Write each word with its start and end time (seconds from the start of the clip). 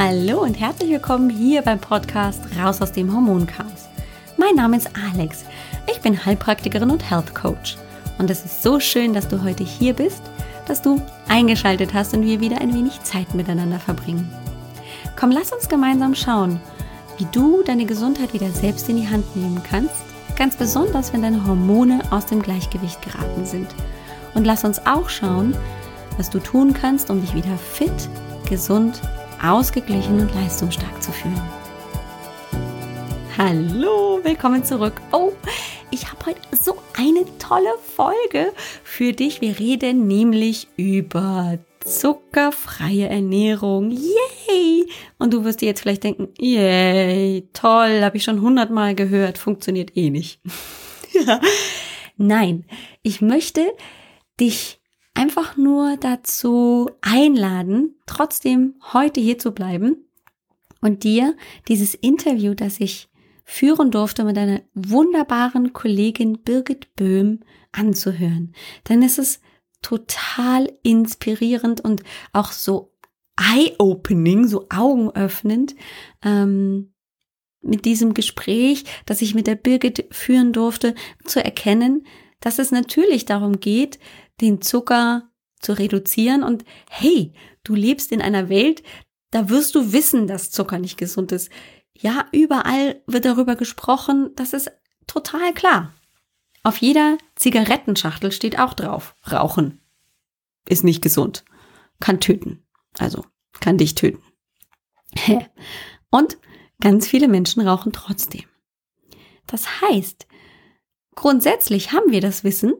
Hallo 0.00 0.42
und 0.42 0.54
herzlich 0.60 0.90
willkommen 0.90 1.28
hier 1.28 1.60
beim 1.60 1.80
Podcast 1.80 2.40
Raus 2.56 2.80
aus 2.80 2.92
dem 2.92 3.12
Hormonchaos. 3.12 3.88
Mein 4.36 4.54
Name 4.54 4.76
ist 4.76 4.88
Alex. 5.12 5.44
Ich 5.90 6.00
bin 6.00 6.24
Heilpraktikerin 6.24 6.92
und 6.92 7.10
Health 7.10 7.34
Coach. 7.34 7.76
Und 8.16 8.30
es 8.30 8.44
ist 8.44 8.62
so 8.62 8.78
schön, 8.78 9.12
dass 9.12 9.26
du 9.26 9.42
heute 9.42 9.64
hier 9.64 9.94
bist, 9.94 10.22
dass 10.68 10.82
du 10.82 11.02
eingeschaltet 11.26 11.94
hast 11.94 12.14
und 12.14 12.22
wir 12.22 12.38
wieder 12.38 12.60
ein 12.60 12.72
wenig 12.72 13.02
Zeit 13.02 13.34
miteinander 13.34 13.80
verbringen. 13.80 14.32
Komm, 15.18 15.32
lass 15.32 15.52
uns 15.52 15.68
gemeinsam 15.68 16.14
schauen, 16.14 16.60
wie 17.16 17.26
du 17.32 17.64
deine 17.64 17.84
Gesundheit 17.84 18.32
wieder 18.32 18.52
selbst 18.52 18.88
in 18.88 18.98
die 18.98 19.08
Hand 19.08 19.34
nehmen 19.34 19.62
kannst, 19.68 19.96
ganz 20.36 20.54
besonders 20.54 21.12
wenn 21.12 21.22
deine 21.22 21.44
Hormone 21.44 22.02
aus 22.12 22.26
dem 22.26 22.40
Gleichgewicht 22.40 23.02
geraten 23.02 23.44
sind. 23.44 23.74
Und 24.34 24.44
lass 24.44 24.62
uns 24.62 24.78
auch 24.86 25.08
schauen, 25.08 25.56
was 26.18 26.30
du 26.30 26.38
tun 26.38 26.72
kannst, 26.72 27.10
um 27.10 27.20
dich 27.20 27.34
wieder 27.34 27.58
fit, 27.58 28.08
gesund, 28.48 29.00
ausgeglichen 29.42 30.20
und 30.20 30.34
leistungsstark 30.34 31.02
zu 31.02 31.12
fühlen. 31.12 31.40
Hallo, 33.36 34.20
willkommen 34.22 34.64
zurück. 34.64 35.00
Oh, 35.12 35.32
ich 35.90 36.10
habe 36.10 36.26
heute 36.26 36.40
so 36.52 36.76
eine 36.96 37.24
tolle 37.38 37.72
Folge 37.94 38.52
für 38.82 39.12
dich. 39.12 39.40
Wir 39.40 39.58
reden 39.58 40.06
nämlich 40.06 40.68
über 40.76 41.58
zuckerfreie 41.80 43.08
Ernährung. 43.08 43.90
Yay! 43.90 44.88
Und 45.18 45.32
du 45.32 45.44
wirst 45.44 45.60
dir 45.60 45.66
jetzt 45.66 45.80
vielleicht 45.80 46.04
denken, 46.04 46.28
yay, 46.38 47.48
toll, 47.52 48.02
habe 48.02 48.16
ich 48.16 48.24
schon 48.24 48.42
hundertmal 48.42 48.94
gehört, 48.94 49.38
funktioniert 49.38 49.96
eh 49.96 50.10
nicht. 50.10 50.40
Nein, 52.16 52.64
ich 53.02 53.20
möchte 53.20 53.72
dich 54.40 54.77
einfach 55.18 55.56
nur 55.56 55.96
dazu 55.96 56.88
einladen, 57.00 57.96
trotzdem 58.06 58.76
heute 58.92 59.20
hier 59.20 59.36
zu 59.36 59.50
bleiben 59.50 60.08
und 60.80 61.02
dir 61.02 61.36
dieses 61.66 61.94
Interview, 61.94 62.54
das 62.54 62.78
ich 62.78 63.08
führen 63.44 63.90
durfte 63.90 64.22
mit 64.22 64.38
einer 64.38 64.60
wunderbaren 64.74 65.72
Kollegin 65.72 66.38
Birgit 66.38 66.94
Böhm 66.94 67.40
anzuhören. 67.72 68.54
Denn 68.88 69.02
es 69.02 69.18
ist 69.18 69.42
total 69.82 70.72
inspirierend 70.84 71.80
und 71.80 72.04
auch 72.32 72.52
so 72.52 72.92
eye-opening, 73.36 74.46
so 74.46 74.66
augenöffnend 74.68 75.74
ähm, 76.22 76.92
mit 77.60 77.86
diesem 77.86 78.14
Gespräch, 78.14 78.84
das 79.04 79.20
ich 79.20 79.34
mit 79.34 79.48
der 79.48 79.56
Birgit 79.56 80.06
führen 80.12 80.52
durfte, 80.52 80.94
zu 81.24 81.44
erkennen, 81.44 82.06
dass 82.38 82.60
es 82.60 82.70
natürlich 82.70 83.24
darum 83.24 83.58
geht, 83.58 83.98
den 84.40 84.62
Zucker 84.62 85.30
zu 85.60 85.72
reduzieren 85.72 86.42
und 86.42 86.64
hey, 86.88 87.32
du 87.64 87.74
lebst 87.74 88.12
in 88.12 88.22
einer 88.22 88.48
Welt, 88.48 88.82
da 89.30 89.48
wirst 89.48 89.74
du 89.74 89.92
wissen, 89.92 90.26
dass 90.26 90.50
Zucker 90.50 90.78
nicht 90.78 90.96
gesund 90.96 91.32
ist. 91.32 91.50
Ja, 91.92 92.26
überall 92.32 93.02
wird 93.06 93.24
darüber 93.24 93.56
gesprochen, 93.56 94.30
das 94.36 94.52
ist 94.52 94.70
total 95.06 95.52
klar. 95.52 95.92
Auf 96.62 96.78
jeder 96.78 97.18
Zigarettenschachtel 97.34 98.32
steht 98.32 98.58
auch 98.58 98.74
drauf, 98.74 99.14
Rauchen 99.30 99.80
ist 100.68 100.84
nicht 100.84 101.02
gesund, 101.02 101.44
kann 101.98 102.20
töten, 102.20 102.62
also 102.98 103.24
kann 103.60 103.78
dich 103.78 103.94
töten. 103.94 104.22
Und 106.10 106.38
ganz 106.80 107.08
viele 107.08 107.28
Menschen 107.28 107.66
rauchen 107.66 107.92
trotzdem. 107.92 108.44
Das 109.46 109.80
heißt, 109.80 110.26
grundsätzlich 111.14 111.92
haben 111.92 112.12
wir 112.12 112.20
das 112.20 112.44
Wissen, 112.44 112.74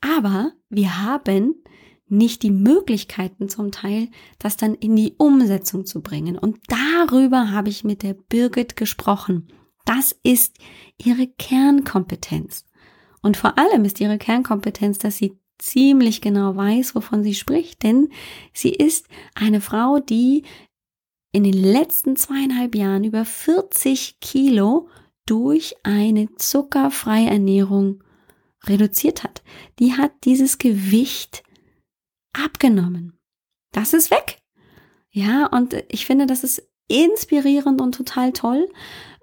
aber 0.00 0.52
wir 0.68 1.02
haben 1.02 1.62
nicht 2.08 2.42
die 2.42 2.50
Möglichkeiten 2.50 3.48
zum 3.48 3.70
Teil, 3.70 4.08
das 4.38 4.56
dann 4.56 4.74
in 4.74 4.96
die 4.96 5.14
Umsetzung 5.16 5.86
zu 5.86 6.02
bringen. 6.02 6.36
Und 6.36 6.58
darüber 6.66 7.52
habe 7.52 7.68
ich 7.68 7.84
mit 7.84 8.02
der 8.02 8.14
Birgit 8.14 8.76
gesprochen. 8.76 9.48
Das 9.84 10.16
ist 10.22 10.56
ihre 10.98 11.26
Kernkompetenz. 11.26 12.66
Und 13.22 13.36
vor 13.36 13.58
allem 13.58 13.84
ist 13.84 14.00
ihre 14.00 14.18
Kernkompetenz, 14.18 14.98
dass 14.98 15.18
sie 15.18 15.38
ziemlich 15.58 16.20
genau 16.20 16.56
weiß, 16.56 16.94
wovon 16.94 17.22
sie 17.22 17.34
spricht, 17.34 17.82
denn 17.82 18.08
sie 18.52 18.70
ist 18.70 19.06
eine 19.34 19.60
Frau, 19.60 20.00
die 20.00 20.42
in 21.32 21.44
den 21.44 21.52
letzten 21.52 22.16
zweieinhalb 22.16 22.74
Jahren 22.74 23.04
über 23.04 23.24
40 23.24 24.18
Kilo 24.20 24.88
durch 25.26 25.76
eine 25.84 26.34
zuckerfreie 26.34 27.28
Ernährung 27.28 28.02
reduziert 28.64 29.24
hat. 29.24 29.42
Die 29.78 29.94
hat 29.94 30.12
dieses 30.24 30.58
Gewicht 30.58 31.42
abgenommen. 32.32 33.18
Das 33.72 33.92
ist 33.92 34.10
weg. 34.10 34.38
Ja, 35.10 35.46
und 35.46 35.74
ich 35.88 36.06
finde, 36.06 36.26
das 36.26 36.44
ist 36.44 36.68
inspirierend 36.88 37.80
und 37.80 37.94
total 37.94 38.32
toll, 38.32 38.68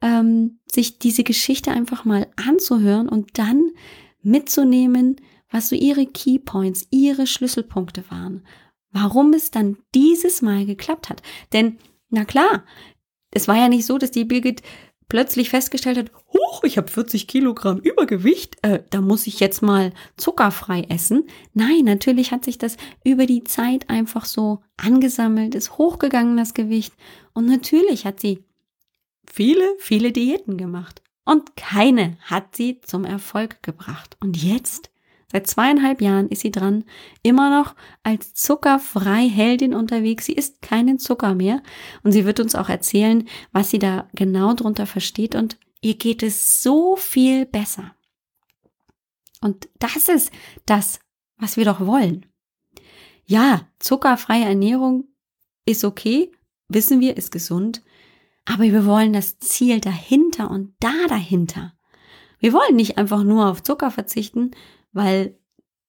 ähm, 0.02 0.60
sich 0.72 1.00
diese 1.00 1.24
Geschichte 1.24 1.72
einfach 1.72 2.06
mal 2.06 2.28
anzuhören 2.36 3.10
und 3.10 3.38
dann 3.38 3.72
mitzunehmen, 4.22 5.18
was 5.50 5.70
so 5.70 5.76
ihre 5.76 6.06
Keypoints, 6.06 6.88
ihre 6.92 7.28
Schlüsselpunkte 7.28 8.04
waren. 8.10 8.46
Warum 8.92 9.34
es 9.34 9.52
dann 9.52 9.78
dieses 9.94 10.42
Mal 10.42 10.66
geklappt 10.66 11.10
hat. 11.10 11.22
Denn, 11.54 11.78
na 12.10 12.26
klar, 12.26 12.66
es 13.32 13.48
war 13.48 13.58
ja 13.58 13.70
nicht 13.70 13.86
so, 13.86 13.98
dass 13.98 14.12
die 14.12 14.26
Birgit 14.26 14.62
plötzlich 15.10 15.50
festgestellt 15.50 15.98
hat, 15.98 16.12
huch, 16.34 16.64
ich 16.64 16.78
habe 16.78 16.90
40 16.90 17.28
Kilogramm 17.28 17.80
Übergewicht, 17.80 18.58
äh, 18.62 18.84
da 18.90 19.02
muss 19.02 19.28
ich 19.28 19.40
jetzt 19.40 19.62
mal 19.62 19.94
zuckerfrei 20.18 20.86
essen. 20.90 21.28
Nein, 21.54 21.84
natürlich 21.84 22.32
hat 22.32 22.46
sich 22.46 22.58
das 22.58 22.78
über 23.04 23.26
die 23.26 23.44
Zeit 23.44 23.90
einfach 23.90 24.26
so 24.26 24.62
angesammelt, 24.78 25.56
ist 25.56 25.78
hochgegangen 25.78 26.38
das 26.38 26.54
Gewicht 26.54 26.94
und 27.34 27.46
natürlich 27.46 28.06
hat 28.06 28.20
sie 28.20 28.44
viele, 29.32 29.76
viele 29.80 30.12
Diäten 30.12 30.58
gemacht 30.58 31.02
und 31.26 31.56
keine 31.56 32.18
hat 32.22 32.56
sie 32.56 32.80
zum 32.82 33.04
Erfolg 33.04 33.62
gebracht. 33.62 34.18
Und 34.22 34.42
jetzt 34.42 34.90
Seit 35.30 35.46
zweieinhalb 35.48 36.02
Jahren 36.02 36.30
ist 36.30 36.42
sie 36.42 36.52
dran, 36.52 36.86
immer 37.22 37.50
noch 37.50 37.76
als 38.02 38.34
zuckerfrei 38.34 39.28
Heldin 39.28 39.74
unterwegs. 39.74 40.26
Sie 40.26 40.34
isst 40.34 40.62
keinen 40.62 41.00
Zucker 41.00 41.36
mehr 41.36 41.62
und 42.04 42.14
sie 42.14 42.24
wird 42.26 42.40
uns 42.40 42.56
auch 42.56 42.70
erzählen, 42.70 43.28
was 43.52 43.70
sie 43.70 43.80
da 43.80 44.08
genau 44.14 44.54
drunter 44.54 44.86
versteht 44.86 45.36
und 45.36 45.58
ihr 45.82 45.96
geht 45.96 46.24
es 46.24 46.64
so 46.64 46.96
viel 46.96 47.46
besser. 47.46 47.94
Und 49.42 49.70
das 49.80 50.08
ist 50.08 50.32
das, 50.66 51.00
was 51.38 51.58
wir 51.58 51.66
doch 51.66 51.86
wollen. 51.86 52.26
Ja, 53.26 53.68
zuckerfreie 53.80 54.46
Ernährung 54.46 55.10
ist 55.66 55.84
okay, 55.84 56.32
wissen 56.70 57.02
wir, 57.02 57.18
ist 57.18 57.32
gesund, 57.32 57.84
aber 58.46 58.64
wir 58.64 58.86
wollen 58.86 59.12
das 59.12 59.40
Ziel 59.40 59.82
dahinter 59.82 60.50
und 60.50 60.74
da 60.80 60.94
dahinter. 61.10 61.74
Wir 62.40 62.54
wollen 62.54 62.76
nicht 62.76 62.98
einfach 62.98 63.24
nur 63.24 63.48
auf 63.48 63.64
Zucker 63.64 63.92
verzichten, 63.92 64.52
weil 64.92 65.38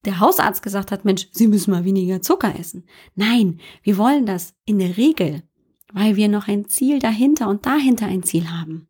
der 0.05 0.21
Hausarzt 0.21 0.63
gesagt 0.63 0.93
hat, 0.93 1.05
Mensch, 1.05 1.29
Sie 1.33 1.49
müssen 1.49 1.71
mal 1.71 1.85
weniger 1.85 2.23
Zucker 2.23 2.59
essen. 2.59 2.85
Nein, 3.15 3.61
wir 3.83 3.99
wollen 3.99 4.27
das 4.27 4.55
in 4.65 4.79
der 4.79 4.97
Regel, 4.97 5.43
weil 5.93 6.17
wir 6.17 6.29
noch 6.29 6.49
ein 6.49 6.69
Ziel 6.69 6.99
dahinter 6.99 7.49
und 7.49 7.67
dahinter 7.67 8.07
ein 8.07 8.23
Ziel 8.23 8.51
haben. 8.51 8.89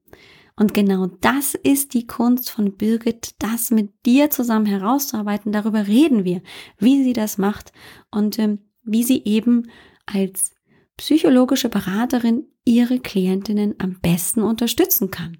Und 0.57 0.75
genau 0.75 1.07
das 1.07 1.55
ist 1.55 1.95
die 1.95 2.07
Kunst 2.07 2.51
von 2.51 2.77
Birgit, 2.77 3.37
das 3.39 3.71
mit 3.71 3.91
dir 4.05 4.29
zusammen 4.31 4.67
herauszuarbeiten. 4.67 5.53
Darüber 5.53 5.87
reden 5.87 6.25
wir, 6.25 6.43
wie 6.79 7.05
sie 7.05 7.13
das 7.13 7.39
macht 7.39 7.73
und 8.11 8.39
ähm, 8.41 8.59
wie 8.83 9.05
sie 9.05 9.23
eben 9.25 9.71
als 10.05 10.53
psychologische 10.97 11.69
Beraterin 11.69 12.47
ihre 12.65 12.99
Klientinnen 12.99 13.77
am 13.79 14.01
besten 14.01 14.43
unterstützen 14.43 15.11
kann. 15.11 15.39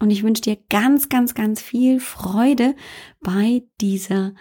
Und 0.00 0.10
ich 0.10 0.22
wünsche 0.22 0.42
dir 0.42 0.56
ganz, 0.70 1.08
ganz, 1.08 1.34
ganz 1.34 1.60
viel 1.60 2.00
Freude 2.00 2.74
bei 3.20 3.62
dieser 3.80 4.32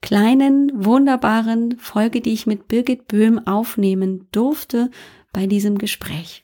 kleinen, 0.00 0.70
wunderbaren 0.72 1.78
Folge, 1.78 2.20
die 2.20 2.32
ich 2.32 2.46
mit 2.46 2.68
Birgit 2.68 3.08
Böhm 3.08 3.46
aufnehmen 3.46 4.28
durfte 4.30 4.90
bei 5.32 5.46
diesem 5.46 5.78
Gespräch. 5.78 6.42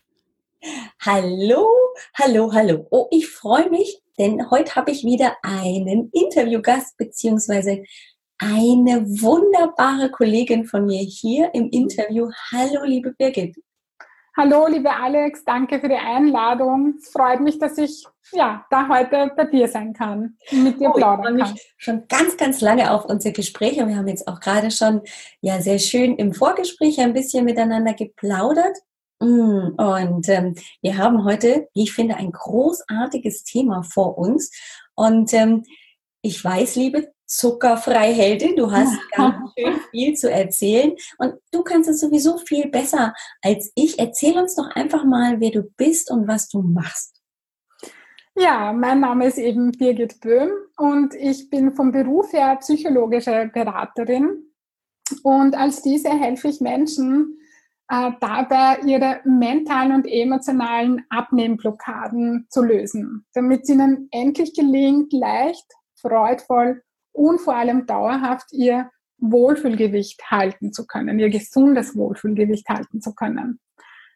Hallo, 1.00 1.68
hallo, 2.14 2.52
hallo. 2.52 2.86
Oh, 2.90 3.06
ich 3.10 3.28
freue 3.28 3.70
mich, 3.70 4.02
denn 4.18 4.50
heute 4.50 4.74
habe 4.74 4.90
ich 4.90 5.04
wieder 5.04 5.36
einen 5.42 6.10
Interviewgast 6.12 6.96
beziehungsweise 6.96 7.84
eine 8.38 9.06
wunderbare 9.06 10.10
Kollegin 10.10 10.64
von 10.64 10.86
mir 10.86 11.00
hier 11.00 11.54
im 11.54 11.68
Interview. 11.70 12.30
Hallo, 12.50 12.84
liebe 12.84 13.12
Birgit. 13.12 13.56
Hallo, 14.36 14.66
liebe 14.66 14.90
Alex, 14.90 15.44
danke 15.44 15.78
für 15.78 15.88
die 15.88 15.94
Einladung. 15.94 16.96
Es 16.98 17.08
freut 17.10 17.40
mich, 17.40 17.60
dass 17.60 17.78
ich 17.78 18.04
ja 18.32 18.66
da 18.68 18.88
heute 18.88 19.30
bei 19.36 19.44
dir 19.44 19.68
sein 19.68 19.92
kann, 19.92 20.36
mit 20.50 20.80
dir 20.80 20.90
oh, 20.90 20.94
plaudern 20.94 21.38
kann. 21.38 21.46
Ich 21.46 21.52
mich 21.52 21.74
schon 21.76 22.08
ganz, 22.08 22.36
ganz 22.36 22.60
lange 22.60 22.90
auf 22.90 23.04
unser 23.04 23.30
Gespräch 23.30 23.78
und 23.78 23.86
wir 23.86 23.96
haben 23.96 24.08
jetzt 24.08 24.26
auch 24.26 24.40
gerade 24.40 24.72
schon 24.72 25.02
ja 25.40 25.60
sehr 25.60 25.78
schön 25.78 26.16
im 26.16 26.32
Vorgespräch 26.32 26.98
ein 26.98 27.12
bisschen 27.12 27.44
miteinander 27.44 27.94
geplaudert. 27.94 28.76
Mm, 29.20 29.68
und 29.76 30.28
ähm, 30.28 30.56
wir 30.82 30.98
haben 30.98 31.24
heute, 31.24 31.68
wie 31.74 31.84
ich 31.84 31.92
finde, 31.92 32.16
ein 32.16 32.32
großartiges 32.32 33.44
Thema 33.44 33.84
vor 33.84 34.18
uns. 34.18 34.50
Und 34.96 35.32
ähm, 35.32 35.62
ich 36.22 36.44
weiß, 36.44 36.74
liebe 36.74 37.13
Zuckerfreiheldin. 37.26 38.56
Du 38.56 38.70
hast 38.70 38.98
ganz 39.12 39.52
schön 39.56 39.74
viel 39.90 40.14
zu 40.14 40.30
erzählen 40.30 40.94
und 41.18 41.34
du 41.52 41.62
kannst 41.62 41.88
es 41.88 42.00
sowieso 42.00 42.38
viel 42.38 42.68
besser 42.68 43.14
als 43.42 43.72
ich. 43.74 43.98
Erzähl 43.98 44.36
uns 44.38 44.54
doch 44.54 44.68
einfach 44.74 45.04
mal, 45.04 45.40
wer 45.40 45.50
du 45.50 45.62
bist 45.62 46.10
und 46.10 46.28
was 46.28 46.48
du 46.48 46.62
machst. 46.62 47.20
Ja, 48.36 48.72
mein 48.72 49.00
Name 49.00 49.26
ist 49.26 49.38
eben 49.38 49.70
Birgit 49.72 50.20
Böhm 50.20 50.50
und 50.76 51.14
ich 51.14 51.50
bin 51.50 51.72
vom 51.72 51.92
Beruf 51.92 52.32
her 52.32 52.56
psychologische 52.56 53.50
Beraterin. 53.52 54.50
Und 55.22 55.56
als 55.56 55.82
diese 55.82 56.10
helfe 56.10 56.48
ich 56.48 56.60
Menschen 56.60 57.38
äh, 57.88 58.10
dabei, 58.20 58.80
ihre 58.86 59.20
mentalen 59.24 59.92
und 59.92 60.06
emotionalen 60.06 61.04
Abnehmblockaden 61.10 62.46
zu 62.50 62.62
lösen, 62.62 63.24
damit 63.34 63.62
es 63.62 63.68
ihnen 63.68 64.08
endlich 64.10 64.54
gelingt, 64.54 65.12
leicht, 65.12 65.66
freudvoll 65.94 66.82
und 67.14 67.40
vor 67.40 67.56
allem 67.56 67.86
dauerhaft 67.86 68.52
ihr 68.52 68.90
Wohlfühlgewicht 69.18 70.30
halten 70.30 70.72
zu 70.72 70.86
können, 70.86 71.18
ihr 71.18 71.30
gesundes 71.30 71.96
Wohlfühlgewicht 71.96 72.68
halten 72.68 73.00
zu 73.00 73.14
können. 73.14 73.60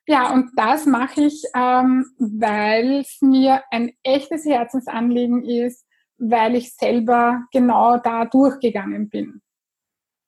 Ja, 0.07 0.33
und 0.33 0.51
das 0.57 0.87
mache 0.87 1.23
ich, 1.23 1.45
ähm, 1.55 2.07
weil 2.19 3.01
es 3.01 3.19
mir 3.21 3.63
ein 3.71 3.93
echtes 4.03 4.45
Herzensanliegen 4.45 5.45
ist, 5.45 5.87
weil 6.17 6.55
ich 6.55 6.75
selber 6.75 7.43
genau 7.53 7.99
da 7.99 8.25
durchgegangen 8.25 9.09
bin. 9.09 9.43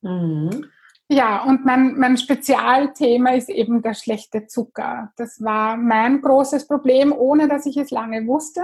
Mhm. 0.01 0.65
Ja, 1.09 1.43
und 1.43 1.65
mein, 1.65 1.97
mein 1.97 2.15
Spezialthema 2.15 3.31
ist 3.31 3.49
eben 3.49 3.81
der 3.81 3.95
schlechte 3.95 4.47
Zucker. 4.47 5.11
Das 5.17 5.41
war 5.43 5.75
mein 5.75 6.21
großes 6.21 6.67
Problem, 6.67 7.11
ohne 7.11 7.49
dass 7.49 7.65
ich 7.65 7.75
es 7.75 7.91
lange 7.91 8.25
wusste. 8.27 8.61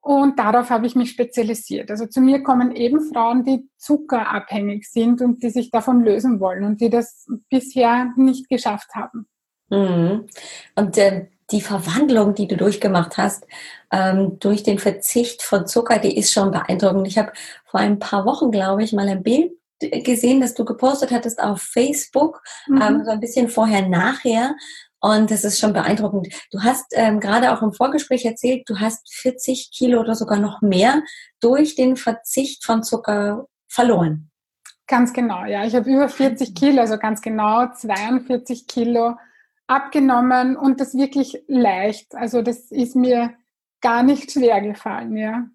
Und 0.00 0.38
darauf 0.38 0.70
habe 0.70 0.86
ich 0.86 0.94
mich 0.94 1.10
spezialisiert. 1.10 1.90
Also 1.90 2.06
zu 2.06 2.20
mir 2.20 2.42
kommen 2.42 2.74
eben 2.74 3.00
Frauen, 3.12 3.44
die 3.44 3.68
zuckerabhängig 3.76 4.88
sind 4.90 5.20
und 5.20 5.42
die 5.42 5.50
sich 5.50 5.70
davon 5.70 6.02
lösen 6.02 6.40
wollen 6.40 6.64
und 6.64 6.80
die 6.80 6.88
das 6.88 7.26
bisher 7.50 8.12
nicht 8.16 8.48
geschafft 8.48 8.94
haben. 8.94 9.26
Mhm. 9.70 10.26
Und 10.76 10.98
äh, 10.98 11.26
die 11.50 11.60
Verwandlung, 11.60 12.34
die 12.34 12.46
du 12.46 12.56
durchgemacht 12.56 13.16
hast, 13.16 13.46
ähm, 13.90 14.38
durch 14.38 14.62
den 14.62 14.78
Verzicht 14.78 15.42
von 15.42 15.66
Zucker, 15.66 15.98
die 15.98 16.16
ist 16.16 16.32
schon 16.32 16.50
beeindruckend. 16.50 17.06
Ich 17.06 17.18
habe 17.18 17.32
vor 17.64 17.80
ein 17.80 17.98
paar 17.98 18.24
Wochen, 18.24 18.50
glaube 18.50 18.82
ich, 18.82 18.92
mal 18.92 19.08
ein 19.08 19.22
Bild 19.22 19.52
gesehen, 19.80 20.40
das 20.40 20.54
du 20.54 20.64
gepostet 20.64 21.10
hattest 21.10 21.40
auf 21.40 21.62
Facebook, 21.62 22.42
mhm. 22.66 22.82
ähm, 22.82 23.04
so 23.04 23.10
ein 23.10 23.20
bisschen 23.20 23.48
vorher, 23.48 23.88
nachher. 23.88 24.54
Und 25.00 25.30
das 25.30 25.44
ist 25.44 25.60
schon 25.60 25.72
beeindruckend. 25.72 26.28
Du 26.50 26.62
hast 26.62 26.86
ähm, 26.92 27.20
gerade 27.20 27.52
auch 27.52 27.62
im 27.62 27.72
Vorgespräch 27.72 28.24
erzählt, 28.24 28.68
du 28.68 28.80
hast 28.80 29.12
40 29.14 29.70
Kilo 29.72 30.00
oder 30.00 30.14
sogar 30.14 30.38
noch 30.38 30.60
mehr 30.60 31.02
durch 31.40 31.76
den 31.76 31.96
Verzicht 31.96 32.64
von 32.64 32.82
Zucker 32.82 33.46
verloren. 33.68 34.30
Ganz 34.88 35.12
genau, 35.12 35.44
ja. 35.44 35.64
Ich 35.64 35.74
habe 35.74 35.88
über 35.90 36.08
40 36.08 36.54
Kilo, 36.54 36.80
also 36.80 36.98
ganz 36.98 37.20
genau 37.20 37.68
42 37.72 38.66
Kilo 38.66 39.16
abgenommen 39.66 40.56
und 40.56 40.80
das 40.80 40.96
wirklich 40.96 41.42
leicht. 41.46 42.14
Also 42.14 42.42
das 42.42 42.70
ist 42.70 42.96
mir 42.96 43.34
gar 43.80 44.02
nicht 44.02 44.32
schwer 44.32 44.60
gefallen, 44.60 45.16
ja. 45.16 45.46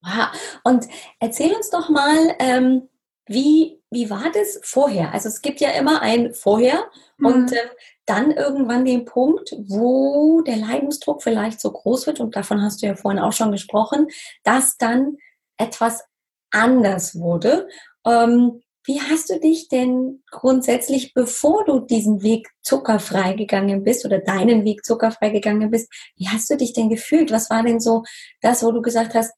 Wow. 0.00 0.60
Und 0.64 0.86
erzähl 1.20 1.54
uns 1.54 1.70
doch 1.70 1.88
mal, 1.88 2.34
ähm, 2.38 2.88
wie, 3.26 3.82
wie 3.90 4.08
war 4.10 4.30
das 4.32 4.60
vorher? 4.62 5.12
Also 5.12 5.28
es 5.28 5.42
gibt 5.42 5.60
ja 5.60 5.70
immer 5.70 6.00
ein 6.02 6.32
Vorher 6.34 6.84
mhm. 7.18 7.26
und 7.26 7.52
ähm, 7.52 7.68
dann 8.08 8.30
irgendwann 8.30 8.84
den 8.84 9.04
Punkt, 9.04 9.54
wo 9.66 10.40
der 10.42 10.56
Leidensdruck 10.56 11.22
vielleicht 11.22 11.60
so 11.60 11.70
groß 11.70 12.06
wird, 12.06 12.20
und 12.20 12.36
davon 12.36 12.62
hast 12.62 12.82
du 12.82 12.86
ja 12.86 12.94
vorhin 12.94 13.20
auch 13.20 13.32
schon 13.32 13.52
gesprochen, 13.52 14.08
dass 14.44 14.76
dann 14.78 15.16
etwas 15.58 16.04
anders 16.50 17.18
wurde. 17.18 17.68
Ähm, 18.06 18.62
wie 18.84 19.02
hast 19.02 19.28
du 19.28 19.38
dich 19.38 19.68
denn 19.68 20.22
grundsätzlich, 20.30 21.12
bevor 21.12 21.66
du 21.66 21.80
diesen 21.80 22.22
Weg 22.22 22.48
zuckerfrei 22.62 23.34
gegangen 23.34 23.84
bist 23.84 24.06
oder 24.06 24.18
deinen 24.18 24.64
Weg 24.64 24.82
zuckerfrei 24.82 25.28
gegangen 25.28 25.70
bist, 25.70 25.92
wie 26.16 26.28
hast 26.28 26.48
du 26.48 26.56
dich 26.56 26.72
denn 26.72 26.88
gefühlt? 26.88 27.30
Was 27.30 27.50
war 27.50 27.62
denn 27.62 27.80
so 27.80 28.04
das, 28.40 28.62
wo 28.62 28.72
du 28.72 28.80
gesagt 28.80 29.14
hast, 29.14 29.34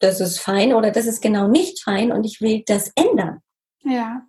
das 0.00 0.20
ist 0.20 0.38
fein 0.38 0.74
oder 0.74 0.90
das 0.90 1.06
ist 1.06 1.22
genau 1.22 1.48
nicht 1.48 1.82
fein 1.82 2.12
und 2.12 2.24
ich 2.24 2.42
will 2.42 2.62
das 2.66 2.92
ändern? 2.94 3.40
Ja. 3.84 4.26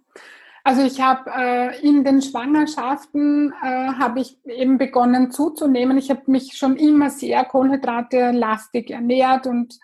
Also 0.66 0.82
ich 0.82 1.00
habe 1.00 1.30
äh, 1.30 1.88
in 1.88 2.04
den 2.04 2.24
Schwangerschaften 2.24 3.54
äh, 3.62 3.94
habe 4.00 4.20
ich 4.20 4.44
eben 4.46 4.80
begonnen 4.80 5.30
zuzunehmen. 5.30 5.96
Ich 6.00 6.10
habe 6.10 6.24
mich 6.26 6.58
schon 6.58 6.76
immer 6.76 7.12
sehr 7.12 7.46
Kohlenhydrate 7.46 8.32
lastig 8.32 8.90
ernährt 8.90 9.46
und 9.46 9.78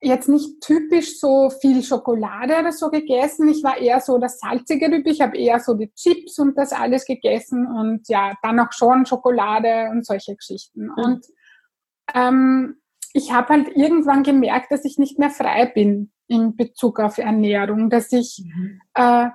jetzt 0.00 0.30
nicht 0.30 0.62
typisch 0.62 1.20
so 1.20 1.50
viel 1.50 1.82
Schokolade 1.82 2.58
oder 2.58 2.72
so 2.72 2.88
gegessen. 2.88 3.48
Ich 3.48 3.62
war 3.62 3.76
eher 3.76 4.00
so 4.00 4.16
das 4.16 4.40
salzige 4.40 4.90
Typ. 4.90 5.06
Ich 5.06 5.20
habe 5.20 5.36
eher 5.36 5.60
so 5.60 5.74
die 5.74 5.92
Chips 5.92 6.38
und 6.38 6.56
das 6.56 6.72
alles 6.72 7.04
gegessen 7.04 7.66
und 7.66 8.08
ja, 8.08 8.32
dann 8.42 8.60
auch 8.60 8.72
schon 8.72 9.04
Schokolade 9.04 9.90
und 9.90 10.06
solche 10.06 10.34
Geschichten. 10.34 10.84
Mhm. 10.84 10.94
Und 10.96 11.26
ähm, 12.14 12.76
ich 13.12 13.30
habe 13.30 13.50
halt 13.50 13.76
irgendwann 13.76 14.22
gemerkt, 14.22 14.72
dass 14.72 14.86
ich 14.86 14.96
nicht 14.96 15.18
mehr 15.18 15.28
frei 15.28 15.66
bin 15.66 16.12
in 16.28 16.56
Bezug 16.56 16.98
auf 16.98 17.18
Ernährung, 17.18 17.90
dass 17.90 18.10
ich 18.10 18.42
mhm. 18.42 18.80
äh, 18.94 19.28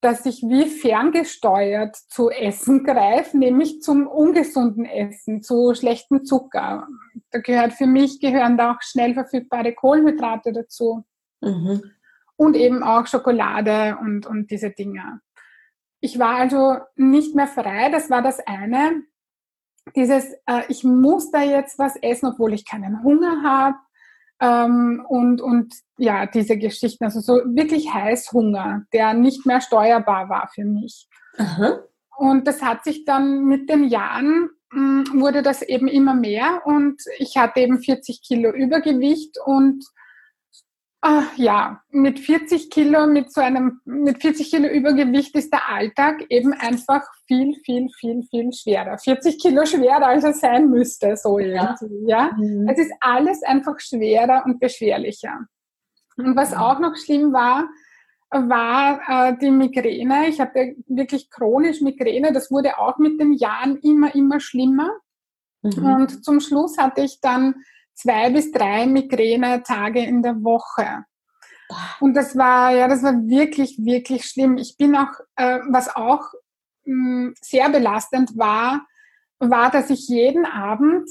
dass 0.00 0.24
ich 0.24 0.42
wie 0.42 0.66
ferngesteuert 0.66 1.94
zu 1.94 2.30
Essen 2.30 2.84
greife, 2.84 3.36
nämlich 3.36 3.82
zum 3.82 4.06
ungesunden 4.06 4.84
Essen, 4.86 5.42
zu 5.42 5.74
schlechtem 5.74 6.24
Zucker. 6.24 6.88
Da 7.30 7.40
gehört 7.40 7.74
für 7.74 7.86
mich 7.86 8.20
gehören 8.20 8.56
da 8.56 8.72
auch 8.72 8.82
schnell 8.82 9.14
verfügbare 9.14 9.74
Kohlenhydrate 9.74 10.52
dazu. 10.52 11.04
Mhm. 11.42 11.82
Und 12.36 12.56
eben 12.56 12.82
auch 12.82 13.06
Schokolade 13.06 13.98
und, 14.00 14.26
und 14.26 14.50
diese 14.50 14.70
Dinge. 14.70 15.20
Ich 16.00 16.18
war 16.18 16.36
also 16.36 16.78
nicht 16.96 17.34
mehr 17.34 17.46
frei, 17.46 17.90
das 17.90 18.08
war 18.08 18.22
das 18.22 18.40
eine. 18.46 19.02
Dieses, 19.94 20.32
äh, 20.46 20.62
ich 20.68 20.82
muss 20.82 21.30
da 21.30 21.42
jetzt 21.42 21.78
was 21.78 21.96
essen, 21.96 22.26
obwohl 22.26 22.54
ich 22.54 22.64
keinen 22.64 23.02
Hunger 23.02 23.42
habe 23.42 23.76
ähm, 24.40 25.04
und, 25.08 25.40
und 25.40 25.74
ja, 25.98 26.26
diese 26.26 26.56
Geschichten, 26.56 27.04
also 27.04 27.20
so 27.20 27.34
wirklich 27.54 27.92
Heißhunger, 27.92 28.84
der 28.92 29.14
nicht 29.14 29.46
mehr 29.46 29.60
steuerbar 29.60 30.28
war 30.28 30.48
für 30.54 30.64
mich. 30.64 31.08
Aha. 31.36 31.80
Und 32.16 32.46
das 32.46 32.62
hat 32.62 32.84
sich 32.84 33.04
dann 33.04 33.44
mit 33.44 33.68
den 33.70 33.84
Jahren, 33.84 34.50
mh, 34.72 35.04
hm, 35.10 35.20
wurde 35.20 35.42
das 35.42 35.62
eben 35.62 35.88
immer 35.88 36.14
mehr 36.14 36.62
und 36.64 37.02
ich 37.18 37.36
hatte 37.36 37.60
eben 37.60 37.80
40 37.80 38.22
Kilo 38.22 38.50
Übergewicht 38.52 39.36
und 39.44 39.84
Ach, 41.02 41.34
ja, 41.36 41.82
mit 41.90 42.20
40 42.20 42.68
Kilo, 42.68 43.06
mit 43.06 43.32
so 43.32 43.40
einem, 43.40 43.80
mit 43.86 44.20
40 44.20 44.50
Kilo 44.50 44.68
Übergewicht 44.68 45.34
ist 45.34 45.50
der 45.50 45.66
Alltag 45.70 46.26
eben 46.28 46.52
einfach 46.52 47.02
viel, 47.26 47.54
viel, 47.64 47.88
viel, 47.98 48.22
viel 48.24 48.52
schwerer. 48.52 48.98
40 48.98 49.40
Kilo 49.40 49.64
schwerer, 49.64 50.08
als 50.08 50.24
er 50.24 50.34
sein 50.34 50.68
müsste, 50.68 51.16
so 51.16 51.38
ja. 51.38 51.74
ja? 52.06 52.32
Mhm. 52.36 52.68
Es 52.68 52.78
ist 52.78 52.92
alles 53.00 53.42
einfach 53.42 53.80
schwerer 53.80 54.42
und 54.44 54.60
beschwerlicher. 54.60 55.46
Und 56.18 56.36
was 56.36 56.52
auch 56.52 56.78
noch 56.80 56.94
schlimm 56.96 57.32
war, 57.32 57.70
war 58.30 59.30
äh, 59.30 59.38
die 59.38 59.50
Migräne. 59.50 60.28
Ich 60.28 60.38
hatte 60.38 60.76
wirklich 60.86 61.30
chronisch 61.30 61.80
Migräne. 61.80 62.32
Das 62.32 62.50
wurde 62.50 62.78
auch 62.78 62.98
mit 62.98 63.18
den 63.18 63.32
Jahren 63.32 63.78
immer, 63.78 64.14
immer 64.14 64.38
schlimmer. 64.38 64.90
Mhm. 65.62 65.84
Und 65.84 66.24
zum 66.24 66.40
Schluss 66.40 66.76
hatte 66.76 67.00
ich 67.02 67.20
dann 67.22 67.54
zwei 68.00 68.30
bis 68.30 68.50
drei 68.50 68.86
Migräne-Tage 68.86 70.00
in 70.00 70.22
der 70.22 70.42
Woche. 70.42 71.04
Und 72.00 72.14
das 72.14 72.36
war, 72.36 72.74
ja, 72.74 72.88
das 72.88 73.02
war 73.02 73.14
wirklich, 73.28 73.76
wirklich 73.78 74.24
schlimm. 74.24 74.56
Ich 74.56 74.76
bin 74.76 74.96
auch, 74.96 75.12
äh, 75.36 75.60
was 75.68 75.94
auch 75.94 76.32
mh, 76.84 76.94
hm, 76.94 77.34
sehr 77.40 77.68
belastend 77.68 78.36
war, 78.36 78.86
war, 79.38 79.70
dass 79.70 79.90
ich 79.90 80.08
jeden 80.08 80.44
Abend 80.44 81.08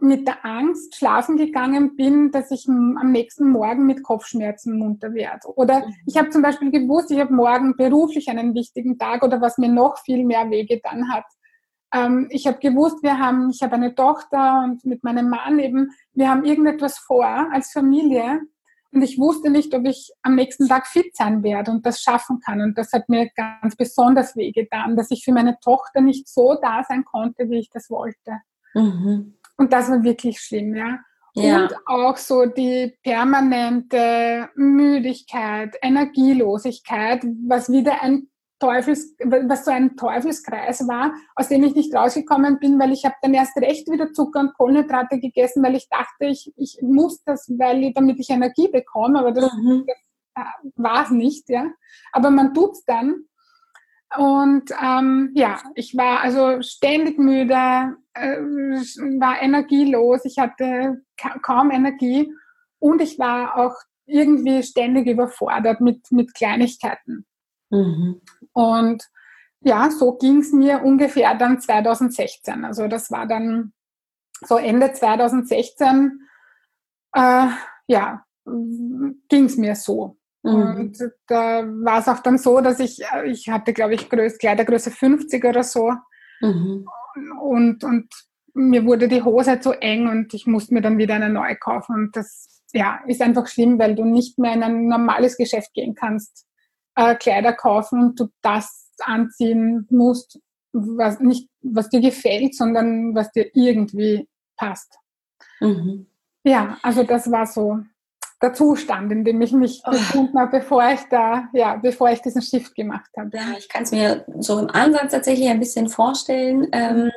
mit 0.00 0.28
der 0.28 0.44
Angst 0.44 0.96
schlafen 0.96 1.36
gegangen 1.36 1.96
bin, 1.96 2.30
dass 2.30 2.52
ich 2.52 2.68
am 2.68 3.10
nächsten 3.10 3.50
Morgen 3.50 3.84
mit 3.84 4.04
Kopfschmerzen 4.04 4.78
munter 4.78 5.12
werde. 5.12 5.48
Oder 5.56 5.80
mhm. 5.80 5.94
ich 6.06 6.16
habe 6.16 6.30
zum 6.30 6.42
Beispiel 6.42 6.70
gewusst, 6.70 7.10
ich 7.10 7.18
habe 7.18 7.34
morgen 7.34 7.76
beruflich 7.76 8.28
einen 8.28 8.54
wichtigen 8.54 8.96
Tag 8.96 9.24
oder 9.24 9.40
was 9.40 9.58
mir 9.58 9.68
noch 9.68 9.98
viel 9.98 10.24
mehr 10.24 10.50
wehgetan 10.50 11.12
hat, 11.12 11.24
ähm, 11.92 12.28
ich 12.30 12.46
habe 12.46 12.58
gewusst, 12.58 13.02
wir 13.02 13.18
haben, 13.18 13.50
ich 13.50 13.62
habe 13.62 13.74
eine 13.74 13.94
Tochter 13.94 14.62
und 14.64 14.84
mit 14.84 15.04
meinem 15.04 15.28
Mann 15.28 15.58
eben, 15.58 15.90
wir 16.12 16.28
haben 16.28 16.44
irgendetwas 16.44 16.98
vor 16.98 17.26
als 17.26 17.72
Familie. 17.72 18.40
Und 18.90 19.02
ich 19.02 19.18
wusste 19.18 19.50
nicht, 19.50 19.74
ob 19.74 19.86
ich 19.86 20.10
am 20.22 20.34
nächsten 20.34 20.66
Tag 20.66 20.86
fit 20.86 21.14
sein 21.14 21.42
werde 21.42 21.70
und 21.70 21.84
das 21.84 22.00
schaffen 22.00 22.40
kann. 22.40 22.62
Und 22.62 22.78
das 22.78 22.92
hat 22.92 23.08
mir 23.08 23.28
ganz 23.36 23.76
besonders 23.76 24.34
wehgetan, 24.34 24.96
dass 24.96 25.10
ich 25.10 25.24
für 25.24 25.32
meine 25.32 25.58
Tochter 25.60 26.00
nicht 26.00 26.26
so 26.26 26.56
da 26.60 26.82
sein 26.88 27.04
konnte, 27.04 27.50
wie 27.50 27.58
ich 27.58 27.70
das 27.70 27.90
wollte. 27.90 28.40
Mhm. 28.74 29.34
Und 29.58 29.72
das 29.72 29.90
war 29.90 30.02
wirklich 30.02 30.40
schlimm, 30.40 30.74
ja. 30.74 31.00
Ja. 31.34 31.62
Und 31.62 31.74
auch 31.86 32.16
so 32.16 32.46
die 32.46 32.96
permanente 33.02 34.48
Müdigkeit, 34.56 35.76
Energielosigkeit, 35.82 37.24
was 37.46 37.70
wieder 37.70 38.02
ein 38.02 38.28
Teufels, 38.58 39.14
was 39.24 39.64
so 39.64 39.70
ein 39.70 39.96
Teufelskreis 39.96 40.86
war, 40.88 41.12
aus 41.36 41.48
dem 41.48 41.62
ich 41.62 41.74
nicht 41.74 41.94
rausgekommen 41.94 42.58
bin, 42.58 42.78
weil 42.78 42.92
ich 42.92 43.04
habe 43.04 43.14
dann 43.22 43.34
erst 43.34 43.56
recht 43.58 43.90
wieder 43.90 44.12
Zucker 44.12 44.40
und 44.40 44.54
Kohlenhydrate 44.54 45.20
gegessen, 45.20 45.62
weil 45.62 45.76
ich 45.76 45.88
dachte, 45.88 46.26
ich, 46.26 46.52
ich 46.56 46.78
muss 46.82 47.22
das, 47.24 47.48
weil 47.56 47.92
damit 47.92 48.18
ich 48.18 48.30
Energie 48.30 48.68
bekomme, 48.68 49.20
aber 49.20 49.32
das, 49.32 49.52
mhm. 49.54 49.84
das 49.86 50.44
äh, 50.44 50.70
war 50.76 51.04
es 51.04 51.10
nicht, 51.10 51.48
ja. 51.48 51.70
Aber 52.12 52.30
man 52.30 52.52
tut 52.52 52.72
es 52.72 52.84
dann. 52.84 53.24
Und 54.16 54.70
ähm, 54.82 55.32
ja, 55.34 55.60
ich 55.74 55.96
war 55.96 56.20
also 56.20 56.62
ständig 56.62 57.18
müde, 57.18 57.96
äh, 58.14 58.40
war 58.40 59.40
energielos, 59.42 60.24
ich 60.24 60.38
hatte 60.38 61.02
ka 61.16 61.38
kaum 61.42 61.70
Energie 61.70 62.32
und 62.78 63.02
ich 63.02 63.18
war 63.18 63.56
auch 63.56 63.74
irgendwie 64.06 64.62
ständig 64.62 65.06
überfordert 65.06 65.80
mit, 65.80 66.10
mit 66.10 66.34
Kleinigkeiten. 66.34 67.26
Mhm. 67.70 68.22
Und 68.58 69.04
ja, 69.60 69.88
so 69.88 70.16
ging 70.16 70.38
es 70.38 70.52
mir 70.52 70.82
ungefähr 70.82 71.36
dann 71.36 71.60
2016. 71.60 72.64
Also 72.64 72.88
das 72.88 73.08
war 73.12 73.24
dann 73.28 73.72
so 74.44 74.56
Ende 74.56 74.92
2016, 74.92 76.20
äh, 77.14 77.46
ja, 77.86 78.24
ging 78.44 79.44
es 79.44 79.56
mir 79.56 79.76
so. 79.76 80.16
Mhm. 80.42 80.54
Und 80.54 80.98
da 81.28 81.64
war 81.66 82.00
es 82.00 82.08
auch 82.08 82.18
dann 82.18 82.36
so, 82.36 82.60
dass 82.60 82.80
ich, 82.80 83.00
äh, 83.12 83.30
ich 83.30 83.48
hatte, 83.48 83.72
glaube 83.72 83.94
ich, 83.94 84.08
Größ, 84.08 84.38
Kleidergröße 84.38 84.90
50 84.90 85.44
oder 85.44 85.62
so. 85.62 85.92
Mhm. 86.40 86.84
Und, 87.40 87.84
und 87.84 88.08
mir 88.54 88.84
wurde 88.84 89.06
die 89.06 89.22
Hose 89.22 89.60
zu 89.60 89.70
eng 89.70 90.08
und 90.08 90.34
ich 90.34 90.48
musste 90.48 90.74
mir 90.74 90.80
dann 90.80 90.98
wieder 90.98 91.14
eine 91.14 91.30
neue 91.30 91.54
kaufen. 91.54 91.94
Und 91.94 92.16
das 92.16 92.60
ja, 92.72 92.98
ist 93.06 93.22
einfach 93.22 93.46
schlimm, 93.46 93.78
weil 93.78 93.94
du 93.94 94.04
nicht 94.04 94.36
mehr 94.36 94.54
in 94.54 94.64
ein 94.64 94.88
normales 94.88 95.36
Geschäft 95.36 95.74
gehen 95.74 95.94
kannst, 95.94 96.47
äh, 96.98 97.14
Kleider 97.14 97.52
kaufen 97.52 98.00
und 98.02 98.20
du 98.20 98.28
das 98.42 98.92
anziehen 98.98 99.86
musst, 99.90 100.40
was 100.72 101.20
nicht, 101.20 101.48
was 101.62 101.88
dir 101.88 102.00
gefällt, 102.00 102.56
sondern 102.56 103.14
was 103.14 103.30
dir 103.30 103.50
irgendwie 103.54 104.28
passt. 104.56 104.98
Mhm. 105.60 106.06
Ja, 106.44 106.78
also 106.82 107.04
das 107.04 107.30
war 107.30 107.46
so 107.46 107.78
der 108.42 108.52
Zustand, 108.52 109.12
in 109.12 109.24
dem 109.24 109.40
ich 109.40 109.52
mich 109.52 109.82
oh. 109.86 109.92
befunden 109.92 110.38
habe, 110.38 110.58
bevor 110.58 110.88
ich 110.90 111.00
da, 111.10 111.48
ja, 111.52 111.76
bevor 111.76 112.10
ich 112.10 112.20
diesen 112.20 112.42
Shift 112.42 112.74
gemacht 112.74 113.10
habe. 113.16 113.36
Ja, 113.36 113.54
ich 113.56 113.68
kann 113.68 113.84
es 113.84 113.92
mir 113.92 114.24
so 114.38 114.58
im 114.58 114.70
Ansatz 114.70 115.12
tatsächlich 115.12 115.48
ein 115.48 115.60
bisschen 115.60 115.88
vorstellen. 115.88 116.68
Ähm, 116.72 117.10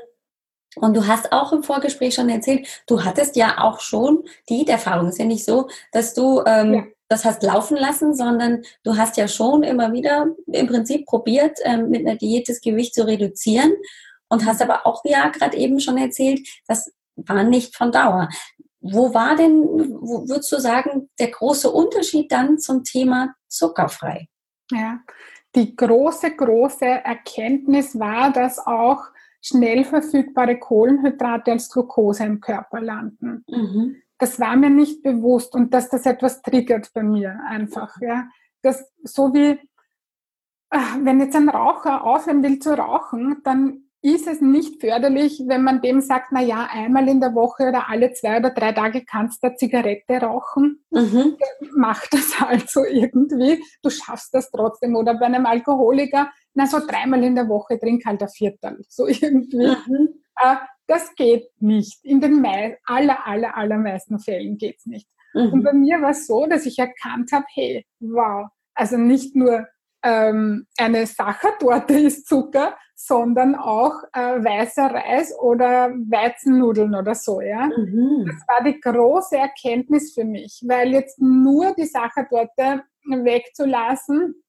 und 0.75 0.95
du 0.95 1.05
hast 1.07 1.31
auch 1.33 1.51
im 1.51 1.63
Vorgespräch 1.63 2.15
schon 2.15 2.29
erzählt, 2.29 2.67
du 2.88 3.03
hattest 3.03 3.35
ja 3.35 3.57
auch 3.59 3.81
schon 3.81 4.23
Diäterfahrung. 4.50 5.07
Es 5.07 5.13
ist 5.13 5.19
ja 5.19 5.25
nicht 5.25 5.45
so, 5.45 5.69
dass 5.91 6.13
du 6.13 6.43
ähm, 6.45 6.73
ja. 6.73 6.83
Das 7.12 7.25
hast 7.25 7.44
laufen 7.44 7.75
lassen, 7.75 8.15
sondern 8.15 8.63
du 8.84 8.96
hast 8.96 9.18
ja 9.18 9.27
schon 9.27 9.63
immer 9.63 9.91
wieder 9.91 10.27
im 10.48 10.68
Prinzip 10.68 11.06
probiert, 11.06 11.60
ähm, 11.65 11.89
mit 11.89 12.08
einer 12.08 12.15
Diät 12.15 12.48
das 12.48 12.62
Gewicht 12.62 12.96
zu 12.96 13.06
reduzieren 13.06 13.74
und 14.30 14.46
hast 14.46 14.62
aber 14.62 14.88
auch 14.88 15.03
ja 15.03 15.27
gerade 15.27 15.58
eben 15.58 15.82
schon 15.82 15.98
erzählt, 15.98 16.48
das 16.68 16.91
war 17.18 17.44
nicht 17.44 17.75
von 17.75 17.91
Dauer. 17.91 18.30
Wo 18.80 19.13
war 19.13 19.36
denn, 19.36 19.62
wo 19.62 20.27
würdest 20.30 20.51
du 20.53 20.60
sagen, 20.60 21.10
der 21.20 21.32
große 21.32 21.70
Unterschied 21.70 22.32
dann 22.32 22.58
zum 22.58 22.86
Thema 22.86 23.36
zuckerfrei? 23.48 24.27
Ja, 24.72 25.01
die 25.53 25.75
große, 25.75 26.32
große 26.34 26.86
Erkenntnis 26.86 28.00
war, 28.00 28.32
dass 28.32 28.58
auch 28.58 29.03
schnell 29.41 29.84
verfügbare 29.84 30.58
Kohlenhydrate 30.58 31.51
als 31.51 31.70
Glucose 31.70 32.24
im 32.24 32.39
Körper 32.39 32.80
landen. 32.80 33.44
Mhm. 33.50 34.01
Das 34.22 34.40
war 34.40 34.56
mir 34.56 34.70
nicht 34.70 35.01
bewusst 35.01 35.56
und 35.56 35.74
dass 35.74 35.90
das 35.90 36.06
etwas 36.06 36.44
triggert 36.44 36.94
bei 36.94 37.01
mir 37.01 37.40
einfach. 37.48 38.00
Ja. 38.01 38.28
Das, 38.62 38.88
so 39.04 39.34
wie, 39.34 39.60
ah, 40.70 40.98
wenn 41.01 41.20
jetzt 41.20 41.36
ein 41.36 41.50
Raucher 41.50 42.04
aufhören 42.04 42.44
will 42.44 42.60
zu 42.60 42.78
rauchen, 42.78 43.42
dann 43.44 43.90
ist 44.04 44.28
es 44.28 44.40
nicht 44.40 44.80
förderlich, 44.80 45.42
wenn 45.48 45.63
man 45.63 45.82
dem 45.82 46.01
sagt, 46.01 46.32
na 46.32 46.40
ja, 46.40 46.68
einmal 46.72 47.10
in 47.10 47.20
der 47.20 47.34
Woche 47.34 47.70
oder 47.70 47.90
alle 47.90 48.13
zwei 48.13 48.38
oder 48.38 48.51
drei 48.51 48.74
Tage 48.74 49.06
kannst 49.06 49.42
du 49.42 49.48
eine 49.48 49.56
Zigarette 49.56 50.22
rauchen. 50.22 50.86
Mhm. 50.92 51.38
Mach 51.75 52.06
das 52.12 52.40
halt 52.40 52.70
so 52.70 52.86
irgendwie. 52.86 53.60
Du 53.82 53.90
schaffst 53.90 54.36
das 54.36 54.51
trotzdem. 54.51 54.96
Oder 54.96 55.16
bei 55.16 55.25
einem 55.25 55.48
Alkoholiker, 55.48 56.30
na 56.54 56.68
so 56.68 56.78
dreimal 56.80 57.24
in 57.24 57.34
der 57.34 57.50
Woche 57.50 57.80
trink 57.80 58.06
halt 58.06 58.22
ein 58.22 58.30
Viertel. 58.30 58.86
So 58.88 59.08
irgendwie. 59.08 59.75
Mhm. 59.88 60.10
Das 60.91 61.15
geht 61.15 61.50
nicht. 61.62 62.03
In 62.03 62.19
den 62.19 62.45
aller, 62.86 63.25
aller, 63.25 63.55
allermeisten 63.55 64.19
Fällen 64.19 64.57
geht's 64.57 64.86
nicht. 64.86 65.07
Mhm. 65.33 65.53
Und 65.53 65.63
bei 65.63 65.71
mir 65.71 66.01
war 66.01 66.10
es 66.10 66.27
so, 66.27 66.45
dass 66.48 66.65
ich 66.65 66.77
erkannt 66.79 67.31
habe, 67.31 67.45
hey, 67.53 67.86
wow, 68.01 68.50
also 68.74 68.98
nicht 68.98 69.33
nur 69.33 69.69
ähm, 70.03 70.67
eine 70.77 71.05
Sachertorte 71.05 71.93
ist 71.93 72.27
Zucker, 72.27 72.75
sondern 72.93 73.55
auch 73.55 74.03
äh, 74.12 74.43
weißer 74.43 74.88
Reis 74.88 75.33
oder 75.39 75.91
Weizennudeln 75.91 76.93
oder 76.93 77.15
so. 77.15 77.39
Ja? 77.39 77.67
Mhm. 77.67 78.25
Das 78.27 78.45
war 78.50 78.62
die 78.62 78.77
große 78.77 79.38
Erkenntnis 79.38 80.13
für 80.13 80.25
mich, 80.25 80.62
weil 80.67 80.91
jetzt 80.91 81.21
nur 81.21 81.74
die 81.74 81.86
Sachertorte 81.86 82.83
wegzulassen, 83.05 84.43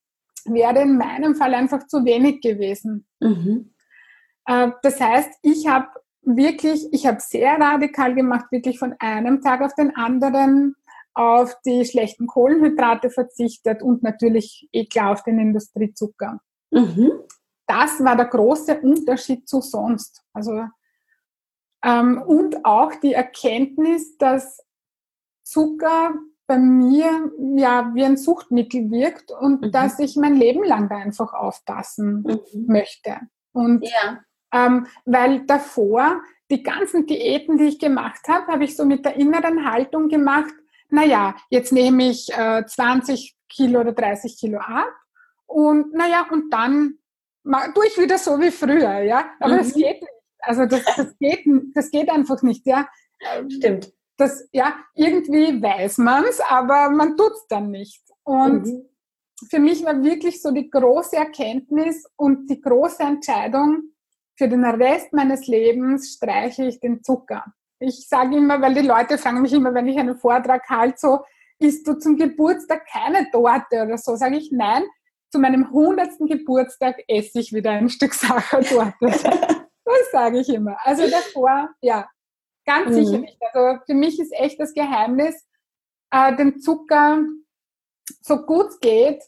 wäre 0.46 0.82
in 0.82 0.99
meinem 0.99 1.37
Fall 1.37 1.54
einfach 1.54 1.87
zu 1.87 2.04
wenig 2.04 2.40
gewesen. 2.40 3.06
Mhm. 3.20 3.72
Äh, 4.46 4.72
das 4.82 5.00
heißt, 5.00 5.38
ich 5.42 5.68
habe 5.68 5.87
wirklich, 6.23 6.87
ich 6.93 7.07
habe 7.07 7.21
sehr 7.21 7.59
radikal 7.59 8.14
gemacht, 8.14 8.47
wirklich 8.50 8.79
von 8.79 8.95
einem 8.99 9.41
Tag 9.43 9.61
auf 9.62 9.75
den 9.75 9.95
anderen 9.97 10.76
auf 11.14 11.61
die 11.64 11.85
schlechten 11.85 12.26
Kohlenhydrate 12.26 13.11
verzichtet 13.11 13.83
und 13.83 14.02
natürlich 14.02 14.69
eh 14.73 14.87
klar 14.87 15.12
auf 15.12 15.23
den 15.23 15.38
Industriezucker. 15.38 16.41
Mhm. 16.71 17.12
Das 17.67 18.02
war 18.02 18.17
der 18.17 18.26
große 18.26 18.81
Unterschied 18.81 19.49
zu 19.49 19.61
sonst. 19.61 20.23
Also, 20.33 20.64
ähm, 21.85 22.23
und 22.23 22.64
auch 22.64 22.95
die 22.95 23.12
Erkenntnis, 23.12 24.17
dass 24.17 24.64
Zucker 25.43 26.14
bei 26.47 26.59
mir 26.59 27.31
ja 27.57 27.91
wie 27.95 28.05
ein 28.05 28.17
Suchtmittel 28.17 28.91
wirkt 28.91 29.31
und 29.33 29.62
mhm. 29.62 29.73
dass 29.73 29.99
ich 29.99 30.17
mein 30.17 30.37
Leben 30.37 30.64
lang 30.64 30.88
da 30.88 30.97
einfach 30.97 31.33
aufpassen 31.35 32.23
mhm. 32.23 32.67
möchte. 32.67 33.17
Und 33.52 33.85
ja. 33.85 34.21
Ähm, 34.52 34.87
weil 35.04 35.47
davor 35.47 36.23
die 36.50 36.62
ganzen 36.62 37.06
Diäten, 37.06 37.56
die 37.56 37.64
ich 37.64 37.78
gemacht 37.78 38.28
habe, 38.28 38.47
habe 38.52 38.64
ich 38.64 38.76
so 38.76 38.85
mit 38.85 39.04
der 39.04 39.16
inneren 39.16 39.71
Haltung 39.71 40.09
gemacht, 40.09 40.52
naja, 40.90 41.35
jetzt 41.49 41.73
nehme 41.73 42.11
ich 42.11 42.30
äh, 42.37 42.64
20 42.66 43.35
Kilo 43.49 43.80
oder 43.80 43.92
30 43.92 44.38
Kilo 44.38 44.59
ab 44.59 44.92
und 45.47 45.94
naja, 45.94 46.26
und 46.30 46.52
dann 46.52 46.99
tue 47.75 47.87
ich 47.87 47.99
wieder 47.99 48.18
so 48.18 48.38
wie 48.40 48.50
früher, 48.50 49.00
ja. 49.00 49.30
Aber 49.40 49.54
mhm. 49.54 49.59
das 49.59 49.75
geht 49.75 50.00
nicht. 50.00 50.12
Also 50.40 50.66
das, 50.66 50.82
das, 50.97 51.18
geht, 51.18 51.44
das 51.75 51.90
geht 51.90 52.11
einfach 52.11 52.42
nicht, 52.42 52.66
ja. 52.66 52.88
Stimmt. 53.49 53.92
Das, 54.16 54.49
ja, 54.52 54.76
irgendwie 54.94 55.62
weiß 55.62 55.99
man 55.99 56.25
es, 56.25 56.40
aber 56.40 56.90
man 56.90 57.16
tut 57.16 57.32
es 57.32 57.47
dann 57.49 57.71
nicht. 57.71 58.02
Und 58.25 58.66
mhm. 58.66 58.88
für 59.49 59.59
mich 59.59 59.85
war 59.85 60.02
wirklich 60.02 60.42
so 60.42 60.50
die 60.50 60.68
große 60.68 61.16
Erkenntnis 61.16 62.04
und 62.16 62.50
die 62.50 62.61
große 62.61 63.02
Entscheidung, 63.02 63.91
für 64.42 64.49
den 64.49 64.64
Rest 64.64 65.12
meines 65.12 65.46
Lebens 65.46 66.14
streiche 66.14 66.64
ich 66.64 66.80
den 66.80 67.04
Zucker. 67.04 67.44
Ich 67.78 68.08
sage 68.08 68.37
immer, 68.37 68.61
weil 68.61 68.75
die 68.75 68.80
Leute 68.80 69.16
fragen 69.16 69.40
mich 69.40 69.52
immer, 69.52 69.72
wenn 69.72 69.87
ich 69.87 69.96
einen 69.96 70.16
Vortrag 70.16 70.68
halte, 70.68 70.99
so, 70.99 71.20
isst 71.61 71.87
du 71.87 71.94
zum 71.94 72.16
Geburtstag 72.16 72.84
keine 72.90 73.30
Torte 73.30 73.84
oder 73.84 73.96
so? 73.99 74.16
Sage 74.16 74.38
ich, 74.38 74.50
nein, 74.50 74.82
zu 75.30 75.38
meinem 75.38 75.70
hundertsten 75.70 76.26
Geburtstag 76.26 76.96
esse 77.06 77.38
ich 77.38 77.52
wieder 77.52 77.70
ein 77.70 77.88
Stück 77.88 78.14
Sachertorte. 78.14 78.96
das 79.00 80.11
sage 80.11 80.40
ich 80.40 80.49
immer. 80.49 80.76
Also 80.82 81.08
davor, 81.08 81.70
ja, 81.80 82.08
ganz 82.66 82.88
mhm. 82.88 82.94
sicher 82.94 83.18
nicht. 83.18 83.38
Also 83.52 83.80
für 83.87 83.94
mich 83.94 84.18
ist 84.18 84.32
echt 84.32 84.58
das 84.58 84.75
Geheimnis, 84.75 85.46
äh, 86.11 86.34
den 86.34 86.58
Zucker 86.58 87.22
so 88.20 88.38
gut 88.44 88.80
geht 88.80 89.22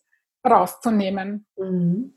rauszunehmen. 0.44 1.46
Mhm. 1.56 2.14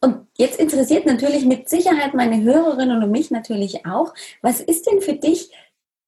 Und 0.00 0.26
jetzt 0.36 0.58
interessiert 0.58 1.06
natürlich 1.06 1.44
mit 1.44 1.68
Sicherheit 1.68 2.14
meine 2.14 2.42
Hörerinnen 2.42 3.02
und 3.02 3.10
mich 3.10 3.30
natürlich 3.30 3.86
auch, 3.86 4.12
was 4.42 4.60
ist 4.60 4.86
denn 4.86 5.00
für 5.00 5.14
dich 5.14 5.50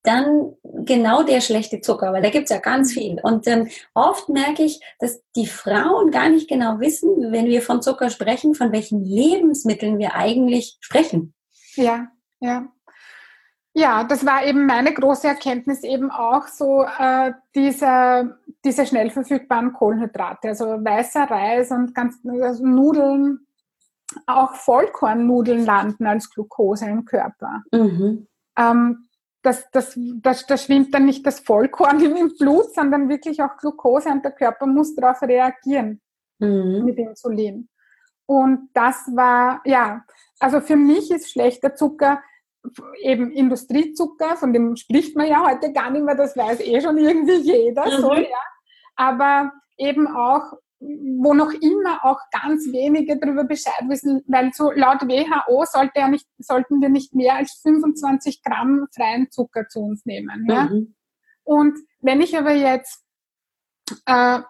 dann 0.03 0.55
genau 0.63 1.25
der 1.25 1.41
schlechte 1.41 1.81
Zucker, 1.81 2.13
weil 2.13 2.23
da 2.23 2.31
gibt 2.31 2.45
es 2.45 2.51
ja 2.51 2.59
ganz 2.59 2.93
viel. 2.93 3.19
Und 3.23 3.47
ähm, 3.49 3.69
oft 3.93 4.29
merke 4.29 4.63
ich, 4.63 4.81
dass 5.01 5.21
die 5.35 5.47
Frauen 5.47 6.13
gar 6.13 6.29
nicht 6.29 6.49
genau 6.49 6.79
wissen, 6.79 7.33
wenn 7.33 7.47
wir 7.47 7.61
von 7.61 7.83
Zucker 7.83 8.09
sprechen, 8.09 8.55
von 8.55 8.71
welchen 8.71 9.05
Lebensmitteln 9.05 9.99
wir 9.99 10.15
eigentlich 10.15 10.77
sprechen. 10.81 11.35
Ja, 11.75 12.09
ja. 12.41 12.69
Ja, 13.79 14.05
das 14.05 14.25
war 14.25 14.43
eben 14.43 14.65
meine 14.65 14.95
große 14.95 15.29
Erkenntnis 15.29 15.83
eben 15.83 16.11
auch 16.11 16.47
so 16.47 16.87
äh, 16.99 17.35
diese, 17.55 18.39
diese 18.65 18.87
schnell 18.87 19.11
verfügbaren 19.11 19.75
Kohlenhydrate, 19.75 20.49
also 20.49 20.65
weißer 20.65 21.25
Reis 21.25 21.71
und 21.71 21.95
ganz 21.95 22.17
also 22.25 22.67
Nudeln, 22.67 23.47
auch 24.27 24.55
Vollkornnudeln 24.55 25.67
landen 25.67 26.07
als 26.07 26.31
Glucose 26.31 26.87
im 26.87 27.05
Körper. 27.05 27.65
Mhm. 27.71 28.27
Ähm, 28.57 29.09
das, 29.43 29.71
das, 29.73 29.93
das, 30.23 30.47
das 30.47 30.65
schwimmt 30.65 30.95
dann 30.95 31.05
nicht 31.05 31.27
das 31.27 31.41
Vollkorn 31.41 32.01
im 32.17 32.33
Blut, 32.39 32.75
sondern 32.75 33.11
wirklich 33.11 33.43
auch 33.43 33.59
Glucose 33.59 34.09
und 34.09 34.25
der 34.25 34.33
Körper 34.33 34.65
muss 34.65 34.95
darauf 34.95 35.21
reagieren 35.21 36.01
mhm. 36.39 36.83
mit 36.83 36.97
Insulin. 36.97 37.69
Und 38.25 38.71
das 38.73 39.07
war, 39.15 39.61
ja, 39.67 40.03
also 40.41 40.63
für 40.63 40.77
mich 40.77 41.11
ist 41.11 41.31
schlechter 41.31 41.75
Zucker 41.75 42.23
eben 43.01 43.31
Industriezucker, 43.31 44.37
von 44.37 44.53
dem 44.53 44.77
spricht 44.77 45.17
man 45.17 45.29
ja 45.29 45.45
heute 45.45 45.73
gar 45.73 45.91
nicht 45.91 46.05
mehr, 46.05 46.15
das 46.15 46.37
weiß 46.37 46.61
eh 46.61 46.81
schon 46.81 46.99
irgendwie 46.99 47.37
jeder, 47.37 47.87
mhm. 47.87 48.01
so, 48.01 48.15
ja. 48.15 48.39
Aber 48.97 49.53
eben 49.77 50.07
auch 50.09 50.53
wo 50.79 51.33
noch 51.33 51.53
immer 51.53 52.05
auch 52.05 52.19
ganz 52.31 52.67
wenige 52.71 53.19
darüber 53.19 53.45
Bescheid 53.45 53.89
wissen, 53.89 54.23
weil 54.27 54.53
so 54.53 54.71
laut 54.73 55.03
WHO 55.03 55.65
sollte 55.65 56.01
ja 56.01 56.09
nicht, 56.09 56.27
sollten 56.39 56.81
wir 56.81 56.91
nicht 56.91 57.15
mehr 57.15 57.37
als 57.37 57.61
25 57.63 58.43
Gramm 58.43 58.87
freien 58.95 59.31
Zucker 59.31 59.69
zu 59.69 59.81
uns 59.81 60.05
nehmen. 60.05 60.47
Ja? 60.49 60.65
Mhm. 60.65 60.95
Und 61.45 61.79
wenn 62.01 62.21
ich 62.21 62.37
aber 62.37 62.53
jetzt 62.53 63.05
äh, 64.05 64.41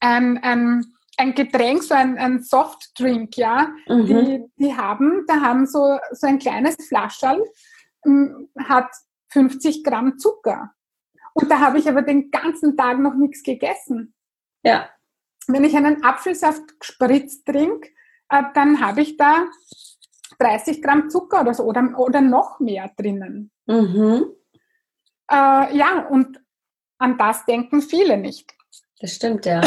ein, 0.00 0.38
ein, 0.38 0.84
ein 1.16 1.34
Getränk, 1.34 1.82
so 1.82 1.94
ein, 1.94 2.18
ein 2.18 2.42
Softdrink, 2.42 3.36
ja, 3.36 3.72
mhm. 3.88 4.06
die, 4.06 4.44
die 4.56 4.76
haben, 4.76 5.24
da 5.26 5.40
haben 5.40 5.66
so, 5.66 5.98
so 6.12 6.26
ein 6.26 6.38
kleines 6.38 6.76
Flascherl, 6.88 7.42
hm, 8.04 8.48
hat 8.58 8.90
50 9.28 9.84
Gramm 9.84 10.18
Zucker. 10.18 10.72
Und 11.34 11.50
da 11.50 11.60
habe 11.60 11.78
ich 11.78 11.88
aber 11.88 12.02
den 12.02 12.30
ganzen 12.30 12.76
Tag 12.76 12.98
noch 12.98 13.14
nichts 13.14 13.42
gegessen. 13.42 14.14
Ja 14.62 14.88
wenn 15.46 15.64
ich 15.64 15.76
einen 15.76 16.02
Apfelsaft 16.04 16.80
gespritzt 16.80 17.46
trinke, 17.46 17.90
äh, 18.28 18.42
dann 18.54 18.80
habe 18.80 19.02
ich 19.02 19.16
da 19.16 19.46
30 20.38 20.82
Gramm 20.82 21.10
Zucker 21.10 21.42
oder 21.42 21.54
so 21.54 21.64
oder, 21.64 21.98
oder 21.98 22.20
noch 22.20 22.60
mehr 22.60 22.90
drinnen. 22.96 23.50
Mhm. 23.66 24.26
Äh, 25.30 25.76
ja, 25.76 26.06
und 26.10 26.40
an 26.98 27.18
das 27.18 27.44
denken 27.46 27.82
viele 27.82 28.16
nicht. 28.16 28.52
Das 29.00 29.14
stimmt, 29.14 29.46
ja. 29.46 29.60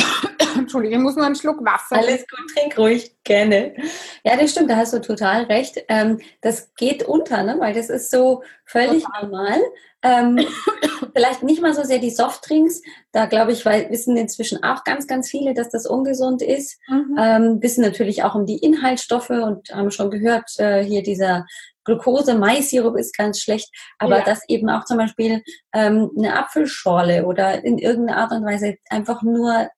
Entschuldigung, 0.68 1.00
ich 1.00 1.04
muss 1.04 1.16
nur 1.16 1.26
einen 1.26 1.36
Schluck 1.36 1.64
Wasser. 1.64 1.96
Alles 1.96 2.26
gut, 2.28 2.54
trink 2.54 2.78
ruhig, 2.78 3.16
gerne. 3.24 3.74
Ja, 4.26 4.36
das 4.36 4.52
stimmt, 4.52 4.70
da 4.70 4.76
hast 4.76 4.92
du 4.92 5.00
total 5.00 5.44
recht. 5.44 5.82
Ähm, 5.88 6.20
das 6.42 6.74
geht 6.76 7.04
unter, 7.04 7.42
ne? 7.44 7.56
weil 7.58 7.74
das 7.74 7.90
ist 7.90 8.12
so 8.12 8.44
völlig 8.66 9.06
total. 9.06 9.30
normal. 9.30 9.62
Ähm, 10.02 10.46
vielleicht 11.16 11.42
nicht 11.44 11.62
mal 11.62 11.74
so 11.74 11.84
sehr 11.84 12.00
die 12.00 12.10
Softdrinks. 12.10 12.82
Da 13.14 13.28
glaube 13.28 13.54
ich, 13.54 13.66
weil 13.66 13.90
wissen 13.90 14.18
inzwischen 14.18 14.62
auch 14.62 14.84
ganz, 14.84 15.08
ganz 15.08 15.30
viele, 15.30 15.54
dass 15.54 15.70
das 15.70 15.86
ungesund 15.86 16.42
ist. 16.42 16.78
Mhm. 16.90 17.16
Ähm, 17.18 17.62
wissen 17.62 17.82
natürlich 17.82 18.24
auch 18.24 18.36
um 18.36 18.46
die 18.46 18.58
Inhaltsstoffe 18.58 19.30
und 19.30 19.70
haben 19.70 19.92
schon 19.92 20.12
gehört, 20.12 20.52
äh, 20.60 20.84
hier 20.84 21.02
dieser 21.02 21.46
Glucose, 21.86 22.36
Maissirup 22.36 22.98
ist 22.98 23.18
ganz 23.18 23.40
schlecht, 23.40 23.74
aber 23.98 24.20
ja. 24.20 24.26
dass 24.26 24.42
eben 24.50 24.70
auch 24.70 24.84
zum 24.84 24.98
Beispiel 24.98 25.42
ähm, 25.74 26.12
eine 26.18 26.38
Apfelschorle 26.38 27.26
oder 27.26 27.64
in 27.64 27.78
irgendeiner 27.78 28.20
Art 28.20 28.34
und 28.34 28.44
Weise 28.44 28.76
einfach 28.90 29.24
nur 29.24 29.70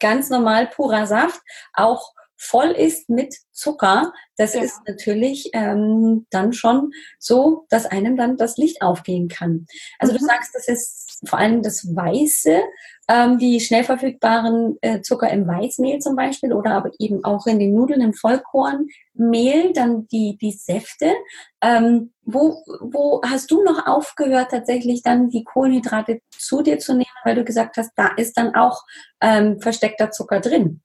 ganz 0.00 0.30
normal 0.30 0.68
purer 0.68 1.06
Saft 1.06 1.40
auch 1.72 2.12
voll 2.36 2.70
ist 2.70 3.08
mit 3.08 3.34
Zucker, 3.52 4.12
das 4.36 4.54
ja. 4.54 4.62
ist 4.62 4.80
natürlich 4.86 5.50
ähm, 5.52 6.26
dann 6.30 6.52
schon 6.52 6.92
so, 7.18 7.66
dass 7.70 7.86
einem 7.86 8.16
dann 8.16 8.36
das 8.36 8.56
Licht 8.56 8.82
aufgehen 8.82 9.28
kann. 9.28 9.66
Also 9.98 10.12
mhm. 10.12 10.18
du 10.18 10.24
sagst, 10.24 10.54
das 10.54 10.68
ist 10.68 11.22
vor 11.26 11.38
allem 11.38 11.62
das 11.62 11.94
Weiße, 11.94 12.62
ähm, 13.08 13.38
die 13.38 13.60
schnell 13.60 13.84
verfügbaren 13.84 14.76
äh, 14.80 15.00
Zucker 15.00 15.30
im 15.30 15.46
Weißmehl 15.46 16.00
zum 16.00 16.16
Beispiel 16.16 16.52
oder 16.52 16.72
aber 16.72 16.90
eben 16.98 17.24
auch 17.24 17.46
in 17.46 17.58
den 17.58 17.72
Nudeln 17.72 18.00
im 18.00 18.12
Vollkornmehl, 18.12 19.72
dann 19.72 20.08
die, 20.08 20.36
die 20.36 20.52
Säfte. 20.52 21.14
Ähm, 21.62 22.12
wo, 22.22 22.62
wo 22.80 23.22
hast 23.24 23.50
du 23.50 23.62
noch 23.62 23.86
aufgehört, 23.86 24.50
tatsächlich 24.50 25.02
dann 25.02 25.30
die 25.30 25.44
Kohlenhydrate 25.44 26.20
zu 26.30 26.62
dir 26.62 26.78
zu 26.78 26.92
nehmen, 26.92 27.06
weil 27.24 27.36
du 27.36 27.44
gesagt 27.44 27.76
hast, 27.76 27.92
da 27.96 28.08
ist 28.16 28.36
dann 28.36 28.54
auch 28.54 28.82
ähm, 29.20 29.60
versteckter 29.60 30.10
Zucker 30.10 30.40
drin? 30.40 30.82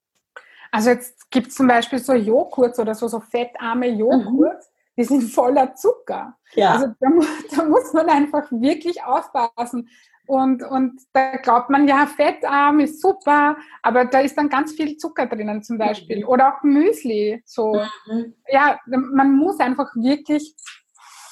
Also 0.72 0.90
jetzt 0.92 1.30
gibt 1.30 1.48
es 1.48 1.56
zum 1.56 1.68
Beispiel 1.68 2.00
so 2.00 2.13
Joghurt 2.13 2.80
oder 2.80 2.96
so, 2.96 3.08
so 3.08 3.20
fettarme 3.20 3.88
Joghurt, 3.88 4.60
mhm. 4.60 4.98
die 4.98 5.04
sind 5.04 5.22
voller 5.24 5.75
Zucker. 5.75 6.38
Ja. 6.54 6.74
Also 6.74 6.88
da, 7.00 7.10
da, 7.56 7.66
muss 7.66 7.94
man 7.94 8.10
einfach 8.10 8.50
wirklich 8.51 9.04
aufpassen. 9.04 9.90
Und, 10.28 10.63
und 10.63 11.01
da 11.12 11.36
glaubt 11.38 11.70
man, 11.70 11.88
ja, 11.90 12.06
fettarm 12.06 12.80
ist 12.80 13.01
super, 13.01 13.58
aber 13.82 14.06
da 14.06 14.22
ist 14.22 14.38
dann 14.38 14.48
ganz 14.48 14.72
viel 14.72 14.96
Zucker 14.96 15.25
drinnen 15.25 15.62
zum 15.62 15.78
Beispiel. 15.78 16.20
Mhm. 16.20 16.30
Oder 16.30 16.56
auch 16.56 16.63
Müsli. 16.63 17.44
So. 17.46 17.82
Mhm. 18.08 18.36
Ja, 18.48 18.80
man 18.86 19.36
muss 19.36 19.60
einfach 19.60 19.94
wirklich, 19.96 20.56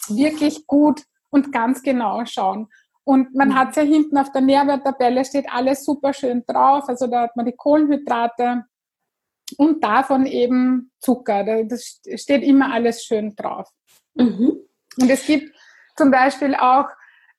wirklich 0.09 0.67
gut 0.67 1.03
und 1.29 1.53
ganz 1.53 1.81
genau 1.81 2.25
schauen. 2.25 2.67
Und 3.05 3.33
man 3.33 3.49
mhm. 3.49 3.55
hat 3.55 3.75
ja 3.77 3.83
hinten 3.83 4.17
auf 4.17 4.31
der 4.31 4.41
Nährwerttabelle 4.41 5.23
steht 5.23 5.49
alles 5.49 5.85
super 5.85 6.13
schön 6.13 6.43
drauf. 6.45 6.89
Also 6.89 7.07
da 7.07 7.21
hat 7.21 7.35
man 7.35 7.45
die 7.45 7.55
Kohlenhydrate, 7.55 8.65
und 9.59 9.83
davon 9.83 10.25
eben 10.25 10.89
Zucker. 11.01 11.65
Das 11.65 11.99
steht 12.15 12.43
immer 12.43 12.71
alles 12.73 13.03
schön 13.03 13.35
drauf. 13.35 13.67
Mhm. 14.13 14.57
Und 14.97 15.09
es 15.09 15.25
gibt 15.25 15.53
zum 15.97 16.11
Beispiel 16.11 16.55
auch 16.55 16.87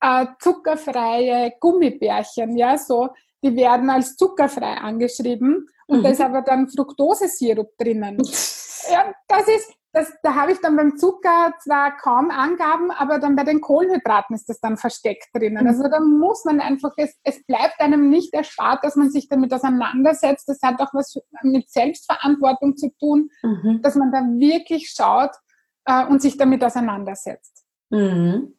äh, 0.03 0.27
zuckerfreie 0.39 1.55
Gummibärchen, 1.59 2.59
ja, 2.59 2.77
so, 2.77 3.09
die 3.43 3.57
werden 3.57 3.89
als 3.89 4.17
zuckerfrei 4.17 4.75
angeschrieben 4.75 5.67
und 5.87 6.01
mhm. 6.01 6.03
da 6.03 6.09
ist 6.11 6.21
aber 6.21 6.43
dann 6.43 6.69
Fructosesirup 6.69 7.77
drinnen. 7.79 8.19
ja, 8.91 9.15
das 9.27 9.49
ist, 9.49 9.73
das, 9.93 10.13
da 10.23 10.37
habe 10.37 10.53
ich 10.53 10.61
dann 10.61 10.77
beim 10.77 10.97
Zucker 10.97 11.55
zwar 11.63 11.97
kaum 11.97 12.31
Angaben, 12.31 12.91
aber 12.91 13.19
dann 13.19 13.35
bei 13.35 13.43
den 13.43 13.61
Kohlenhydraten 13.61 14.37
ist 14.37 14.49
das 14.49 14.61
dann 14.61 14.77
versteckt 14.77 15.29
drinnen. 15.35 15.67
Also 15.67 15.89
da 15.89 15.99
muss 16.01 16.45
man 16.45 16.61
einfach, 16.61 16.93
es, 16.97 17.19
es 17.25 17.45
bleibt 17.45 17.81
einem 17.81 18.09
nicht 18.09 18.33
erspart, 18.33 18.85
dass 18.85 18.95
man 18.95 19.11
sich 19.11 19.29
damit 19.29 19.53
auseinandersetzt. 19.53 20.49
Das 20.49 20.63
hat 20.63 20.81
auch 20.81 20.95
was 20.95 21.19
mit 21.43 21.71
Selbstverantwortung 21.71 22.77
zu 22.77 22.91
tun, 23.01 23.31
mhm. 23.43 23.81
dass 23.83 23.97
man 23.97 24.13
da 24.13 24.21
wirklich 24.21 24.91
schaut 24.91 25.33
äh, 25.87 26.07
und 26.07 26.23
sich 26.23 26.37
damit 26.37 26.63
auseinandersetzt. 26.63 27.65
Mhm. 27.91 28.55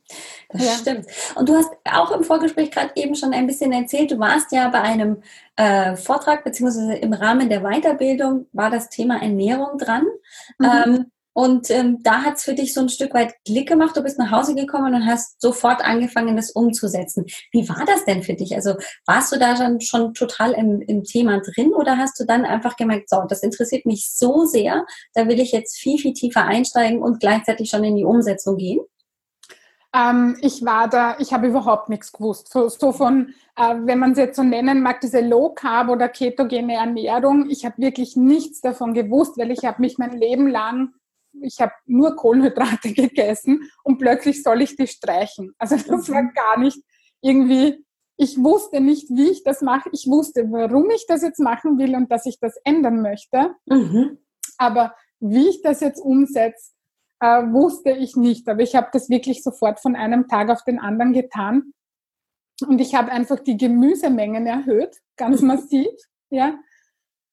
Das 0.49 0.65
ja. 0.65 0.71
stimmt. 0.73 1.05
Und 1.35 1.47
du 1.47 1.55
hast 1.55 1.71
auch 1.89 2.11
im 2.11 2.25
Vorgespräch 2.25 2.71
gerade 2.71 2.91
eben 2.95 3.15
schon 3.15 3.33
ein 3.33 3.47
bisschen 3.47 3.71
erzählt, 3.71 4.11
du 4.11 4.19
warst 4.19 4.51
ja 4.51 4.67
bei 4.67 4.81
einem 4.81 5.23
äh, 5.55 5.95
Vortrag, 5.95 6.43
beziehungsweise 6.43 6.95
im 6.95 7.13
Rahmen 7.13 7.47
der 7.47 7.61
Weiterbildung 7.61 8.47
war 8.51 8.69
das 8.69 8.89
Thema 8.89 9.21
Ernährung 9.21 9.77
dran. 9.77 10.05
Mhm. 10.59 10.65
Ähm, 10.65 11.11
und 11.33 11.69
ähm, 11.69 11.99
da 12.03 12.23
hat 12.23 12.35
es 12.35 12.43
für 12.43 12.53
dich 12.53 12.73
so 12.73 12.81
ein 12.81 12.89
Stück 12.89 13.13
weit 13.13 13.33
Klick 13.45 13.69
gemacht. 13.69 13.95
Du 13.95 14.03
bist 14.03 14.19
nach 14.19 14.31
Hause 14.31 14.53
gekommen 14.53 14.93
und 14.93 15.05
hast 15.05 15.39
sofort 15.41 15.83
angefangen, 15.83 16.35
das 16.35 16.51
umzusetzen. 16.51 17.25
Wie 17.51 17.67
war 17.69 17.85
das 17.85 18.03
denn 18.03 18.21
für 18.21 18.33
dich? 18.33 18.53
Also 18.53 18.75
warst 19.05 19.31
du 19.31 19.39
da 19.39 19.55
dann 19.55 19.79
schon 19.79 20.13
total 20.13 20.51
im, 20.51 20.81
im 20.81 21.03
Thema 21.03 21.39
drin 21.39 21.73
oder 21.73 21.97
hast 21.97 22.19
du 22.19 22.25
dann 22.25 22.43
einfach 22.43 22.75
gemerkt, 22.75 23.09
so, 23.09 23.23
das 23.29 23.43
interessiert 23.43 23.85
mich 23.85 24.11
so 24.11 24.45
sehr, 24.45 24.85
da 25.13 25.27
will 25.27 25.39
ich 25.39 25.53
jetzt 25.53 25.77
viel, 25.77 25.97
viel 25.97 26.13
tiefer 26.13 26.45
einsteigen 26.45 27.01
und 27.01 27.21
gleichzeitig 27.21 27.69
schon 27.69 27.85
in 27.85 27.95
die 27.95 28.05
Umsetzung 28.05 28.57
gehen? 28.57 28.81
Ähm, 29.93 30.37
ich 30.41 30.65
war 30.65 30.89
da, 30.89 31.17
ich 31.19 31.33
habe 31.33 31.47
überhaupt 31.47 31.89
nichts 31.89 32.11
gewusst. 32.11 32.51
So, 32.51 32.67
so 32.67 32.91
von, 32.91 33.33
äh, 33.57 33.75
wenn 33.83 33.99
man 33.99 34.11
es 34.11 34.17
jetzt 34.17 34.35
so 34.35 34.43
nennen 34.43 34.81
mag, 34.81 35.01
diese 35.01 35.21
Low 35.21 35.49
Carb 35.53 35.89
oder 35.89 36.07
ketogene 36.09 36.75
Ernährung. 36.75 37.49
Ich 37.49 37.65
habe 37.65 37.75
wirklich 37.77 38.15
nichts 38.15 38.61
davon 38.61 38.93
gewusst, 38.93 39.37
weil 39.37 39.51
ich 39.51 39.63
habe 39.65 39.81
mich 39.81 39.97
mein 39.97 40.17
Leben 40.17 40.47
lang 40.47 40.93
ich 41.41 41.59
habe 41.59 41.73
nur 41.85 42.15
Kohlenhydrate 42.15 42.93
gegessen 42.93 43.69
und 43.83 43.97
plötzlich 43.97 44.43
soll 44.43 44.61
ich 44.61 44.75
die 44.75 44.87
streichen. 44.87 45.53
Also 45.57 45.75
das 45.75 46.09
war 46.09 46.23
mhm. 46.23 46.33
gar 46.33 46.59
nicht 46.59 46.79
irgendwie, 47.21 47.85
ich 48.17 48.37
wusste 48.37 48.81
nicht, 48.81 49.09
wie 49.09 49.29
ich 49.29 49.43
das 49.43 49.61
mache. 49.61 49.89
Ich 49.93 50.07
wusste, 50.07 50.51
warum 50.51 50.89
ich 50.89 51.05
das 51.07 51.21
jetzt 51.21 51.39
machen 51.39 51.77
will 51.77 51.95
und 51.95 52.11
dass 52.11 52.25
ich 52.25 52.39
das 52.39 52.55
ändern 52.63 53.01
möchte. 53.01 53.55
Mhm. 53.65 54.19
Aber 54.57 54.95
wie 55.19 55.49
ich 55.49 55.61
das 55.61 55.79
jetzt 55.81 55.99
umsetze, 55.99 56.71
äh, 57.19 57.43
wusste 57.51 57.91
ich 57.91 58.15
nicht. 58.15 58.47
Aber 58.49 58.61
ich 58.61 58.75
habe 58.75 58.89
das 58.91 59.09
wirklich 59.09 59.43
sofort 59.43 59.79
von 59.79 59.95
einem 59.95 60.27
Tag 60.27 60.49
auf 60.49 60.63
den 60.63 60.79
anderen 60.79 61.13
getan. 61.13 61.73
Und 62.67 62.79
ich 62.79 62.93
habe 62.95 63.11
einfach 63.11 63.39
die 63.39 63.57
Gemüsemengen 63.57 64.45
erhöht, 64.45 64.97
ganz 65.17 65.41
massiv. 65.41 65.89
Ja, 66.29 66.59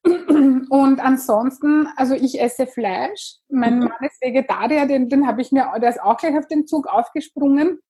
und 0.04 1.00
ansonsten, 1.00 1.88
also 1.96 2.14
ich 2.14 2.40
esse 2.40 2.66
Fleisch. 2.66 3.36
Mein 3.48 3.78
mhm. 3.78 3.84
Mann 3.84 4.06
ist 4.06 4.20
Vegetarier, 4.22 4.86
den, 4.86 5.08
den 5.08 5.26
habe 5.26 5.42
ich 5.42 5.52
mir, 5.52 5.72
der 5.80 5.90
ist 5.90 6.02
auch 6.02 6.16
gleich 6.16 6.36
auf 6.36 6.46
den 6.46 6.66
Zug 6.66 6.86
aufgesprungen. 6.86 7.80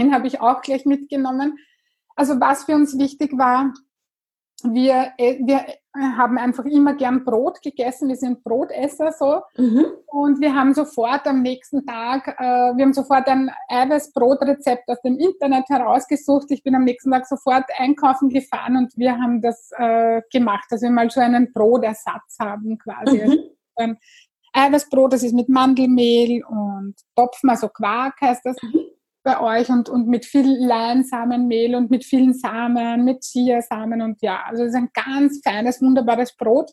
Den 0.00 0.14
habe 0.14 0.26
ich 0.26 0.40
auch 0.40 0.60
gleich 0.62 0.84
mitgenommen. 0.84 1.58
Also 2.16 2.40
was 2.40 2.64
für 2.64 2.74
uns 2.74 2.98
wichtig 2.98 3.36
war, 3.38 3.72
wir, 4.64 5.12
äh, 5.18 5.38
wir 5.44 5.64
haben 5.94 6.36
einfach 6.36 6.64
immer 6.64 6.94
gern 6.94 7.24
Brot 7.24 7.62
gegessen. 7.62 8.08
Wir 8.08 8.16
sind 8.16 8.42
Brotesser 8.42 9.12
so. 9.12 9.42
Mhm. 9.56 9.86
Und 10.06 10.40
wir 10.40 10.54
haben 10.54 10.74
sofort 10.74 11.26
am 11.26 11.42
nächsten 11.42 11.86
Tag, 11.86 12.28
äh, 12.38 12.76
wir 12.76 12.84
haben 12.84 12.92
sofort 12.92 13.28
ein 13.28 13.50
Eiweißbrotrezept 13.68 14.88
aus 14.88 15.00
dem 15.02 15.18
Internet 15.18 15.68
herausgesucht. 15.68 16.50
Ich 16.50 16.62
bin 16.62 16.74
am 16.74 16.84
nächsten 16.84 17.10
Tag 17.10 17.26
sofort 17.26 17.64
einkaufen 17.78 18.30
gefahren 18.30 18.76
und 18.76 18.96
wir 18.96 19.16
haben 19.16 19.40
das 19.40 19.70
äh, 19.76 20.22
gemacht, 20.32 20.66
dass 20.70 20.82
wir 20.82 20.90
mal 20.90 21.10
so 21.10 21.20
einen 21.20 21.52
Brotersatz 21.52 22.36
haben 22.40 22.78
quasi. 22.78 23.18
Mhm. 23.18 23.38
Also 23.76 23.94
Eiweißbrot, 24.54 25.12
das 25.12 25.22
ist 25.22 25.34
mit 25.34 25.48
Mandelmehl 25.48 26.42
und 26.44 26.96
Topfen, 27.14 27.50
also 27.50 27.68
Quark 27.68 28.20
heißt 28.20 28.44
das. 28.44 28.56
Mhm 28.62 28.87
bei 29.28 29.40
euch 29.42 29.68
und, 29.68 29.90
und 29.90 30.08
mit 30.08 30.24
viel 30.24 30.56
Leinsamenmehl 30.58 31.74
und 31.74 31.90
mit 31.90 32.02
vielen 32.02 32.32
Samen, 32.32 33.04
mit 33.04 33.22
Chiasamen 33.22 34.00
und 34.00 34.22
ja, 34.22 34.42
also 34.48 34.62
es 34.62 34.70
ist 34.70 34.74
ein 34.74 34.88
ganz 34.94 35.42
feines, 35.44 35.82
wunderbares 35.82 36.34
Brot. 36.34 36.70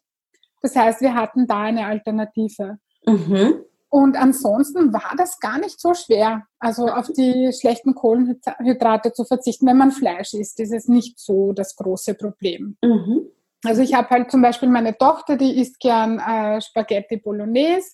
Das 0.61 0.73
heißt, 0.73 1.01
wir 1.01 1.13
hatten 1.13 1.47
da 1.47 1.63
eine 1.63 1.85
Alternative. 1.85 2.77
Mhm. 3.05 3.55
Und 3.89 4.15
ansonsten 4.15 4.93
war 4.93 5.13
das 5.17 5.37
gar 5.41 5.59
nicht 5.59 5.81
so 5.81 5.93
schwer, 5.93 6.43
also 6.57 6.87
auf 6.87 7.11
die 7.11 7.51
schlechten 7.51 7.93
Kohlenhydrate 7.93 9.11
zu 9.11 9.25
verzichten. 9.25 9.67
Wenn 9.67 9.77
man 9.77 9.91
Fleisch 9.91 10.33
isst, 10.33 10.61
ist 10.61 10.71
es 10.71 10.87
nicht 10.87 11.19
so 11.19 11.51
das 11.51 11.75
große 11.75 12.13
Problem. 12.13 12.77
Mhm. 12.81 13.27
Also 13.65 13.81
ich 13.81 13.93
habe 13.93 14.09
halt 14.11 14.31
zum 14.31 14.41
Beispiel 14.41 14.69
meine 14.69 14.97
Tochter, 14.97 15.35
die 15.35 15.59
isst 15.59 15.81
gern 15.81 16.19
äh, 16.19 16.61
Spaghetti 16.61 17.17
Bolognese 17.17 17.91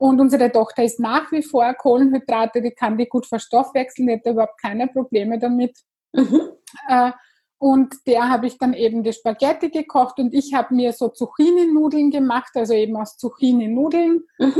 und 0.00 0.18
unsere 0.18 0.50
Tochter 0.50 0.82
isst 0.82 0.98
nach 0.98 1.30
wie 1.30 1.42
vor 1.42 1.74
Kohlenhydrate, 1.74 2.62
die 2.62 2.70
kann 2.70 2.96
die 2.96 3.06
gut 3.06 3.26
verstoffwechseln, 3.26 4.08
die 4.08 4.14
hat 4.14 4.24
überhaupt 4.24 4.58
keine 4.58 4.86
Probleme 4.86 5.38
damit. 5.38 5.78
Mhm. 6.12 6.40
Äh, 6.88 7.10
und 7.58 7.94
der 8.06 8.30
habe 8.30 8.46
ich 8.46 8.56
dann 8.56 8.72
eben 8.72 9.02
die 9.02 9.12
Spaghetti 9.12 9.68
gekocht 9.68 10.18
und 10.18 10.32
ich 10.32 10.54
habe 10.54 10.74
mir 10.74 10.94
so 10.94 11.08
Zucchini-Nudeln 11.08 12.10
gemacht, 12.10 12.52
also 12.54 12.72
eben 12.72 12.96
aus 12.96 13.18
Zucchini-Nudeln, 13.18 14.22
mhm. 14.38 14.54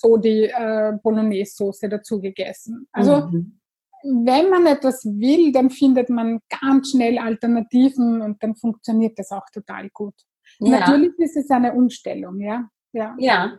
so 0.00 0.16
die 0.16 0.44
äh, 0.44 0.94
Bolognese-Soße 1.02 1.90
dazu 1.90 2.18
gegessen. 2.18 2.88
Also 2.92 3.26
mhm. 3.26 3.60
wenn 4.02 4.48
man 4.48 4.64
etwas 4.64 5.04
will, 5.04 5.52
dann 5.52 5.68
findet 5.68 6.08
man 6.08 6.40
ganz 6.48 6.92
schnell 6.92 7.18
Alternativen 7.18 8.22
und 8.22 8.42
dann 8.42 8.56
funktioniert 8.56 9.18
das 9.18 9.30
auch 9.30 9.50
total 9.52 9.90
gut. 9.90 10.14
Ja. 10.60 10.80
Natürlich 10.80 11.18
ist 11.18 11.36
es 11.36 11.50
eine 11.50 11.74
Umstellung, 11.74 12.40
ja. 12.40 12.70
Ja. 12.92 13.14
ja. 13.18 13.58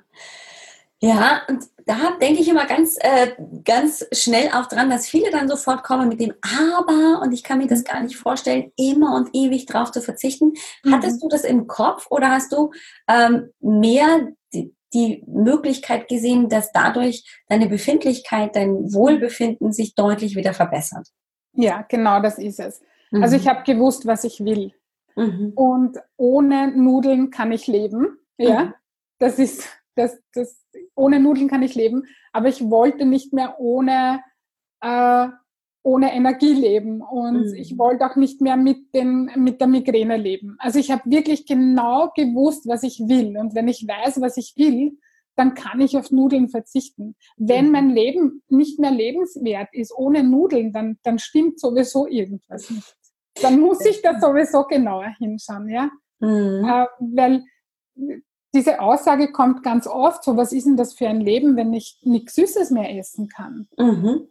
Ja, 0.99 1.41
und 1.47 1.63
da 1.85 2.17
denke 2.19 2.41
ich 2.41 2.49
immer 2.49 2.65
ganz, 2.65 2.97
äh, 2.99 3.31
ganz 3.63 4.05
schnell 4.11 4.49
auch 4.49 4.65
dran, 4.65 4.89
dass 4.89 5.07
viele 5.07 5.29
dann 5.29 5.47
sofort 5.47 5.83
kommen 5.83 6.09
mit 6.09 6.19
dem 6.19 6.33
Aber 6.41 7.21
und 7.21 7.33
ich 7.33 7.43
kann 7.43 7.59
mir 7.59 7.67
das 7.67 7.83
gar 7.83 8.01
nicht 8.01 8.17
vorstellen, 8.17 8.71
immer 8.75 9.15
und 9.15 9.29
ewig 9.33 9.67
drauf 9.67 9.91
zu 9.91 10.01
verzichten. 10.01 10.53
Mhm. 10.83 10.93
Hattest 10.93 11.21
du 11.21 11.29
das 11.29 11.43
im 11.43 11.67
Kopf 11.67 12.07
oder 12.09 12.31
hast 12.31 12.51
du 12.51 12.71
ähm, 13.07 13.51
mehr 13.59 14.27
die, 14.53 14.73
die 14.93 15.23
Möglichkeit 15.27 16.07
gesehen, 16.07 16.49
dass 16.49 16.71
dadurch 16.71 17.23
deine 17.47 17.67
Befindlichkeit, 17.67 18.55
dein 18.55 18.91
Wohlbefinden 18.91 19.71
sich 19.71 19.93
deutlich 19.93 20.35
wieder 20.35 20.53
verbessert? 20.53 21.07
Ja, 21.53 21.85
genau 21.87 22.21
das 22.21 22.39
ist 22.39 22.59
es. 22.59 22.81
Mhm. 23.11 23.21
Also 23.21 23.35
ich 23.35 23.47
habe 23.47 23.63
gewusst, 23.63 24.07
was 24.07 24.23
ich 24.23 24.43
will. 24.43 24.73
Mhm. 25.15 25.53
Und 25.55 25.97
ohne 26.17 26.69
Nudeln 26.75 27.29
kann 27.29 27.51
ich 27.51 27.67
leben. 27.67 28.17
Ja, 28.37 28.65
mhm. 28.65 28.73
das 29.19 29.37
ist 29.37 29.76
das, 29.97 30.17
das, 30.33 30.65
ohne 30.95 31.19
Nudeln 31.19 31.47
kann 31.47 31.63
ich 31.63 31.75
leben, 31.75 32.03
aber 32.31 32.47
ich 32.47 32.69
wollte 32.69 33.05
nicht 33.05 33.33
mehr 33.33 33.59
ohne, 33.59 34.21
äh, 34.81 35.27
ohne 35.83 36.13
Energie 36.13 36.53
leben 36.53 37.01
und 37.01 37.47
mhm. 37.47 37.55
ich 37.55 37.77
wollte 37.77 38.05
auch 38.05 38.15
nicht 38.15 38.41
mehr 38.41 38.57
mit, 38.57 38.93
den, 38.93 39.31
mit 39.35 39.59
der 39.59 39.67
Migräne 39.67 40.17
leben. 40.17 40.55
Also 40.59 40.79
ich 40.79 40.91
habe 40.91 41.09
wirklich 41.09 41.45
genau 41.45 42.11
gewusst, 42.15 42.67
was 42.67 42.83
ich 42.83 42.99
will 42.99 43.37
und 43.37 43.55
wenn 43.55 43.67
ich 43.67 43.87
weiß, 43.87 44.21
was 44.21 44.37
ich 44.37 44.53
will, 44.57 44.97
dann 45.35 45.53
kann 45.53 45.79
ich 45.79 45.95
auf 45.97 46.11
Nudeln 46.11 46.49
verzichten. 46.49 47.15
Wenn 47.37 47.67
mhm. 47.67 47.71
mein 47.71 47.89
Leben 47.91 48.43
nicht 48.49 48.79
mehr 48.79 48.91
lebenswert 48.91 49.69
ist 49.71 49.93
ohne 49.95 50.23
Nudeln, 50.23 50.73
dann, 50.73 50.97
dann 51.03 51.19
stimmt 51.19 51.59
sowieso 51.59 52.07
irgendwas 52.07 52.69
nicht. 52.69 52.95
Dann 53.41 53.59
muss 53.59 53.85
ich 53.85 54.01
da 54.01 54.19
sowieso 54.19 54.63
genauer 54.63 55.13
hinschauen, 55.19 55.69
ja. 55.69 55.91
Mhm. 56.19 56.65
Äh, 56.65 56.85
weil 56.99 57.43
diese 58.53 58.79
Aussage 58.79 59.31
kommt 59.31 59.63
ganz 59.63 59.87
oft, 59.87 60.23
so 60.23 60.37
was 60.37 60.53
ist 60.53 60.65
denn 60.65 60.77
das 60.77 60.93
für 60.93 61.07
ein 61.07 61.21
Leben, 61.21 61.55
wenn 61.55 61.73
ich 61.73 61.99
nichts 62.03 62.35
Süßes 62.35 62.71
mehr 62.71 62.97
essen 62.97 63.27
kann? 63.27 63.67
Mhm. 63.77 64.27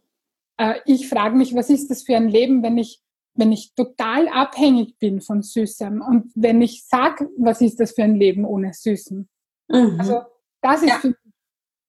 Äh, 0.57 0.79
ich 0.85 1.07
frage 1.07 1.35
mich, 1.35 1.55
was 1.55 1.69
ist 1.69 1.89
das 1.89 2.03
für 2.03 2.15
ein 2.15 2.27
Leben, 2.27 2.63
wenn 2.63 2.77
ich, 2.77 3.01
wenn 3.35 3.51
ich 3.51 3.73
total 3.75 4.27
abhängig 4.27 4.97
bin 4.97 5.21
von 5.21 5.43
Süßem 5.43 6.01
und 6.01 6.31
wenn 6.35 6.61
ich 6.61 6.85
sage, 6.85 7.29
was 7.37 7.61
ist 7.61 7.79
das 7.79 7.91
für 7.91 8.03
ein 8.03 8.15
Leben 8.15 8.45
ohne 8.45 8.73
Süßen? 8.73 9.29
Mhm. 9.69 9.97
Also 9.99 10.21
das 10.61 10.81
ist, 10.81 10.89
ja. 10.89 10.99
für, 10.99 11.15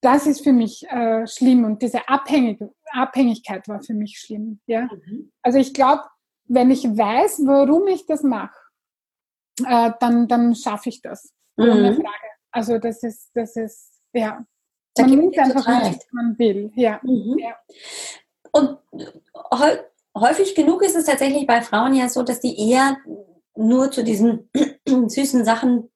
das 0.01 0.27
ist 0.27 0.41
für 0.41 0.53
mich 0.53 0.87
äh, 0.89 1.25
schlimm 1.27 1.65
und 1.65 1.81
diese 1.81 2.07
Abhängig 2.07 2.59
Abhängigkeit 2.91 3.67
war 3.67 3.81
für 3.81 3.93
mich 3.93 4.19
schlimm. 4.19 4.59
Ja? 4.65 4.83
Mhm. 4.83 5.31
Also 5.41 5.59
ich 5.59 5.73
glaube, 5.73 6.03
wenn 6.45 6.71
ich 6.71 6.83
weiß, 6.83 7.41
warum 7.45 7.87
ich 7.87 8.05
das 8.05 8.23
mache, 8.23 8.57
äh, 9.65 9.91
dann, 9.99 10.27
dann 10.27 10.55
schaffe 10.55 10.89
ich 10.89 11.01
das. 11.01 11.33
Ohne 11.59 11.91
mhm. 11.91 11.95
Frage. 11.95 12.29
Also 12.51 12.77
das 12.77 13.03
ist, 13.03 13.29
das 13.33 13.55
ist, 13.55 14.01
ja. 14.13 14.45
Da 14.95 15.03
man 15.03 15.11
nimmt 15.11 15.37
einfach 15.37 15.65
was 15.65 16.07
man 16.11 16.37
will. 16.37 16.71
Ja. 16.75 16.99
Mhm. 17.03 17.37
ja. 17.39 17.55
Und 18.51 18.77
häufig 20.17 20.55
genug 20.55 20.81
ist 20.81 20.95
es 20.95 21.05
tatsächlich 21.05 21.45
bei 21.45 21.61
Frauen 21.61 21.93
ja 21.93 22.09
so, 22.09 22.23
dass 22.23 22.39
die 22.39 22.69
eher 22.69 22.97
nur 23.55 23.91
zu 23.91 24.03
diesen 24.03 24.49
süßen 24.87 25.45
Sachen 25.45 25.89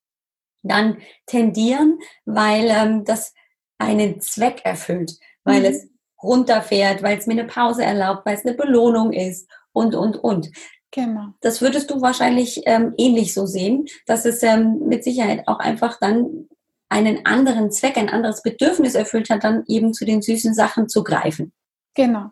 dann 0.61 0.97
tendieren, 1.25 1.99
weil 2.25 2.67
ähm, 2.69 3.03
das 3.05 3.33
einen 3.77 4.21
Zweck 4.21 4.61
erfüllt, 4.63 5.17
weil 5.43 5.61
mhm. 5.61 5.65
es 5.65 5.87
runterfährt, 6.21 7.03
weil 7.03 7.17
es 7.17 7.27
mir 7.27 7.33
eine 7.33 7.45
Pause 7.45 7.83
erlaubt, 7.83 8.25
weil 8.25 8.37
es 8.37 8.45
eine 8.45 8.55
Belohnung 8.55 9.11
ist 9.11 9.49
und, 9.73 9.95
und, 9.95 10.15
und. 10.17 10.49
Genau. 10.93 11.29
Das 11.41 11.61
würdest 11.61 11.89
du 11.89 12.01
wahrscheinlich 12.01 12.61
ähm, 12.65 12.93
ähnlich 12.97 13.33
so 13.33 13.47
sehen, 13.47 13.87
dass 14.05 14.25
es 14.25 14.43
ähm, 14.43 14.83
mit 14.87 15.03
Sicherheit 15.03 15.47
auch 15.47 15.57
einfach 15.57 15.99
dann 15.99 16.47
einen 16.87 17.25
anderen 17.25 17.71
Zweck, 17.71 17.97
ein 17.97 18.09
anderes 18.09 18.43
Bedürfnis 18.43 18.93
erfüllt 18.93 19.31
hat, 19.31 19.43
dann 19.43 19.63
eben 19.67 19.93
zu 19.93 20.05
den 20.05 20.21
süßen 20.21 20.53
Sachen 20.53 20.87
zu 20.87 21.03
greifen. 21.03 21.51
Genau. 21.95 22.29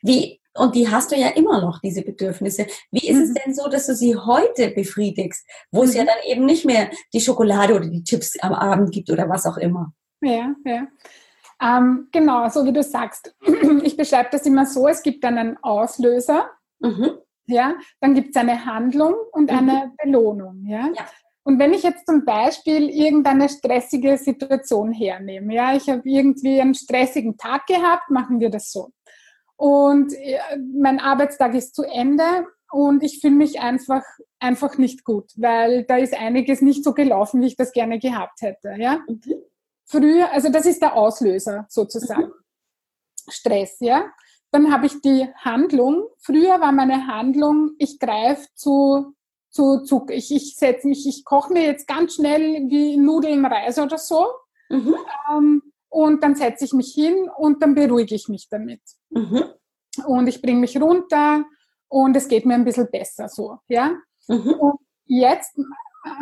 Wie, 0.00 0.40
und 0.56 0.76
die 0.76 0.88
hast 0.88 1.10
du 1.10 1.16
ja 1.16 1.28
immer 1.30 1.60
noch, 1.60 1.80
diese 1.80 2.02
Bedürfnisse. 2.02 2.68
Wie 2.92 3.08
ist 3.08 3.16
mhm. 3.16 3.22
es 3.22 3.34
denn 3.34 3.54
so, 3.54 3.68
dass 3.68 3.86
du 3.86 3.96
sie 3.96 4.14
heute 4.14 4.70
befriedigst, 4.70 5.44
wo 5.72 5.82
mhm. 5.82 5.88
es 5.88 5.94
ja 5.94 6.04
mhm. 6.04 6.06
dann 6.06 6.18
eben 6.28 6.44
nicht 6.44 6.64
mehr 6.64 6.90
die 7.12 7.20
Schokolade 7.20 7.74
oder 7.74 7.88
die 7.88 8.04
Chips 8.04 8.38
am 8.40 8.52
Abend 8.52 8.92
gibt 8.92 9.10
oder 9.10 9.28
was 9.28 9.44
auch 9.44 9.56
immer? 9.56 9.92
Ja, 10.20 10.54
ja. 10.64 10.86
Ähm, 11.60 12.08
genau, 12.12 12.48
so 12.48 12.64
wie 12.64 12.72
du 12.72 12.82
sagst. 12.84 13.34
Ich 13.82 13.96
beschreibe 13.96 14.28
das 14.30 14.46
immer 14.46 14.66
so, 14.66 14.86
es 14.86 15.02
gibt 15.02 15.24
dann 15.24 15.36
einen 15.36 15.56
Auslöser. 15.62 16.48
Mhm 16.78 17.18
ja, 17.46 17.74
dann 18.00 18.14
gibt 18.14 18.30
es 18.30 18.36
eine 18.36 18.64
Handlung 18.64 19.14
und 19.32 19.50
mhm. 19.50 19.58
eine 19.58 19.92
Belohnung, 20.02 20.64
ja? 20.66 20.90
ja. 20.94 21.06
Und 21.46 21.58
wenn 21.58 21.74
ich 21.74 21.82
jetzt 21.82 22.06
zum 22.06 22.24
Beispiel 22.24 22.88
irgendeine 22.88 23.50
stressige 23.50 24.16
Situation 24.16 24.92
hernehme, 24.92 25.54
ja, 25.54 25.76
ich 25.76 25.88
habe 25.90 26.02
irgendwie 26.04 26.60
einen 26.60 26.74
stressigen 26.74 27.36
Tag 27.36 27.66
gehabt, 27.66 28.08
machen 28.10 28.40
wir 28.40 28.48
das 28.48 28.72
so. 28.72 28.90
Und 29.56 30.14
äh, 30.14 30.38
mein 30.74 30.98
Arbeitstag 30.98 31.54
ist 31.54 31.74
zu 31.74 31.82
Ende 31.82 32.46
und 32.70 33.02
ich 33.02 33.20
fühle 33.20 33.34
mich 33.34 33.60
einfach, 33.60 34.02
einfach 34.40 34.78
nicht 34.78 35.04
gut, 35.04 35.32
weil 35.36 35.84
da 35.84 35.98
ist 35.98 36.18
einiges 36.18 36.62
nicht 36.62 36.82
so 36.82 36.94
gelaufen, 36.94 37.42
wie 37.42 37.46
ich 37.46 37.56
das 37.56 37.72
gerne 37.72 37.98
gehabt 37.98 38.40
hätte, 38.40 38.74
ja. 38.78 39.00
Mhm. 39.06 39.20
Früher, 39.86 40.32
also 40.32 40.48
das 40.48 40.64
ist 40.64 40.80
der 40.80 40.94
Auslöser 40.94 41.66
sozusagen. 41.68 42.22
Mhm. 42.22 42.32
Stress, 43.28 43.76
ja 43.80 44.06
dann 44.54 44.72
habe 44.72 44.86
ich 44.86 45.00
die 45.00 45.28
Handlung. 45.36 46.06
Früher 46.18 46.60
war 46.60 46.70
meine 46.70 47.08
Handlung, 47.08 47.72
ich 47.78 47.98
greife 47.98 48.46
zu, 48.54 49.12
zu 49.50 49.82
Zucker. 49.82 50.14
Ich, 50.14 50.32
ich 50.32 50.54
setze 50.54 50.86
mich, 50.86 51.08
ich 51.08 51.24
koche 51.24 51.52
mir 51.52 51.64
jetzt 51.64 51.88
ganz 51.88 52.14
schnell 52.14 52.68
wie 52.68 52.96
Nudeln, 52.96 53.44
Reis 53.44 53.80
oder 53.80 53.98
so. 53.98 54.26
Mhm. 54.68 54.94
Ähm, 55.28 55.62
und 55.88 56.22
dann 56.22 56.36
setze 56.36 56.64
ich 56.66 56.72
mich 56.72 56.94
hin 56.94 57.28
und 57.36 57.62
dann 57.62 57.74
beruhige 57.74 58.14
ich 58.14 58.28
mich 58.28 58.48
damit. 58.48 58.80
Mhm. 59.10 59.42
Und 60.06 60.28
ich 60.28 60.40
bringe 60.40 60.60
mich 60.60 60.80
runter 60.80 61.44
und 61.88 62.16
es 62.16 62.28
geht 62.28 62.46
mir 62.46 62.54
ein 62.54 62.64
bisschen 62.64 62.88
besser 62.90 63.28
so. 63.28 63.58
Ja? 63.66 63.96
Mhm. 64.28 64.54
Und 64.54 64.78
jetzt 65.06 65.58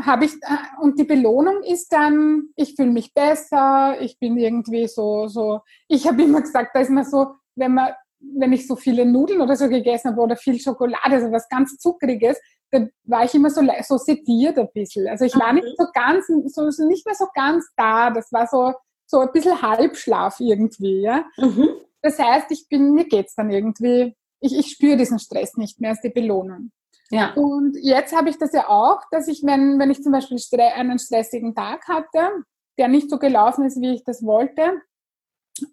habe 0.05 0.25
ich, 0.25 0.33
äh, 0.43 0.81
und 0.81 0.99
die 0.99 1.05
Belohnung 1.05 1.63
ist 1.65 1.93
dann, 1.93 2.49
ich 2.57 2.77
fühle 2.77 2.93
mich 2.93 3.13
besser, 3.13 4.01
ich 4.01 4.19
bin 4.19 4.39
irgendwie 4.39 4.89
so, 4.89 5.27
so, 5.27 5.61
ich 5.87 6.07
habe 6.07 6.23
immer 6.23 6.41
gesagt, 6.41 6.71
da 6.75 6.81
ist 6.81 6.91
man 6.91 7.05
so, 7.05 7.35
wenn 7.55 7.75
man 7.75 7.93
wenn 8.39 8.53
ich 8.53 8.67
so 8.67 8.77
viele 8.77 9.05
Nudeln 9.05 9.41
oder 9.41 9.57
so 9.57 9.69
gegessen 9.69 10.11
habe 10.11 10.21
oder 10.21 10.37
viel 10.37 10.59
Schokolade, 10.59 11.15
also 11.15 11.33
was 11.33 11.49
ganz 11.49 11.77
Zuckriges, 11.79 12.39
dann 12.71 12.91
war 13.05 13.25
ich 13.25 13.35
immer 13.35 13.51
so, 13.51 13.63
so 13.83 13.99
sediert 13.99 14.59
ein 14.59 14.69
bisschen. 14.73 15.07
Also 15.09 15.25
ich 15.25 15.35
war 15.35 15.53
nicht 15.53 15.67
so 15.77 15.87
ganz, 15.93 16.27
so, 16.27 16.87
nicht 16.87 17.05
mehr 17.05 17.15
so 17.15 17.27
ganz 17.35 17.69
da. 17.77 18.11
Das 18.11 18.33
war 18.33 18.47
so, 18.47 18.73
so 19.07 19.21
ein 19.21 19.33
bisschen 19.33 19.61
Halbschlaf 19.61 20.41
irgendwie, 20.41 21.03
ja. 21.03 21.25
Mhm. 21.37 21.69
Das 22.01 22.19
heißt, 22.19 22.51
ich 22.51 22.69
bin, 22.69 22.95
mir 22.95 23.05
geht's 23.05 23.35
dann 23.35 23.51
irgendwie, 23.51 24.17
ich, 24.41 24.59
ich 24.59 24.71
spüre 24.71 24.97
diesen 24.97 25.19
Stress 25.19 25.57
nicht 25.57 25.81
mehr 25.81 25.91
als 25.91 26.01
die 26.01 26.11
Belohnung. 26.11 26.73
Ja. 27.11 27.35
Und 27.35 27.77
jetzt 27.81 28.17
habe 28.17 28.31
ich 28.31 28.39
das 28.39 28.53
ja 28.55 28.69
auch, 28.69 29.03
dass 29.11 29.29
ich, 29.29 29.43
wenn, 29.45 29.79
wenn 29.79 29.91
ich 29.91 30.03
zum 30.03 30.13
Beispiel 30.13 30.39
einen 30.61 30.99
stressigen 30.99 31.55
Tag 31.55 31.87
hatte, 31.87 32.45
der 32.79 32.89
nicht 32.89 33.11
so 33.11 33.19
gelaufen 33.19 33.67
ist, 33.67 33.81
wie 33.81 33.95
ich 33.95 34.03
das 34.05 34.25
wollte, 34.25 34.81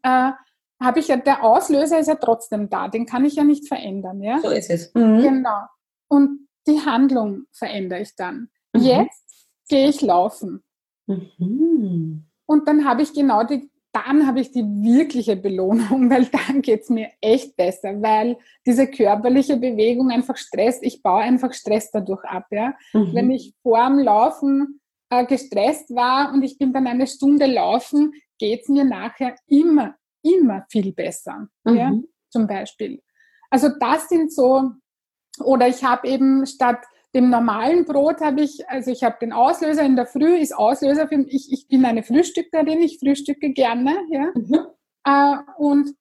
äh, 0.03 0.31
habe 0.81 0.99
ich 0.99 1.09
ja, 1.09 1.17
der 1.17 1.43
Auslöser 1.43 1.99
ist 1.99 2.07
ja 2.07 2.15
trotzdem 2.15 2.69
da, 2.69 2.87
den 2.87 3.05
kann 3.05 3.25
ich 3.25 3.35
ja 3.35 3.43
nicht 3.43 3.67
verändern, 3.67 4.21
ja? 4.21 4.39
So 4.39 4.49
ist 4.49 4.69
es. 4.69 4.93
Mhm. 4.93 5.21
Genau. 5.21 5.61
Und 6.07 6.47
die 6.67 6.79
Handlung 6.79 7.45
verändere 7.51 8.01
ich 8.01 8.15
dann. 8.15 8.49
Mhm. 8.73 8.81
Jetzt 8.81 9.49
gehe 9.67 9.89
ich 9.89 10.01
laufen. 10.01 10.63
Mhm. 11.07 12.25
Und 12.45 12.67
dann 12.67 12.85
habe 12.85 13.01
ich 13.01 13.13
genau 13.13 13.43
die, 13.43 13.69
dann 13.91 14.25
habe 14.25 14.39
ich 14.39 14.51
die 14.51 14.63
wirkliche 14.63 15.35
Belohnung, 15.35 16.09
weil 16.09 16.25
dann 16.25 16.61
geht 16.61 16.83
es 16.83 16.89
mir 16.89 17.09
echt 17.21 17.55
besser, 17.57 18.01
weil 18.01 18.37
diese 18.65 18.87
körperliche 18.87 19.57
Bewegung 19.57 20.11
einfach 20.11 20.37
stresst. 20.37 20.83
Ich 20.83 21.03
baue 21.03 21.21
einfach 21.21 21.53
Stress 21.53 21.91
dadurch 21.91 22.23
ab. 22.23 22.45
Ja? 22.51 22.73
Mhm. 22.93 23.13
Wenn 23.13 23.31
ich 23.31 23.53
vor 23.61 23.85
dem 23.85 23.99
Laufen 23.99 24.79
äh, 25.09 25.25
gestresst 25.25 25.93
war 25.93 26.31
und 26.33 26.43
ich 26.43 26.57
bin 26.57 26.71
dann 26.71 26.87
eine 26.87 27.07
Stunde 27.07 27.47
laufen, 27.47 28.13
geht 28.37 28.61
es 28.61 28.69
mir 28.69 28.85
nachher 28.85 29.35
immer 29.47 29.95
immer 30.23 30.65
viel 30.69 30.93
besser, 30.93 31.47
mhm. 31.63 31.75
ja, 31.75 31.93
zum 32.29 32.47
Beispiel. 32.47 33.01
Also 33.49 33.69
das 33.79 34.09
sind 34.09 34.33
so, 34.33 34.71
oder 35.43 35.67
ich 35.67 35.83
habe 35.83 36.07
eben 36.07 36.45
statt 36.45 36.83
dem 37.15 37.29
normalen 37.29 37.85
Brot 37.85 38.21
habe 38.21 38.41
ich, 38.41 38.69
also 38.69 38.91
ich 38.91 39.03
habe 39.03 39.17
den 39.19 39.33
Auslöser 39.33 39.83
in 39.83 39.95
der 39.95 40.05
Früh, 40.05 40.37
ist 40.37 40.55
Auslöser 40.55 41.07
für 41.07 41.17
mich, 41.17 41.51
ich 41.51 41.67
bin 41.67 41.85
eine 41.85 42.03
Frühstückerin, 42.03 42.81
ich 42.81 42.99
frühstücke 42.99 43.51
gerne, 43.51 43.95
ja. 44.09 44.31
Mhm. 44.35 44.67
Äh, 45.05 45.37
und 45.57 45.95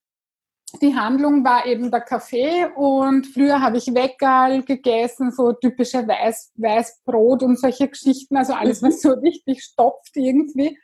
die 0.82 0.94
Handlung 0.94 1.44
war 1.44 1.64
eben 1.64 1.90
der 1.90 2.02
Kaffee 2.02 2.66
und 2.76 3.26
früher 3.26 3.62
habe 3.62 3.78
ich 3.78 3.94
Weckerl 3.94 4.62
gegessen, 4.64 5.30
so 5.30 5.52
typische 5.52 6.06
Weiß, 6.06 6.52
Weißbrot 6.56 7.42
und 7.42 7.58
solche 7.58 7.88
Geschichten, 7.88 8.36
also 8.36 8.52
alles, 8.52 8.82
was 8.82 9.00
so 9.00 9.12
richtig 9.12 9.62
stopft 9.62 10.14
irgendwie. 10.14 10.78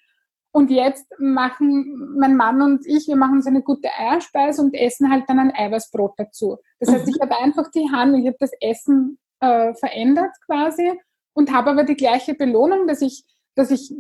Und 0.55 0.71
jetzt 0.71 1.07
machen 1.19 2.15
mein 2.17 2.37
Mann 2.37 2.63
und 2.63 2.87
ich, 2.87 3.09
wir 3.09 3.17
machen 3.17 3.43
so 3.43 3.51
eine 3.51 3.63
gute 3.63 3.89
Eierspeise 3.99 4.63
und 4.63 4.73
essen 4.73 5.11
halt 5.11 5.25
dann 5.27 5.41
ein 5.41 5.53
Eiweißbrot 5.53 6.13
dazu. 6.17 6.59
Das 6.79 6.93
heißt, 6.93 7.09
ich 7.09 7.17
mhm. 7.17 7.23
habe 7.23 7.39
einfach 7.41 7.73
die 7.73 7.91
Handlung, 7.91 8.21
ich 8.21 8.29
habe 8.29 8.37
das 8.39 8.53
Essen 8.61 9.19
äh, 9.41 9.75
verändert 9.75 10.31
quasi 10.47 10.93
und 11.33 11.53
habe 11.53 11.71
aber 11.71 11.83
die 11.83 11.97
gleiche 11.97 12.35
Belohnung, 12.35 12.87
dass 12.87 13.03
ich 13.03 13.25
dass 13.57 13.71
ich, 13.71 13.93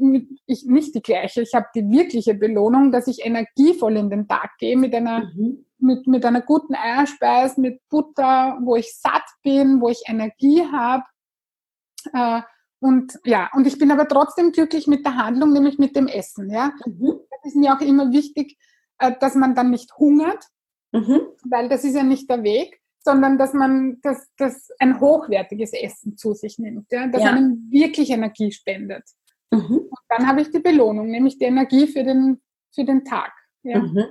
ich 0.47 0.65
nicht 0.67 0.95
die 0.95 1.03
gleiche, 1.03 1.43
ich 1.43 1.55
habe 1.55 1.67
die 1.75 1.89
wirkliche 1.89 2.35
Belohnung, 2.35 2.91
dass 2.91 3.07
ich 3.07 3.25
energievoll 3.25 3.97
in 3.97 4.11
den 4.11 4.27
Tag 4.27 4.57
gehe 4.59 4.77
mit 4.77 4.95
einer, 4.95 5.33
mhm. 5.35 5.65
mit, 5.79 6.07
mit 6.07 6.25
einer 6.25 6.41
guten 6.41 6.75
Eierspeise, 6.75 7.61
mit 7.61 7.81
Butter, 7.89 8.59
wo 8.63 8.75
ich 8.75 8.97
satt 8.97 9.25
bin, 9.43 9.81
wo 9.81 9.89
ich 9.89 10.03
Energie 10.07 10.63
habe. 10.73 11.05
Äh, 12.13 12.43
und 12.85 13.19
ja, 13.25 13.49
und 13.55 13.67
ich 13.67 13.79
bin 13.79 13.91
aber 13.91 14.07
trotzdem 14.07 14.53
glücklich 14.53 14.87
mit 14.87 15.07
der 15.07 15.17
Handlung, 15.17 15.55
nämlich 15.55 15.79
mit 15.79 15.97
dem 15.97 16.07
Essen. 16.07 16.51
Ja, 16.51 16.71
mhm. 16.85 17.15
das 17.31 17.47
ist 17.47 17.57
mir 17.57 17.75
auch 17.75 17.81
immer 17.81 18.13
wichtig, 18.13 18.59
äh, 18.99 19.13
dass 19.21 19.35
man 19.37 19.55
dann 19.55 19.71
nicht 19.71 19.97
hungert, 19.97 20.45
mhm. 20.93 21.23
weil 21.49 21.71
das 21.71 21.85
ist 21.85 21.95
ja 21.95 22.03
nicht 22.03 22.29
der 22.29 22.43
Weg, 22.43 22.79
sondern 23.01 23.39
dass 23.39 23.55
man 23.55 24.01
das, 24.03 24.29
das 24.37 24.69
ein 24.79 25.01
hochwertiges 25.01 25.73
Essen 25.73 26.19
zu 26.19 26.35
sich 26.35 26.59
nimmt, 26.59 26.93
ja, 26.93 27.07
das 27.07 27.23
ja. 27.23 27.31
einem 27.31 27.71
wirklich 27.71 28.11
Energie 28.11 28.53
spendet. 28.53 29.05
Mhm. 29.51 29.79
Und 29.89 30.01
dann 30.11 30.27
habe 30.27 30.43
ich 30.43 30.51
die 30.51 30.61
Belohnung, 30.61 31.07
nämlich 31.07 31.39
die 31.39 31.47
Energie 31.47 31.87
für 31.87 32.05
den, 32.05 32.43
für 32.75 32.85
den 32.85 33.03
Tag. 33.03 33.33
Ja. 33.63 33.79
Mhm. 33.79 34.05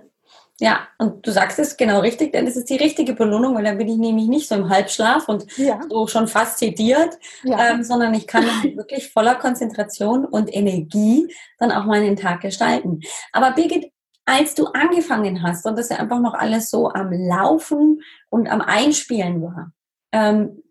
Ja, 0.59 0.87
und 0.99 1.25
du 1.25 1.31
sagst 1.31 1.57
es 1.57 1.77
genau 1.77 1.99
richtig, 1.99 2.31
denn 2.31 2.45
es 2.45 2.55
ist 2.55 2.69
die 2.69 2.75
richtige 2.75 3.13
Belohnung, 3.13 3.55
weil 3.55 3.63
dann 3.63 3.77
bin 3.77 3.87
ich 3.87 3.97
nämlich 3.97 4.27
nicht 4.27 4.47
so 4.47 4.55
im 4.55 4.69
Halbschlaf 4.69 5.27
und 5.27 5.45
ja. 5.57 5.81
so 5.89 6.05
schon 6.07 6.27
fast 6.27 6.59
zitiert, 6.59 7.17
ja. 7.43 7.71
ähm, 7.71 7.83
sondern 7.83 8.13
ich 8.13 8.27
kann 8.27 8.45
wirklich 8.75 9.11
voller 9.11 9.35
Konzentration 9.35 10.25
und 10.25 10.53
Energie 10.53 11.33
dann 11.57 11.71
auch 11.71 11.85
meinen 11.85 12.15
Tag 12.15 12.41
gestalten. 12.41 13.01
Aber 13.31 13.51
Birgit, 13.51 13.91
als 14.25 14.53
du 14.53 14.67
angefangen 14.67 15.41
hast 15.41 15.65
und 15.65 15.77
das 15.77 15.89
ja 15.89 15.97
einfach 15.97 16.19
noch 16.19 16.35
alles 16.35 16.69
so 16.69 16.89
am 16.89 17.11
Laufen 17.11 18.01
und 18.29 18.47
am 18.47 18.61
Einspielen 18.61 19.41
war, 19.41 19.71
ähm, 20.11 20.61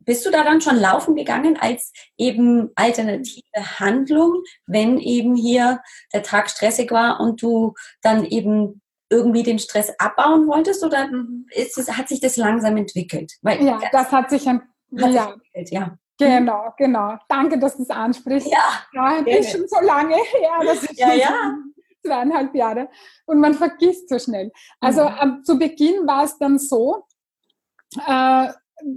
bist 0.00 0.24
du 0.26 0.30
da 0.30 0.44
dann 0.44 0.60
schon 0.60 0.76
laufen 0.76 1.14
gegangen 1.14 1.56
als 1.58 1.92
eben 2.16 2.70
alternative 2.74 3.42
Handlung, 3.78 4.42
wenn 4.66 4.98
eben 4.98 5.36
hier 5.36 5.80
der 6.12 6.22
Tag 6.22 6.50
stressig 6.50 6.90
war 6.90 7.20
und 7.20 7.42
du 7.42 7.74
dann 8.02 8.24
eben 8.24 8.80
irgendwie 9.10 9.42
den 9.42 9.58
Stress 9.58 9.92
abbauen 9.98 10.46
wolltest 10.46 10.84
oder 10.84 11.10
ist 11.50 11.76
es, 11.76 11.96
hat 11.96 12.08
sich 12.08 12.20
das 12.20 12.36
langsam 12.36 12.76
entwickelt? 12.76 13.32
Weil, 13.42 13.62
ja, 13.64 13.80
das 13.92 14.12
hat 14.12 14.30
sich, 14.30 14.48
ein, 14.48 14.62
hat 15.00 15.10
ja. 15.10 15.24
Sich 15.24 15.32
entwickelt, 15.32 15.70
ja. 15.70 15.98
Genau, 16.18 16.74
genau. 16.76 17.16
Danke, 17.28 17.58
dass 17.58 17.76
du 17.76 17.82
es 17.82 17.90
ansprichst. 17.90 18.50
Ja, 18.50 18.84
ja 18.92 19.22
das 19.22 19.46
ist 19.46 19.52
schon 19.52 19.66
so 19.66 19.80
lange 19.80 20.14
her. 20.32 20.50
Das 20.64 20.82
ist 20.82 20.98
ja, 20.98 21.14
ja. 21.14 21.54
zweieinhalb 22.04 22.54
Jahre. 22.54 22.88
Und 23.24 23.40
man 23.40 23.54
vergisst 23.54 24.08
so 24.08 24.18
schnell. 24.18 24.52
Also 24.80 25.08
mhm. 25.08 25.16
ähm, 25.20 25.44
zu 25.44 25.58
Beginn 25.58 26.06
war 26.06 26.24
es 26.24 26.36
dann 26.38 26.58
so, 26.58 27.06
äh, 28.06 28.48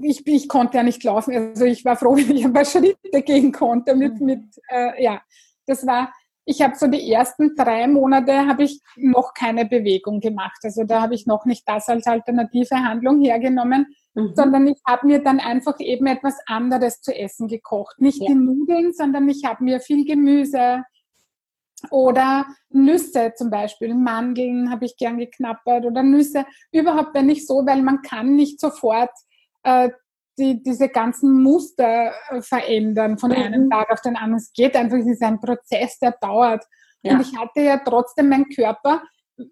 ich, 0.02 0.26
ich 0.26 0.48
konnte 0.48 0.78
ja 0.78 0.84
nicht 0.84 1.04
laufen. 1.04 1.36
Also 1.36 1.66
ich 1.66 1.86
war 1.86 1.96
froh, 1.96 2.16
wenn 2.18 2.36
ich 2.36 2.46
ein 2.46 2.54
paar 2.54 2.66
Schritte 2.66 3.22
gehen 3.22 3.52
konnte. 3.52 3.96
Mit, 3.96 4.20
mhm. 4.20 4.26
mit, 4.26 4.44
äh, 4.70 5.04
ja, 5.04 5.22
das 5.66 5.86
war, 5.86 6.14
ich 6.46 6.62
habe 6.62 6.76
so 6.76 6.88
die 6.88 7.12
ersten 7.12 7.56
drei 7.56 7.88
Monate 7.88 8.48
habe 8.48 8.64
ich 8.64 8.82
noch 8.96 9.34
keine 9.34 9.66
Bewegung 9.66 10.20
gemacht. 10.20 10.60
Also 10.64 10.84
da 10.84 11.02
habe 11.02 11.16
ich 11.16 11.26
noch 11.26 11.46
nicht 11.46 11.64
das 11.68 11.88
als 11.88 12.06
alternative 12.06 12.76
Handlung 12.76 13.22
hergenommen, 13.22 13.88
mhm. 14.14 14.34
sondern 14.36 14.68
ich 14.68 14.82
habe 14.86 15.08
mir 15.08 15.24
dann 15.24 15.40
einfach 15.40 15.80
eben 15.80 16.06
etwas 16.08 16.38
anderes 16.46 17.02
zu 17.02 17.16
essen 17.16 17.48
gekocht. 17.48 18.00
Nicht 18.00 18.22
ja. 18.22 18.28
die 18.28 18.36
Nudeln, 18.36 18.94
sondern 18.94 19.30
ich 19.30 19.46
habe 19.46 19.64
mir 19.64 19.80
viel 19.80 20.06
Gemüse 20.06 20.84
oder 21.92 22.46
Nüsse 22.70 23.34
zum 23.36 23.50
Beispiel, 23.50 23.94
Mandeln 23.94 24.72
habe 24.72 24.86
ich 24.86 24.96
gern 24.98 25.18
geknappert 25.18 25.86
oder 25.86 26.04
Nüsse. 26.04 26.46
Überhaupt 26.72 27.14
wenn 27.14 27.26
nicht 27.26 27.48
so, 27.48 27.66
weil 27.66 27.82
man 27.82 28.02
kann 28.02 28.36
nicht 28.36 28.60
sofort 28.60 29.12
äh, 29.64 29.90
die, 30.38 30.64
diese 30.64 30.90
ganzen 30.90 31.42
Muster 31.44 32.12
äh, 32.30 32.42
verändern 32.42 33.18
von 33.18 33.32
mhm. 33.32 33.38
einem 33.38 33.70
Tag 33.70 33.92
auf 33.92 34.02
den 34.02 34.16
anderen. 34.16 34.38
Es 34.38 34.52
geht 34.54 34.76
einfach, 34.76 34.98
es 34.98 35.08
ist 35.08 35.22
ein 35.22 35.40
Prozess, 35.40 36.00
der 36.00 36.16
dauert. 36.20 36.64
Ja. 37.02 37.14
Und 37.14 37.22
ich 37.22 37.38
hatte 37.38 37.62
ja 37.62 37.78
trotzdem 37.78 38.30
meinen 38.30 38.50
Körper, 38.50 39.04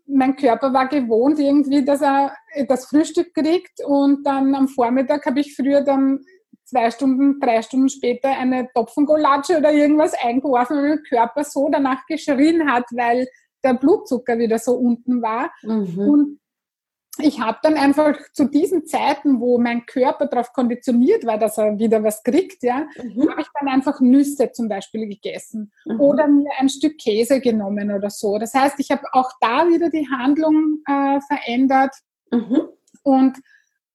mein 0.06 0.36
Körper 0.36 0.74
war 0.74 0.88
gewohnt 0.88 1.40
irgendwie, 1.40 1.84
dass 1.84 2.02
er 2.02 2.36
das 2.68 2.86
Frühstück 2.86 3.34
kriegt 3.34 3.84
und 3.84 4.24
dann 4.24 4.54
am 4.56 4.68
Vormittag 4.68 5.26
habe 5.26 5.40
ich 5.40 5.56
früher 5.56 5.82
dann 5.82 6.20
zwei 6.66 6.92
Stunden, 6.92 7.40
drei 7.40 7.62
Stunden 7.62 7.90
später 7.90 8.30
eine 8.30 8.70
Topfengolatsche 8.74 9.58
oder 9.58 9.74
irgendwas 9.74 10.14
eingeworfen, 10.14 10.78
weil 10.78 10.90
mein 10.90 11.04
Körper 11.04 11.44
so 11.44 11.70
danach 11.70 12.06
geschrien 12.06 12.72
hat, 12.72 12.86
weil 12.92 13.28
der 13.64 13.74
Blutzucker 13.74 14.38
wieder 14.38 14.58
so 14.58 14.74
unten 14.74 15.22
war. 15.22 15.52
Mhm. 15.64 15.98
Und 15.98 16.40
ich 17.18 17.42
habe 17.42 17.58
dann 17.62 17.76
einfach 17.76 18.18
zu 18.34 18.46
diesen 18.46 18.86
Zeiten, 18.86 19.42
wo 19.42 19.58
mein 19.58 19.86
Körper 19.86 20.28
darauf 20.28 20.54
konditioniert 20.54 21.26
war, 21.26 21.38
dass 21.38 21.58
er 21.58 21.78
wieder 21.78 22.04
was 22.04 22.24
kriegt, 22.24 22.64
ja, 22.64 22.88
mhm. 23.02 23.30
habe 23.30 23.42
ich 23.42 23.48
dann 23.60 23.68
einfach 23.68 24.00
Nüsse 24.00 24.52
zum 24.52 24.70
Beispiel 24.70 25.08
gegessen 25.08 25.72
mhm. 25.86 26.00
oder 26.00 26.28
mir 26.28 26.50
ein 26.58 26.70
Stück 26.70 26.98
Käse 26.98 27.42
genommen 27.42 27.92
oder 27.92 28.10
so. 28.10 28.38
Das 28.38 28.54
heißt, 28.54 28.80
ich 28.80 28.92
habe 28.92 29.04
auch 29.12 29.32
da 29.42 29.68
wieder 29.68 29.90
die 29.90 30.08
Handlung 30.10 30.80
äh, 30.88 31.20
verändert 31.22 31.94
mhm. 32.32 32.62
und 33.04 33.38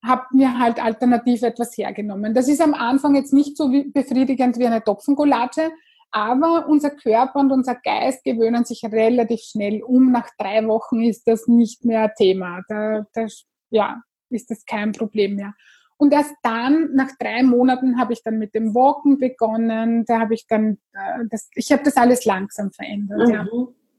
habe 0.04 0.24
mir 0.32 0.58
halt 0.58 0.82
alternativ 0.82 1.42
etwas 1.42 1.76
hergenommen. 1.76 2.34
Das 2.34 2.48
ist 2.48 2.60
am 2.60 2.74
Anfang 2.74 3.14
jetzt 3.14 3.32
nicht 3.32 3.56
so 3.56 3.70
befriedigend 3.92 4.58
wie 4.58 4.66
eine 4.66 4.84
Topfengulatsche, 4.84 5.72
aber 6.16 6.66
unser 6.66 6.88
Körper 6.88 7.40
und 7.40 7.52
unser 7.52 7.74
Geist 7.74 8.24
gewöhnen 8.24 8.64
sich 8.64 8.82
relativ 8.84 9.42
schnell 9.42 9.82
um. 9.82 10.10
Nach 10.10 10.30
drei 10.38 10.66
Wochen 10.66 11.02
ist 11.02 11.28
das 11.28 11.46
nicht 11.46 11.84
mehr 11.84 12.14
Thema. 12.14 12.62
Da, 12.68 13.04
da 13.12 13.26
ja, 13.68 14.00
ist 14.30 14.50
das 14.50 14.64
kein 14.64 14.92
Problem 14.92 15.36
mehr. 15.36 15.52
Und 15.98 16.14
erst 16.14 16.32
dann, 16.42 16.94
nach 16.94 17.10
drei 17.18 17.42
Monaten, 17.42 18.00
habe 18.00 18.14
ich 18.14 18.22
dann 18.22 18.38
mit 18.38 18.54
dem 18.54 18.74
Walken 18.74 19.18
begonnen. 19.18 20.06
Da 20.06 20.20
habe 20.20 20.32
ich 20.32 20.46
dann, 20.46 20.78
äh, 20.94 21.24
das, 21.30 21.50
ich 21.54 21.70
habe 21.70 21.82
das 21.82 21.98
alles 21.98 22.24
langsam 22.24 22.70
verändert. 22.72 23.28
Mhm. 23.28 23.34
Ja. 23.34 23.46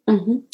Mhm. 0.07 0.47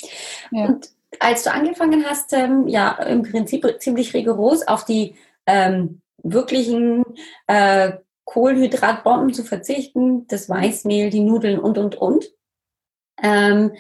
Ja. 0.52 0.66
Und 0.66 0.90
als 1.20 1.44
du 1.44 1.52
angefangen 1.54 2.04
hast, 2.04 2.34
ähm, 2.34 2.68
ja, 2.68 2.92
im 3.04 3.24
Prinzip 3.24 3.66
ziemlich 3.80 4.14
rigoros 4.14 4.68
auf 4.68 4.84
die 4.84 5.16
ähm, 5.46 6.02
wirklichen 6.24 7.06
äh, 7.48 7.94
Kohlenhydratbomben 8.26 9.34
zu 9.34 9.44
verzichten, 9.44 10.28
das 10.28 10.50
Weißmehl, 10.50 11.10
die 11.10 11.20
Nudeln 11.20 11.60
und, 11.60 11.78
und, 11.78 11.96
und. 11.96 12.26
Ähm, 13.22 13.74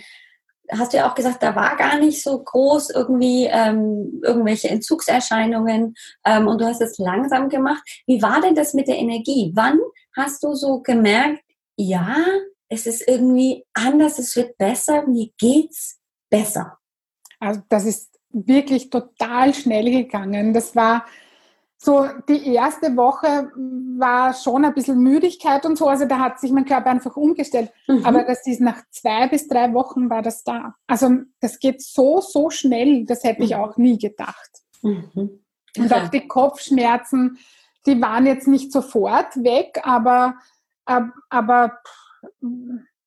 hast 0.71 0.93
du 0.93 0.97
ja 0.97 1.10
auch 1.10 1.15
gesagt, 1.15 1.43
da 1.43 1.56
war 1.56 1.75
gar 1.75 1.99
nicht 1.99 2.21
so 2.23 2.41
groß 2.41 2.91
irgendwie 2.91 3.45
ähm, 3.45 4.21
irgendwelche 4.23 4.69
Entzugserscheinungen 4.69 5.95
ähm, 6.25 6.47
und 6.47 6.62
du 6.62 6.65
hast 6.65 6.82
es 6.82 6.97
langsam 6.97 7.49
gemacht. 7.49 7.84
Wie 8.06 8.21
war 8.21 8.41
denn 8.41 8.56
das 8.56 8.73
mit 8.73 8.88
der 8.88 8.97
Energie? 8.97 9.51
Wann 9.56 9.79
hast 10.15 10.43
du 10.43 10.53
so 10.53 10.82
gemerkt, 10.82 11.43
ja, 11.75 12.17
es 12.69 12.86
ist 12.86 13.08
irgendwie 13.08 13.65
anders, 13.73 14.19
es 14.19 14.36
wird 14.36 14.58
besser, 14.58 15.06
mir 15.08 15.29
geht's 15.38 15.99
besser? 16.29 16.77
Also 17.39 17.62
das 17.69 17.86
ist 17.86 18.19
wirklich 18.29 18.89
total 18.89 19.53
schnell 19.53 19.91
gegangen. 19.91 20.53
Das 20.53 20.75
war 20.75 21.06
so 21.84 22.08
die 22.30 22.54
erste 22.54 22.96
Woche 22.96 23.52
war 23.98 24.34
schon 24.34 24.63
ein 24.63 24.74
bisschen 24.74 25.00
Müdigkeit 25.00 25.65
und 25.65 25.78
so, 25.78 25.89
also 25.89 26.06
da 26.06 26.19
hat 26.19 26.39
sich 26.39 26.52
mein 26.52 26.63
Körper 26.63 26.89
einfach 26.89 27.17
umgestellt. 27.17 27.72
Mhm. 27.88 28.06
Aber 28.06 28.24
das 28.24 28.48
ist 28.48 28.62
nach 28.62 28.84
zwei 28.89 29.28
bis 29.28 29.50
drei 29.50 29.74
Wochen 29.74 30.10
war 30.10 30.22
das 30.22 30.46
da. 30.46 30.76
Also 30.88 31.10
das 31.41 31.60
geht 31.60 31.82
so, 31.82 32.22
so 32.22 32.50
schnell, 32.50 33.06
das 33.06 33.26
hätte 33.26 33.43
ich 33.43 33.52
mhm. 33.52 33.58
auch 33.58 33.78
nie 33.78 33.98
gedacht. 33.98 34.50
Mhm. 34.82 35.41
Und 35.78 35.93
auch 35.93 36.08
die 36.08 36.26
Kopfschmerzen, 36.26 37.38
die 37.86 38.02
waren 38.02 38.28
jetzt 38.28 38.48
nicht 38.48 38.72
sofort 38.72 39.36
weg, 39.43 39.82
aber, 39.84 40.36
aber 40.86 41.80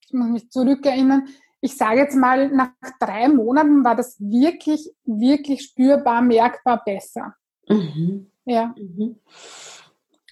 ich 0.05 0.13
muss 0.13 0.29
mich 0.29 0.51
zurückerinnern, 0.51 1.29
ich 1.63 1.77
sage 1.77 2.01
jetzt 2.01 2.15
mal, 2.15 2.51
nach 2.51 2.73
drei 3.01 3.29
Monaten 3.29 3.85
war 3.85 3.97
das 3.97 4.21
wirklich, 4.21 4.91
wirklich 5.05 5.63
spürbar, 5.63 6.21
merkbar 6.21 6.83
besser. 6.85 7.35
Mhm. 7.69 8.31
Ja. 8.47 8.75
Mhm. 8.79 9.17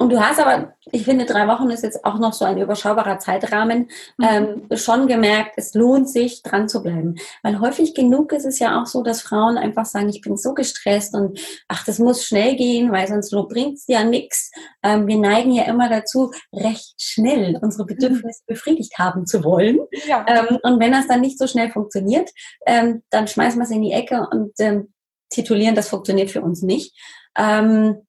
Und 0.01 0.11
du 0.11 0.21
hast 0.21 0.41
aber, 0.41 0.75
ich 0.91 1.05
finde, 1.05 1.25
drei 1.25 1.47
Wochen 1.47 1.71
ist 1.71 1.85
jetzt 1.85 2.05
auch 2.05 2.19
noch 2.19 2.33
so 2.33 2.45
ein 2.45 2.59
überschaubarer 2.59 3.21
Zeitrahmen, 3.21 3.91
mhm. 4.17 4.27
ähm, 4.29 4.77
schon 4.77 5.07
gemerkt, 5.07 5.53
es 5.57 5.73
lohnt 5.75 6.11
sich, 6.11 6.43
dran 6.43 6.69
zu 6.69 6.83
bleiben. 6.83 7.15
Weil 7.45 7.61
häufig 7.61 7.95
genug 7.95 8.33
ist 8.33 8.45
es 8.45 8.59
ja 8.59 8.81
auch 8.81 8.87
so, 8.87 9.05
dass 9.05 9.23
Frauen 9.23 9.57
einfach 9.57 9.87
sagen, 9.87 10.09
ich 10.09 10.21
bin 10.21 10.37
so 10.37 10.53
gestresst 10.53 11.15
und 11.15 11.39
ach, 11.69 11.85
das 11.85 12.01
muss 12.01 12.25
schnell 12.25 12.57
gehen, 12.57 12.91
weil 12.91 13.07
sonst 13.07 13.31
bringt 13.49 13.79
es 13.79 13.87
ja 13.87 14.03
nichts. 14.03 14.51
Ähm, 14.83 15.07
wir 15.07 15.17
neigen 15.17 15.53
ja 15.53 15.63
immer 15.65 15.89
dazu, 15.89 16.33
recht 16.53 17.01
schnell 17.01 17.57
unsere 17.63 17.87
Bedürfnisse 17.87 18.43
mhm. 18.43 18.53
befriedigt 18.53 18.99
haben 18.99 19.27
zu 19.27 19.45
wollen. 19.45 19.79
Ja. 20.09 20.27
Ähm, 20.27 20.59
und 20.65 20.81
wenn 20.81 20.91
das 20.91 21.07
dann 21.07 21.21
nicht 21.21 21.39
so 21.39 21.47
schnell 21.47 21.71
funktioniert, 21.71 22.31
ähm, 22.67 23.03
dann 23.11 23.29
schmeißen 23.29 23.61
wir 23.61 23.65
es 23.65 23.71
in 23.71 23.83
die 23.83 23.93
Ecke 23.93 24.27
und 24.29 24.53
ähm, 24.59 24.94
titulieren, 25.35 25.75
das 25.75 25.89
funktioniert 25.89 26.31
für 26.31 26.43
uns 26.43 26.63
nicht. 26.63 26.95
Ähm, 27.37 28.07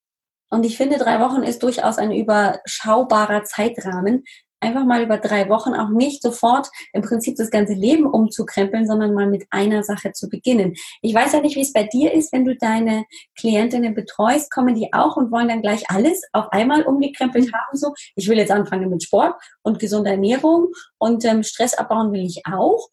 und 0.49 0.65
ich 0.65 0.77
finde, 0.77 0.97
drei 0.97 1.19
Wochen 1.19 1.43
ist 1.43 1.63
durchaus 1.63 1.97
ein 1.97 2.11
überschaubarer 2.11 3.43
Zeitrahmen. 3.43 4.23
Einfach 4.61 4.85
mal 4.85 5.03
über 5.03 5.17
drei 5.17 5.49
Wochen 5.49 5.73
auch 5.73 5.89
nicht 5.89 6.21
sofort 6.21 6.69
im 6.93 7.01
Prinzip 7.01 7.35
das 7.35 7.51
ganze 7.51 7.73
Leben 7.73 8.07
umzukrempeln, 8.07 8.87
sondern 8.87 9.13
mal 9.13 9.27
mit 9.27 9.45
einer 9.49 9.83
Sache 9.83 10.13
zu 10.13 10.29
beginnen. 10.29 10.73
Ich 11.01 11.13
weiß 11.13 11.33
ja 11.33 11.41
nicht, 11.41 11.55
wie 11.55 11.61
es 11.61 11.73
bei 11.73 11.83
dir 11.83 12.13
ist, 12.13 12.31
wenn 12.31 12.45
du 12.45 12.55
deine 12.55 13.05
Klientinnen 13.37 13.93
betreust, 13.93 14.49
kommen 14.51 14.73
die 14.73 14.93
auch 14.93 15.17
und 15.17 15.31
wollen 15.31 15.49
dann 15.49 15.61
gleich 15.61 15.83
alles 15.89 16.21
auf 16.31 16.51
einmal 16.51 16.83
umgekrempelt 16.83 17.51
haben. 17.53 17.77
So, 17.77 17.93
ich 18.15 18.27
will 18.29 18.37
jetzt 18.37 18.51
anfangen 18.51 18.89
mit 18.89 19.03
Sport 19.03 19.35
und 19.61 19.77
gesunder 19.77 20.11
Ernährung 20.11 20.69
und 20.97 21.25
ähm, 21.25 21.43
Stress 21.43 21.73
abbauen 21.73 22.11
will 22.11 22.25
ich 22.25 22.41
auch. 22.51 22.87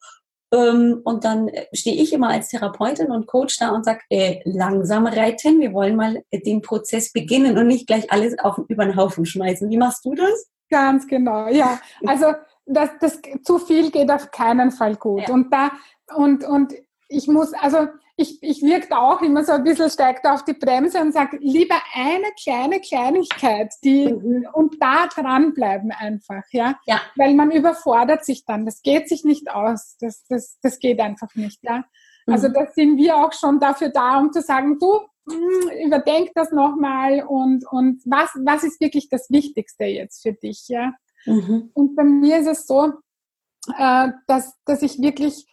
Ähm, 0.53 1.01
und 1.03 1.23
dann 1.25 1.49
stehe 1.73 2.01
ich 2.01 2.13
immer 2.13 2.29
als 2.29 2.49
Therapeutin 2.49 3.11
und 3.11 3.25
Coach 3.25 3.57
da 3.57 3.69
und 3.71 3.83
sage, 3.85 4.01
äh, 4.09 4.39
langsam 4.45 5.07
reiten, 5.07 5.59
wir 5.59 5.73
wollen 5.73 5.95
mal 5.95 6.23
den 6.31 6.61
Prozess 6.61 7.11
beginnen 7.11 7.57
und 7.57 7.67
nicht 7.67 7.87
gleich 7.87 8.11
alles 8.11 8.37
auf, 8.37 8.59
über 8.67 8.85
den 8.85 8.95
Haufen 8.95 9.25
schmeißen. 9.25 9.69
Wie 9.69 9.77
machst 9.77 10.05
du 10.05 10.13
das? 10.13 10.49
Ganz 10.69 11.07
genau, 11.07 11.47
ja. 11.47 11.79
Also 12.05 12.27
das, 12.65 12.89
das 13.01 13.19
zu 13.43 13.57
viel 13.57 13.89
geht 13.89 14.11
auf 14.11 14.31
keinen 14.31 14.71
Fall 14.71 14.95
gut. 14.95 15.27
Ja. 15.27 15.33
Und 15.33 15.51
da 15.51 15.71
und 16.15 16.43
und 16.43 16.73
ich 17.07 17.27
muss, 17.27 17.53
also 17.53 17.87
ich, 18.15 18.41
ich 18.43 18.61
wirke 18.61 18.95
auch 18.95 19.21
immer 19.21 19.43
so 19.43 19.53
ein 19.53 19.63
bisschen 19.63 19.89
steigt 19.89 20.25
auf 20.27 20.45
die 20.45 20.53
Bremse 20.53 21.01
und 21.01 21.13
sage, 21.13 21.37
lieber 21.41 21.75
eine 21.93 22.27
kleine 22.41 22.79
Kleinigkeit, 22.79 23.73
die 23.83 24.13
mhm. 24.13 24.47
und 24.53 24.75
da 24.79 25.07
dranbleiben 25.07 25.91
einfach, 25.91 26.43
ja? 26.51 26.79
ja. 26.85 27.01
Weil 27.15 27.33
man 27.33 27.49
überfordert 27.49 28.23
sich 28.23 28.45
dann. 28.45 28.65
Das 28.65 28.81
geht 28.81 29.09
sich 29.09 29.23
nicht 29.23 29.49
aus. 29.49 29.97
Das, 29.99 30.25
das, 30.27 30.59
das 30.61 30.79
geht 30.79 30.99
einfach 30.99 31.33
nicht, 31.35 31.63
ja. 31.63 31.85
Also 32.27 32.49
mhm. 32.49 32.53
da 32.53 32.67
sind 32.71 32.97
wir 32.97 33.17
auch 33.17 33.33
schon 33.33 33.59
dafür 33.59 33.89
da, 33.89 34.19
um 34.19 34.31
zu 34.31 34.41
sagen, 34.41 34.77
du, 34.79 34.99
hm, 35.29 35.85
überdenk 35.85 36.31
das 36.35 36.51
nochmal 36.51 37.23
und, 37.27 37.65
und 37.71 38.01
was, 38.05 38.29
was 38.45 38.63
ist 38.63 38.79
wirklich 38.79 39.09
das 39.09 39.29
Wichtigste 39.29 39.85
jetzt 39.85 40.21
für 40.21 40.33
dich, 40.33 40.67
ja? 40.67 40.93
Mhm. 41.25 41.71
Und 41.73 41.95
bei 41.95 42.03
mir 42.03 42.39
ist 42.39 42.47
es 42.47 42.67
so, 42.67 42.93
äh, 43.77 44.09
dass, 44.27 44.53
dass 44.65 44.81
ich 44.81 45.01
wirklich 45.01 45.45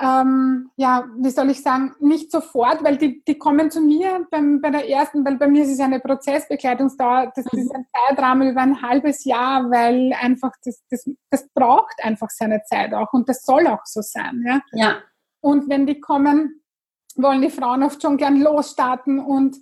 ähm, 0.00 0.70
ja, 0.76 1.08
wie 1.16 1.30
soll 1.30 1.50
ich 1.50 1.62
sagen, 1.62 1.94
nicht 1.98 2.30
sofort, 2.30 2.84
weil 2.84 2.96
die, 2.98 3.24
die 3.24 3.36
kommen 3.36 3.70
zu 3.70 3.80
mir 3.80 4.26
beim, 4.30 4.60
bei 4.60 4.70
der 4.70 4.88
ersten, 4.88 5.24
weil 5.24 5.36
bei 5.36 5.48
mir 5.48 5.64
ist 5.64 5.72
es 5.72 5.80
eine 5.80 5.98
Prozessbegleitungsdauer, 5.98 7.32
das 7.34 7.46
ist 7.46 7.74
ein 7.74 7.86
Zeitrahmen 8.06 8.50
über 8.50 8.60
ein 8.60 8.80
halbes 8.80 9.24
Jahr, 9.24 9.70
weil 9.70 10.12
einfach 10.12 10.52
das, 10.64 10.82
das, 10.90 11.08
das 11.30 11.48
braucht 11.48 11.96
einfach 12.02 12.30
seine 12.30 12.62
Zeit 12.64 12.94
auch 12.94 13.12
und 13.12 13.28
das 13.28 13.44
soll 13.44 13.66
auch 13.66 13.84
so 13.84 14.00
sein. 14.00 14.44
Ja? 14.46 14.60
ja. 14.72 14.96
Und 15.40 15.68
wenn 15.68 15.86
die 15.86 16.00
kommen, 16.00 16.62
wollen 17.16 17.42
die 17.42 17.50
Frauen 17.50 17.82
oft 17.82 18.00
schon 18.00 18.18
gern 18.18 18.40
losstarten 18.40 19.18
und 19.18 19.56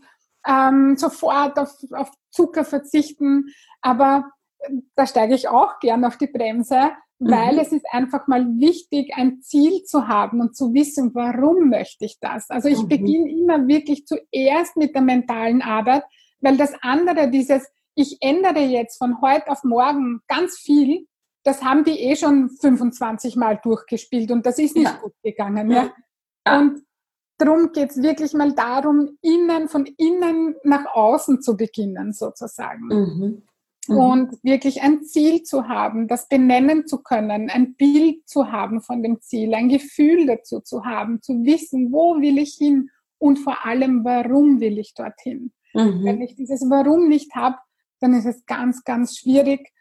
ähm, 0.47 0.97
sofort 0.97 1.59
auf, 1.59 1.75
auf 1.93 2.11
Zucker 2.31 2.65
verzichten, 2.65 3.47
aber 3.81 4.31
da 4.95 5.07
steige 5.07 5.35
ich 5.35 5.49
auch 5.49 5.79
gern 5.81 6.05
auf 6.05 6.19
die 6.19 6.27
Bremse, 6.27 6.91
weil 7.19 7.55
mhm. 7.55 7.59
es 7.61 7.73
ist 7.73 7.87
einfach 7.91 8.27
mal 8.27 8.45
wichtig, 8.59 9.13
ein 9.15 9.41
Ziel 9.41 9.85
zu 9.85 10.09
haben 10.09 10.41
und 10.41 10.55
zu 10.55 10.75
wissen, 10.75 11.15
warum 11.15 11.71
möchte 11.71 12.05
ich 12.05 12.19
das. 12.21 12.51
Also 12.51 12.69
ich 12.69 12.83
mhm. 12.83 12.89
beginne 12.89 13.31
immer 13.31 13.67
wirklich 13.67 14.07
zuerst 14.07 14.77
mit 14.77 14.95
der 14.95 15.03
mentalen 15.03 15.63
Arbeit, 15.63 16.05
weil 16.41 16.57
das 16.57 16.75
andere, 16.83 17.31
dieses, 17.31 17.67
ich 17.95 18.19
ändere 18.21 18.61
jetzt 18.61 18.99
von 18.99 19.21
heute 19.23 19.49
auf 19.49 19.65
morgen 19.65 20.21
ganz 20.29 20.59
viel, 20.59 21.07
das 21.43 21.63
haben 21.63 21.85
die 21.85 21.99
eh 22.01 22.17
schon 22.17 22.51
25 22.51 23.37
Mal 23.37 23.61
durchgespielt 23.63 24.31
und 24.31 24.45
das 24.45 24.59
ist 24.59 24.75
nicht 24.77 24.85
ja. 24.85 24.99
gut 25.01 25.15
gegangen. 25.23 25.71
Ja? 25.71 25.91
ja. 26.47 26.59
Und 26.59 26.83
darum 27.39 27.73
geht 27.73 27.91
es 27.91 28.03
wirklich 28.03 28.35
mal 28.35 28.53
darum, 28.53 29.17
innen, 29.23 29.69
von 29.69 29.87
innen 29.97 30.57
nach 30.65 30.85
außen 30.95 31.41
zu 31.41 31.57
beginnen, 31.57 32.13
sozusagen. 32.13 32.89
Mhm. 32.89 33.43
Mhm. 33.89 33.97
Und 33.97 34.45
wirklich 34.45 34.83
ein 34.83 35.03
Ziel 35.05 35.43
zu 35.43 35.69
haben, 35.69 36.09
das 36.09 36.29
benennen 36.29 36.87
zu 36.87 37.03
können, 37.03 37.51
ein 37.51 37.75
Bild 37.75 38.29
zu 38.29 38.51
haben 38.51 38.81
von 38.81 39.03
dem 39.03 39.21
Ziel, 39.21 39.55
ein 39.55 39.69
Gefühl 39.69 40.27
dazu 40.27 40.61
zu 40.61 40.85
haben, 40.85 41.23
zu 41.23 41.45
wissen, 41.45 41.93
wo 41.93 42.21
will 42.21 42.39
ich 42.39 42.55
hin 42.55 42.91
und 43.19 43.39
vor 43.39 43.65
allem, 43.65 44.05
warum 44.05 44.61
will 44.61 44.79
ich 44.79 44.95
dorthin. 44.95 45.53
Mhm. 45.75 46.05
Wenn 46.05 46.21
ich 46.23 46.35
dieses 46.35 46.63
Warum 46.69 47.09
nicht 47.09 47.35
habe, 47.35 47.57
dann 48.01 48.15
ist 48.15 48.27
es 48.27 48.45
ganz, 48.47 48.85
ganz 48.85 49.17
schwierig, 49.19 49.73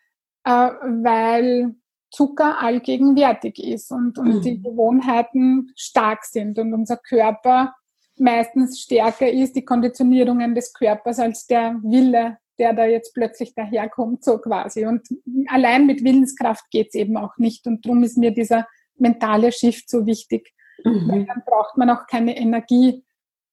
äh, 0.44 0.50
weil 0.50 1.76
Zucker 2.12 2.62
allgegenwärtig 2.62 3.60
ist 3.60 3.92
und, 3.92 4.18
und 4.18 4.36
mhm. 4.36 4.42
die 4.42 4.62
Gewohnheiten 4.62 5.72
stark 5.76 6.24
sind 6.26 6.58
und 6.60 6.74
unser 6.74 6.98
Körper 6.98 7.76
meistens 8.18 8.80
stärker 8.80 9.30
ist, 9.30 9.56
die 9.56 9.66
Konditionierungen 9.66 10.56
des 10.56 10.74
Körpers 10.74 11.20
als 11.20 11.48
der 11.48 11.80
Wille 11.84 12.38
der 12.60 12.74
da 12.74 12.86
jetzt 12.86 13.14
plötzlich 13.14 13.54
daherkommt, 13.54 14.24
so 14.24 14.38
quasi. 14.38 14.86
Und 14.86 15.08
allein 15.48 15.86
mit 15.86 16.04
Willenskraft 16.04 16.70
geht's 16.72 16.96
eben 16.96 17.18
auch 17.18 17.38
nicht. 17.38 17.68
Und 17.68 17.86
darum 17.86 18.04
ist 18.04 18.18
mir 18.18 18.32
dieser 18.32 18.68
mentale 18.98 19.52
Shift 19.52 19.90
so 19.90 20.06
wichtig. 20.06 20.54
Mhm. 20.84 21.08
Weil 21.08 21.26
dann 21.26 21.44
braucht 21.46 21.78
man 21.78 21.90
auch 21.90 22.08
keine 22.08 22.38
Energie, 22.38 23.04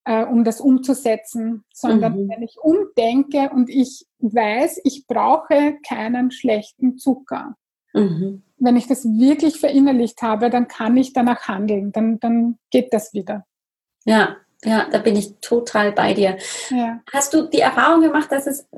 äh, 0.05 0.25
um 0.25 0.45
das 0.45 0.61
umzusetzen, 0.61 1.65
sondern 1.73 2.25
mhm. 2.25 2.29
wenn 2.29 2.43
ich 2.43 2.57
umdenke 2.61 3.51
und 3.51 3.71
ich 3.71 4.07
weiß, 4.19 4.81
ich 4.85 5.07
brauche 5.07 5.79
keinen 5.87 6.31
schlechten 6.31 6.99
Zucker. 6.99 7.57
Mhm. 7.93 8.43
Wenn 8.59 8.77
ich 8.77 8.87
das 8.87 9.05
wirklich 9.05 9.61
verinnerlicht 9.61 10.23
habe, 10.23 10.51
dann 10.51 10.69
kann 10.69 10.97
ich 10.97 11.13
danach 11.13 11.49
handeln, 11.49 11.93
dann, 11.93 12.19
dann 12.21 12.59
geht 12.71 12.93
das 12.93 13.13
wieder. 13.13 13.45
Ja, 14.05 14.37
ja, 14.65 14.89
da 14.91 14.99
bin 14.99 15.17
ich 15.17 15.35
total 15.41 15.93
bei 15.93 16.15
dir. 16.15 16.39
Ja. 16.71 17.01
Hast 17.13 17.35
du 17.35 17.49
die 17.49 17.61
Erfahrung 17.61 18.01
gemacht, 18.01 18.31
dass 18.31 18.47
es 18.47 18.69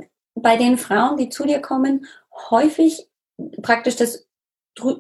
bei 0.45 0.57
den 0.57 0.79
Frauen, 0.79 1.17
die 1.17 1.31
zu 1.31 1.45
dir 1.45 1.61
kommen, 1.61 2.07
häufig 2.51 3.09
praktisch 3.63 3.97
das 3.97 4.29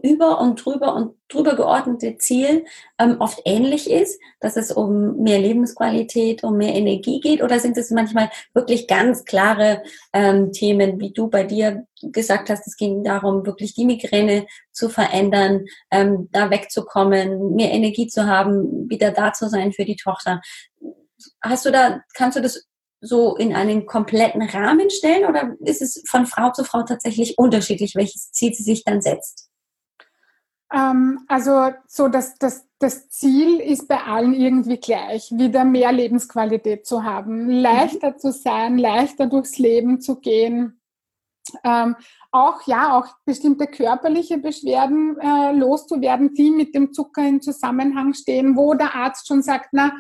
über 0.03 0.41
und 0.41 0.65
drüber 0.65 0.95
und 0.95 1.17
drüber 1.29 1.57
geordnete 1.57 2.17
Ziel 2.17 2.65
ähm, 2.99 3.17
oft 3.19 3.41
ähnlich 3.45 3.91
ist, 3.91 4.21
dass 4.41 4.57
es 4.57 4.71
um 4.71 5.17
mehr 5.17 5.41
Lebensqualität, 5.41 6.45
um 6.45 6.57
mehr 6.57 6.75
Energie 6.75 7.21
geht? 7.21 7.43
Oder 7.43 7.59
sind 7.59 7.77
es 7.77 7.91
manchmal 7.91 8.31
wirklich 8.55 8.87
ganz 8.87 9.25
klare 9.25 9.83
ähm, 10.13 10.53
Themen, 10.53 11.01
wie 11.01 11.13
du 11.13 11.29
bei 11.29 11.43
dir 11.43 11.87
gesagt 12.01 12.51
hast, 12.51 12.67
es 12.69 12.77
ging 12.77 13.03
darum, 13.03 13.45
wirklich 13.47 13.75
die 13.75 13.85
Migräne 13.85 14.47
zu 14.71 14.89
verändern, 14.89 15.65
ähm, 15.91 16.29
da 16.31 16.51
wegzukommen, 16.51 17.57
mehr 17.57 17.73
Energie 17.73 18.07
zu 18.07 18.27
haben, 18.27 18.89
wieder 18.89 19.11
da 19.11 19.33
zu 19.33 19.49
sein 19.49 19.73
für 19.73 19.85
die 19.85 19.97
Tochter? 19.97 20.41
Hast 21.43 21.67
du 21.67 21.73
da, 21.73 22.01
kannst 22.15 22.37
du 22.37 22.43
das 22.43 22.69
so 23.05 23.37
in 23.37 23.55
einen 23.55 23.87
kompletten 23.87 24.43
Rahmen 24.43 24.91
stellen 24.91 25.29
oder 25.29 25.55
ist 25.61 25.83
es 25.83 26.03
von 26.09 26.27
Frau 26.27 26.51
zu 26.51 26.65
Frau 26.65 26.83
tatsächlich 26.83 27.39
unterschiedlich, 27.39 27.95
welches 27.95 28.33
Ziel 28.33 28.55
sie 28.55 28.63
sich 28.63 28.85
dann 28.85 29.01
setzt? 29.01 29.51
Ähm, 30.73 31.21
also 31.29 31.71
so 31.87 32.09
dass 32.09 32.37
das, 32.37 32.67
das 32.79 33.09
Ziel 33.11 33.61
ist 33.61 33.87
bei 33.87 34.03
allen 34.03 34.35
irgendwie 34.35 34.79
gleich, 34.79 35.31
wieder 35.31 35.65
mehr 35.65 35.93
Lebensqualität 35.93 36.87
zu 36.87 37.05
haben, 37.05 37.49
leichter 37.49 38.13
mhm. 38.13 38.19
zu 38.19 38.33
sein, 38.33 38.79
leichter 38.79 39.27
durchs 39.27 39.59
Leben 39.59 40.01
zu 40.01 40.21
gehen. 40.21 40.81
Ähm, 41.63 41.95
auch 42.33 42.67
ja, 42.67 42.99
auch 42.99 43.07
bestimmte 43.27 43.67
körperliche 43.67 44.39
Beschwerden 44.39 45.19
äh, 45.21 45.53
loszuwerden, 45.53 46.35
die 46.35 46.51
mit 46.51 46.75
dem 46.75 46.93
Zucker 46.93 47.23
in 47.23 47.43
Zusammenhang 47.43 48.15
stehen, 48.15 48.57
wo 48.57 48.75
der 48.75 48.95
Arzt 48.95 49.29
schon 49.29 49.43
sagt, 49.43 49.69
na, 49.73 49.93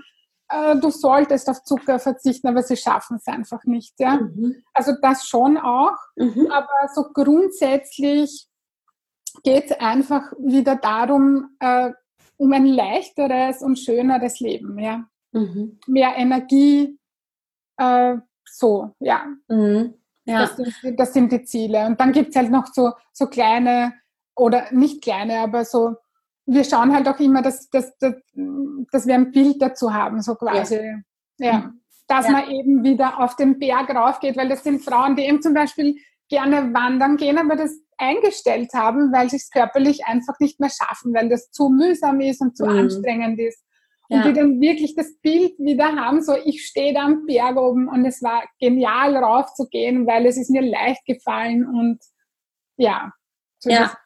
äh, 0.48 0.76
du 0.76 0.90
solltest 0.90 1.48
auf 1.48 1.62
Zucker 1.62 1.98
verzichten, 1.98 2.48
aber 2.48 2.62
sie 2.62 2.76
schaffen 2.76 3.16
es 3.16 3.26
einfach 3.26 3.64
nicht. 3.64 3.98
Ja? 3.98 4.16
Mhm. 4.16 4.62
Also 4.72 4.92
das 5.00 5.26
schon 5.26 5.56
auch, 5.58 5.96
mhm. 6.16 6.48
aber 6.50 6.88
so 6.94 7.04
grundsätzlich 7.12 8.48
geht 9.42 9.70
es 9.70 9.80
einfach 9.80 10.32
wieder 10.38 10.76
darum, 10.76 11.56
äh, 11.60 11.90
um 12.36 12.52
ein 12.52 12.66
leichteres 12.66 13.62
und 13.62 13.78
schöneres 13.78 14.40
Leben. 14.40 14.78
Ja? 14.78 15.04
Mhm. 15.32 15.78
Mehr 15.86 16.14
Energie, 16.16 16.98
äh, 17.76 18.16
so, 18.44 18.94
ja. 19.00 19.26
Mhm. 19.48 19.94
ja. 20.24 20.40
Das, 20.40 20.56
sind, 20.56 21.00
das, 21.00 21.12
sind, 21.12 21.32
die 21.32 21.42
Ziele. 21.44 21.86
Und 21.86 22.00
dann 22.00 22.12
gibt 22.12 22.30
es 22.30 22.36
halt 22.36 22.50
noch 22.50 22.66
so, 22.68 22.92
so 23.12 23.26
kleine, 23.26 23.94
oder 24.36 24.72
nicht 24.72 25.02
kleine, 25.02 25.40
aber 25.40 25.64
so 25.64 25.96
wir 26.46 26.64
schauen 26.64 26.94
halt 26.94 27.08
auch 27.08 27.18
immer, 27.20 27.42
dass, 27.42 27.68
dass, 27.70 27.96
dass, 27.98 28.14
dass 28.92 29.06
wir 29.06 29.14
ein 29.14 29.32
Bild 29.32 29.60
dazu 29.60 29.92
haben, 29.92 30.20
so 30.20 30.34
quasi. 30.34 30.76
Ja. 31.38 31.52
ja. 31.52 31.72
dass 32.06 32.26
ja. 32.26 32.32
man 32.32 32.50
eben 32.50 32.84
wieder 32.84 33.20
auf 33.20 33.36
den 33.36 33.58
Berg 33.58 33.90
raufgeht, 33.94 34.36
weil 34.36 34.48
das 34.48 34.62
sind 34.62 34.82
Frauen, 34.82 35.16
die 35.16 35.22
eben 35.22 35.40
zum 35.40 35.54
Beispiel 35.54 35.96
gerne 36.28 36.72
wandern 36.74 37.16
gehen, 37.16 37.38
aber 37.38 37.56
das 37.56 37.72
eingestellt 37.96 38.72
haben, 38.74 39.12
weil 39.12 39.30
sie 39.30 39.36
es 39.36 39.50
körperlich 39.50 40.04
einfach 40.06 40.34
nicht 40.40 40.60
mehr 40.60 40.70
schaffen, 40.70 41.14
weil 41.14 41.28
das 41.28 41.50
zu 41.50 41.68
mühsam 41.68 42.20
ist 42.20 42.40
und 42.40 42.56
zu 42.56 42.64
mhm. 42.64 42.78
anstrengend 42.78 43.38
ist. 43.38 43.62
Und 44.08 44.18
ja. 44.18 44.24
die 44.24 44.32
dann 44.34 44.60
wirklich 44.60 44.94
das 44.94 45.16
Bild 45.22 45.58
wieder 45.58 45.96
haben, 45.96 46.22
so 46.22 46.36
ich 46.44 46.66
stehe 46.66 46.92
da 46.92 47.04
am 47.04 47.24
Berg 47.24 47.56
oben 47.56 47.88
und 47.88 48.04
es 48.04 48.22
war 48.22 48.44
genial 48.60 49.16
raufzugehen, 49.16 50.06
weil 50.06 50.26
es 50.26 50.36
ist 50.36 50.50
mir 50.50 50.60
leicht 50.60 51.06
gefallen 51.06 51.66
und 51.66 52.00
ja. 52.76 53.12
So 53.60 53.70
ja. 53.70 53.96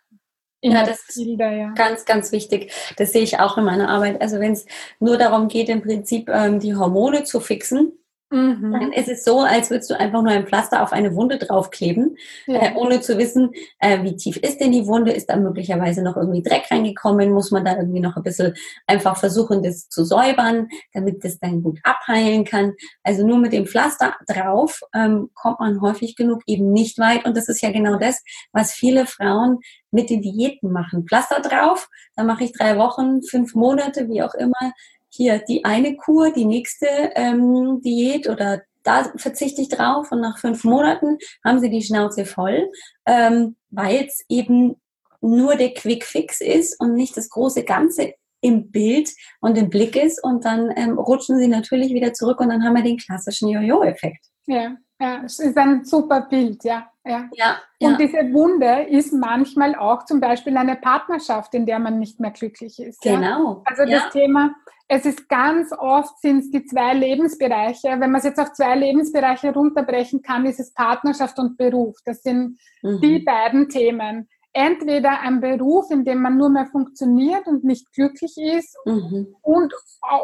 Ja, 0.61 0.85
das 0.85 1.09
ist 1.09 1.17
ja. 1.17 1.71
ganz, 1.75 2.05
ganz 2.05 2.33
wichtig. 2.33 2.73
Das 2.97 3.13
sehe 3.13 3.23
ich 3.23 3.39
auch 3.39 3.59
in 3.59 3.65
meiner 3.65 3.89
Arbeit. 3.89 4.21
Also 4.21 4.41
wenn 4.41 4.53
es 4.53 4.67
nur 4.99 5.17
darum 5.17 5.49
geht, 5.49 5.69
im 5.69 5.83
Prinzip 5.83 6.29
ähm, 6.29 6.59
die 6.59 6.75
Hormone 6.75 7.23
zu 7.25 7.39
fixen, 7.39 7.93
Mhm. 8.31 8.73
Dann 8.73 8.93
ist 8.93 9.09
es 9.09 9.25
so, 9.25 9.41
als 9.41 9.71
würdest 9.71 9.91
du 9.91 9.99
einfach 9.99 10.23
nur 10.23 10.33
ein 10.33 10.47
Pflaster 10.47 10.83
auf 10.83 10.93
eine 10.93 11.15
Wunde 11.15 11.39
draufkleben, 11.39 12.17
ja. 12.47 12.61
äh, 12.61 12.75
ohne 12.75 13.01
zu 13.01 13.17
wissen, 13.17 13.53
äh, 13.79 14.03
wie 14.03 14.17
tief 14.17 14.37
ist 14.37 14.61
denn 14.61 14.73
die 14.73 14.87
Wunde, 14.87 15.13
ist 15.13 15.31
da 15.31 15.37
möglicherweise 15.37 16.03
noch 16.03 16.17
irgendwie 16.17 16.43
Dreck 16.43 16.71
reingekommen, 16.71 17.33
muss 17.33 17.51
man 17.51 17.65
da 17.65 17.77
irgendwie 17.77 18.01
noch 18.01 18.17
ein 18.17 18.23
bisschen 18.23 18.55
einfach 18.87 19.17
versuchen, 19.17 19.63
das 19.63 19.89
zu 19.89 20.05
säubern, 20.05 20.69
damit 20.93 21.25
das 21.25 21.39
dann 21.39 21.63
gut 21.63 21.79
abheilen 21.85 22.45
kann. 22.45 22.75
Also 23.03 23.27
nur 23.27 23.39
mit 23.39 23.55
dem 23.55 23.67
Pflaster 23.67 24.15
drauf 24.27 24.81
ähm, 24.95 25.31
kommt 25.35 25.61
man 25.61 25.81
häufig 25.81 26.15
genug 26.15 26.43
eben 26.47 26.73
nicht 26.73 26.99
weit 26.99 27.25
und 27.25 27.35
das 27.35 27.49
ist 27.49 27.63
ja 27.63 27.73
genau 27.73 27.97
das, 27.97 28.23
was 28.53 28.73
viele 28.73 29.07
Frauen 29.07 29.61
mit 29.91 30.11
den 30.11 30.21
Diäten 30.21 30.71
machen. 30.71 31.07
Pflaster 31.09 31.41
drauf, 31.41 31.89
dann 32.15 32.27
mache 32.27 32.45
ich 32.45 32.53
drei 32.53 32.77
Wochen, 32.77 33.23
fünf 33.23 33.55
Monate, 33.55 34.09
wie 34.09 34.23
auch 34.23 34.35
immer, 34.35 34.73
hier 35.11 35.43
die 35.49 35.65
eine 35.65 35.97
Kur, 35.97 36.33
die 36.33 36.45
nächste 36.45 36.87
ähm, 37.15 37.81
Diät 37.83 38.29
oder 38.29 38.63
da 38.83 39.05
verzichte 39.17 39.61
ich 39.61 39.69
drauf 39.69 40.11
und 40.13 40.21
nach 40.21 40.39
fünf 40.39 40.65
Monaten 40.65 41.19
haben 41.45 41.61
sie 41.61 41.71
die 41.71 41.83
Schnauze 41.83 42.25
voll, 42.25 42.71
ähm, 43.07 43.57
weil 43.71 44.07
es 44.07 44.25
eben 44.29 44.77
nur 45.21 45.57
der 45.57 45.75
Quick 45.75 46.05
Fix 46.05 46.41
ist 46.41 46.81
und 46.81 46.95
nicht 46.95 47.17
das 47.17 47.29
große 47.29 47.65
Ganze 47.65 48.15
im 48.41 48.71
Bild 48.71 49.11
und 49.41 49.59
im 49.59 49.69
Blick 49.69 49.97
ist 49.97 50.23
und 50.23 50.45
dann 50.45 50.73
ähm, 50.77 50.99
rutschen 50.99 51.39
sie 51.39 51.49
natürlich 51.49 51.93
wieder 51.93 52.13
zurück 52.13 52.41
und 52.41 52.51
dann 52.51 52.65
haben 52.65 52.77
wir 52.77 52.83
den 52.83 52.97
klassischen 52.97 53.49
Jojo-Effekt. 53.49 54.25
Ja, 54.47 54.77
ja, 55.01 55.23
es 55.25 55.39
ist 55.39 55.57
ein 55.57 55.85
super 55.85 56.23
Bild, 56.23 56.65
ja. 56.65 56.91
Ja. 57.05 57.29
ja. 57.35 57.57
Und 57.81 57.93
ja. 57.93 57.97
diese 57.97 58.33
Wunde 58.33 58.87
ist 58.89 59.13
manchmal 59.13 59.75
auch 59.75 60.05
zum 60.05 60.21
Beispiel 60.21 60.57
eine 60.57 60.77
Partnerschaft, 60.77 61.55
in 61.55 61.67
der 61.67 61.79
man 61.79 61.99
nicht 61.99 62.21
mehr 62.21 62.31
glücklich 62.31 62.79
ist. 62.79 63.01
Genau. 63.01 63.55
Ja? 63.55 63.63
Also 63.65 63.85
das. 63.85 64.11
Thema, 64.11 64.55
es 64.89 65.05
ist 65.05 65.29
ganz 65.29 65.71
oft 65.73 66.19
sind 66.21 66.39
es 66.39 66.51
die 66.51 66.65
zwei 66.65 66.95
Lebensbereiche. 66.95 67.89
Wenn 67.89 68.11
man 68.11 68.17
es 68.17 68.25
jetzt 68.25 68.41
auf 68.41 68.55
zwei 68.55 68.75
Lebensbereiche 68.75 69.53
runterbrechen 69.53 70.23
kann, 70.23 70.47
ist 70.47 70.59
es 70.59 70.73
Partnerschaft 70.73 71.39
und 71.39 71.59
Beruf. 71.59 71.97
Das 72.07 72.23
sind 72.23 72.59
mhm. 72.83 73.01
die 73.03 73.19
beiden 73.19 73.69
Themen. 73.69 74.29
Entweder 74.55 75.21
ein 75.21 75.43
Beruf, 75.43 75.91
in 75.91 76.07
dem 76.07 76.23
man 76.23 76.39
nur 76.39 76.49
mehr 76.49 76.67
funktioniert 76.67 77.47
und 77.47 77.65
nicht 77.65 77.93
glücklich 77.93 78.35
ist, 78.39 78.75
mhm. 78.87 79.37
und, 79.43 79.75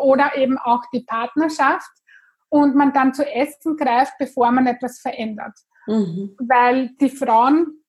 oder 0.03 0.35
eben 0.37 0.57
auch 0.57 0.83
die 0.95 1.05
Partnerschaft 1.05 1.91
und 2.49 2.75
man 2.75 2.95
dann 2.95 3.13
zu 3.13 3.23
essen 3.23 3.77
greift, 3.77 4.15
bevor 4.19 4.51
man 4.51 4.67
etwas 4.67 4.99
verändert. 4.99 5.59
Mhm. 5.87 6.37
Weil 6.39 6.89
die 7.01 7.11
Frauen, 7.11 7.85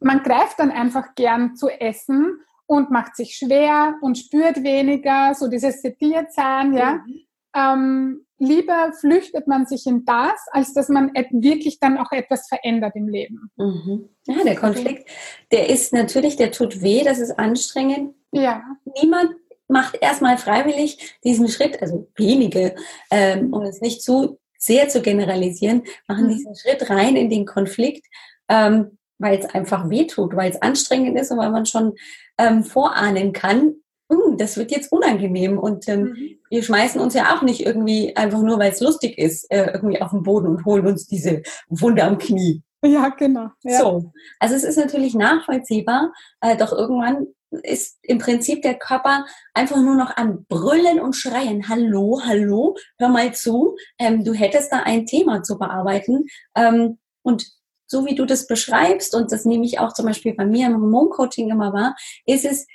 man 0.00 0.22
greift 0.22 0.60
dann 0.60 0.70
einfach 0.70 1.16
gern 1.16 1.56
zu 1.56 1.68
essen 1.68 2.40
und 2.68 2.90
macht 2.90 3.16
sich 3.16 3.34
schwer 3.34 3.96
und 4.02 4.18
spürt 4.18 4.62
weniger, 4.62 5.34
so 5.34 5.48
dieses 5.48 5.80
Sediertsein, 5.82 6.74
ja. 6.74 7.00
Mhm. 7.04 7.20
Ähm, 7.56 8.26
lieber 8.38 8.92
flüchtet 9.00 9.48
man 9.48 9.66
sich 9.66 9.86
in 9.86 10.04
das, 10.04 10.38
als 10.52 10.74
dass 10.74 10.90
man 10.90 11.10
wirklich 11.14 11.80
dann 11.80 11.96
auch 11.96 12.12
etwas 12.12 12.46
verändert 12.46 12.94
im 12.94 13.08
Leben. 13.08 13.50
Mhm. 13.56 14.10
Ja, 14.26 14.44
der 14.44 14.54
Konflikt, 14.54 15.08
der 15.50 15.70
ist 15.70 15.94
natürlich, 15.94 16.36
der 16.36 16.52
tut 16.52 16.82
weh, 16.82 17.02
das 17.02 17.18
ist 17.18 17.38
anstrengend. 17.38 18.14
Ja. 18.32 18.62
Niemand 19.00 19.34
macht 19.66 19.96
erstmal 20.00 20.36
freiwillig 20.36 21.16
diesen 21.24 21.48
Schritt, 21.48 21.80
also 21.80 22.06
wenige, 22.16 22.74
ähm, 23.10 23.52
um 23.52 23.62
es 23.62 23.80
nicht 23.80 24.02
zu 24.02 24.38
sehr 24.58 24.88
zu 24.88 25.00
generalisieren, 25.00 25.84
machen 26.06 26.26
mhm. 26.26 26.30
diesen 26.30 26.54
Schritt 26.54 26.90
rein 26.90 27.16
in 27.16 27.30
den 27.30 27.46
Konflikt, 27.46 28.04
ähm, 28.48 28.98
weil 29.18 29.38
es 29.38 29.46
einfach 29.46 29.90
wehtut, 29.90 30.34
weil 30.34 30.50
es 30.50 30.62
anstrengend 30.62 31.18
ist 31.18 31.30
und 31.30 31.38
weil 31.38 31.50
man 31.50 31.66
schon 31.66 31.94
ähm, 32.38 32.64
vorahnen 32.64 33.32
kann, 33.32 33.74
hm, 34.10 34.38
das 34.38 34.56
wird 34.56 34.70
jetzt 34.70 34.90
unangenehm 34.90 35.58
und 35.58 35.86
ähm, 35.88 36.02
mhm. 36.02 36.38
wir 36.48 36.62
schmeißen 36.62 37.00
uns 37.00 37.14
ja 37.14 37.36
auch 37.36 37.42
nicht 37.42 37.66
irgendwie 37.66 38.16
einfach 38.16 38.40
nur, 38.40 38.58
weil 38.58 38.72
es 38.72 38.80
lustig 38.80 39.18
ist, 39.18 39.50
äh, 39.50 39.72
irgendwie 39.74 40.00
auf 40.00 40.10
den 40.10 40.22
Boden 40.22 40.46
und 40.46 40.64
holen 40.64 40.86
uns 40.86 41.06
diese 41.06 41.42
Wunde 41.68 42.04
am 42.04 42.16
Knie. 42.18 42.62
Ja, 42.82 43.08
genau. 43.08 43.48
Ja. 43.64 43.80
So, 43.80 44.12
also 44.38 44.54
es 44.54 44.64
ist 44.64 44.78
natürlich 44.78 45.14
nachvollziehbar, 45.14 46.12
äh, 46.40 46.56
doch 46.56 46.72
irgendwann 46.72 47.26
ist 47.50 47.98
im 48.02 48.18
Prinzip 48.18 48.62
der 48.62 48.74
Körper 48.74 49.24
einfach 49.54 49.76
nur 49.76 49.94
noch 49.94 50.16
am 50.16 50.44
Brüllen 50.48 51.00
und 51.00 51.16
Schreien. 51.16 51.68
Hallo, 51.68 52.20
hallo, 52.24 52.76
hör 52.98 53.08
mal 53.08 53.34
zu. 53.34 53.76
Ähm, 53.98 54.22
du 54.22 54.34
hättest 54.34 54.72
da 54.72 54.80
ein 54.80 55.06
Thema 55.06 55.42
zu 55.42 55.58
bearbeiten. 55.58 56.26
Ähm, 56.54 56.98
und 57.22 57.46
so 57.88 58.06
wie 58.06 58.14
du 58.14 58.24
das 58.24 58.46
beschreibst, 58.46 59.14
und 59.14 59.32
das 59.32 59.44
nehme 59.44 59.64
ich 59.64 59.80
auch 59.80 59.92
zum 59.92 60.06
Beispiel 60.06 60.34
bei 60.34 60.46
mir 60.46 60.66
im 60.66 60.74
Hormoncoaching 60.74 61.50
immer 61.50 61.72
wahr, 61.72 61.96
ist 62.26 62.44
es 62.44 62.66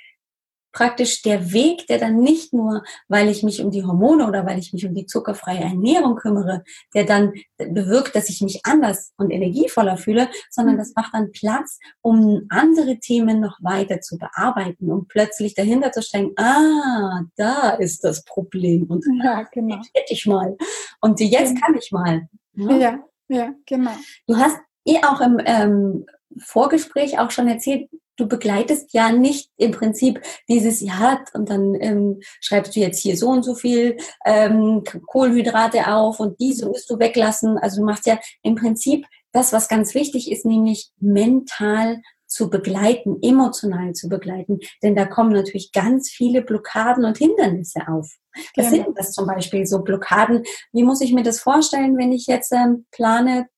praktisch 0.74 1.22
der 1.22 1.52
Weg, 1.52 1.86
der 1.86 1.98
dann 1.98 2.18
nicht 2.18 2.52
nur, 2.52 2.82
weil 3.08 3.28
ich 3.28 3.42
mich 3.42 3.62
um 3.62 3.70
die 3.70 3.84
Hormone 3.84 4.26
oder 4.26 4.44
weil 4.44 4.58
ich 4.58 4.72
mich 4.72 4.84
um 4.84 4.92
die 4.92 5.06
zuckerfreie 5.06 5.60
Ernährung 5.60 6.16
kümmere, 6.16 6.64
der 6.94 7.04
dann 7.04 7.32
bewirkt, 7.56 8.14
dass 8.14 8.28
ich 8.28 8.42
mich 8.42 8.60
anders 8.64 9.12
und 9.16 9.30
energievoller 9.30 9.96
fühle, 9.96 10.28
sondern 10.50 10.76
das 10.76 10.92
macht 10.94 11.14
dann 11.14 11.30
Platz, 11.32 11.78
um 12.02 12.42
andere 12.50 12.98
Themen 12.98 13.40
noch 13.40 13.58
weiter 13.62 14.00
zu 14.00 14.18
bearbeiten, 14.18 14.90
um 14.90 15.06
plötzlich 15.06 15.54
dahinter 15.54 15.92
zu 15.92 16.02
steigen, 16.02 16.32
ah, 16.36 17.22
da 17.36 17.70
ist 17.70 18.04
das 18.04 18.24
Problem 18.24 18.84
und 18.88 19.04
ja, 19.22 19.44
genau. 19.52 19.76
hätte 19.94 20.12
ich 20.12 20.26
mal 20.26 20.56
und 21.00 21.20
jetzt 21.20 21.60
kann 21.62 21.76
ich 21.76 21.92
mal. 21.92 22.28
Ja, 22.54 22.76
ja, 22.76 22.98
ja 23.28 23.54
genau. 23.64 23.92
Du 24.26 24.36
hast 24.36 24.58
eh 24.84 24.98
auch 25.04 25.20
im 25.20 25.40
ähm, 25.44 26.06
Vorgespräch 26.38 27.18
auch 27.18 27.30
schon 27.30 27.48
erzählt, 27.48 27.88
du 28.16 28.28
begleitest 28.28 28.92
ja 28.92 29.10
nicht 29.10 29.50
im 29.56 29.72
Prinzip 29.72 30.20
dieses 30.48 30.80
ja 30.80 31.24
und 31.34 31.50
dann 31.50 31.74
ähm, 31.80 32.20
schreibst 32.40 32.76
du 32.76 32.80
jetzt 32.80 33.00
hier 33.00 33.16
so 33.16 33.28
und 33.28 33.42
so 33.42 33.54
viel 33.54 33.96
ähm, 34.24 34.84
Kohlenhydrate 35.06 35.92
auf 35.92 36.20
und 36.20 36.38
diese 36.40 36.66
musst 36.66 36.88
du 36.90 36.98
weglassen. 36.98 37.58
Also 37.58 37.80
du 37.80 37.86
machst 37.86 38.06
ja 38.06 38.18
im 38.42 38.54
Prinzip 38.54 39.06
das, 39.32 39.52
was 39.52 39.68
ganz 39.68 39.94
wichtig 39.94 40.30
ist, 40.30 40.46
nämlich 40.46 40.90
mental 41.00 42.00
zu 42.26 42.50
begleiten, 42.50 43.18
emotional 43.22 43.92
zu 43.92 44.08
begleiten. 44.08 44.58
Denn 44.82 44.94
da 44.94 45.06
kommen 45.06 45.32
natürlich 45.32 45.72
ganz 45.72 46.10
viele 46.10 46.42
Blockaden 46.42 47.04
und 47.04 47.18
Hindernisse 47.18 47.80
auf. 47.88 48.10
Was 48.56 48.70
genau. 48.70 48.84
sind 48.84 48.98
das 48.98 49.12
zum 49.12 49.26
Beispiel 49.26 49.66
so 49.66 49.82
Blockaden? 49.82 50.42
Wie 50.72 50.82
muss 50.82 51.00
ich 51.00 51.12
mir 51.12 51.22
das 51.22 51.40
vorstellen, 51.40 51.96
wenn 51.96 52.12
ich 52.12 52.26
jetzt 52.26 52.52
ähm, 52.52 52.86
plane, 52.90 53.48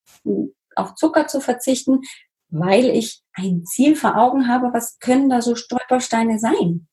auf 0.77 0.95
Zucker 0.95 1.27
zu 1.27 1.41
verzichten? 1.41 2.03
weil 2.51 2.87
ich 2.91 3.23
ein 3.35 3.65
Ziel 3.65 3.97
vor 3.97 4.17
Augen 4.17 4.49
habe. 4.49 4.73
Was 4.73 4.99
können 4.99 5.29
da 5.29 5.43
so 5.43 5.55
Stolpersteine 5.55 6.39
sein? 6.39 6.87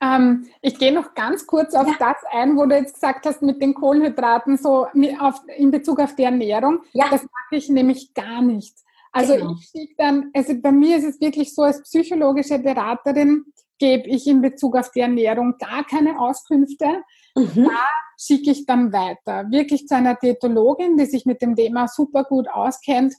Ähm, 0.00 0.46
ich 0.60 0.78
gehe 0.78 0.92
noch 0.92 1.14
ganz 1.14 1.46
kurz 1.46 1.74
auf 1.74 1.86
ja. 1.86 1.94
das 1.98 2.16
ein, 2.30 2.56
wo 2.56 2.66
du 2.66 2.76
jetzt 2.76 2.94
gesagt 2.94 3.24
hast 3.26 3.42
mit 3.42 3.62
den 3.62 3.74
Kohlenhydraten, 3.74 4.58
so 4.58 4.86
auf, 5.18 5.40
in 5.56 5.70
Bezug 5.70 6.00
auf 6.00 6.14
die 6.14 6.24
Ernährung. 6.24 6.80
Ja. 6.92 7.08
Das 7.10 7.22
mache 7.22 7.56
ich 7.56 7.68
nämlich 7.68 8.12
gar 8.12 8.42
nicht. 8.42 8.76
Also 9.12 9.34
genau. 9.34 9.54
ich 9.58 9.68
schicke 9.68 9.94
dann, 9.96 10.30
also 10.34 10.54
bei 10.60 10.72
mir 10.72 10.98
ist 10.98 11.04
es 11.04 11.20
wirklich 11.20 11.54
so, 11.54 11.62
als 11.62 11.82
psychologische 11.82 12.58
Beraterin 12.58 13.46
gebe 13.78 14.08
ich 14.08 14.26
in 14.26 14.42
Bezug 14.42 14.76
auf 14.76 14.90
die 14.90 15.00
Ernährung 15.00 15.56
gar 15.58 15.84
keine 15.84 16.18
Auskünfte. 16.18 17.02
Mhm. 17.34 17.64
Da 17.64 17.88
schicke 18.18 18.50
ich 18.50 18.66
dann 18.66 18.92
weiter. 18.92 19.50
Wirklich 19.50 19.86
zu 19.86 19.94
einer 19.94 20.14
Diätologin, 20.14 20.96
die 20.96 21.06
sich 21.06 21.26
mit 21.26 21.42
dem 21.42 21.54
Thema 21.54 21.88
super 21.88 22.24
gut 22.24 22.48
auskennt 22.48 23.14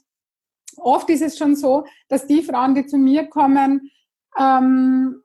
oft 0.80 1.08
ist 1.10 1.22
es 1.22 1.36
schon 1.36 1.56
so, 1.56 1.84
dass 2.08 2.26
die 2.26 2.42
Frauen, 2.42 2.74
die 2.74 2.86
zu 2.86 2.98
mir 2.98 3.26
kommen, 3.26 3.90
ähm, 4.38 5.22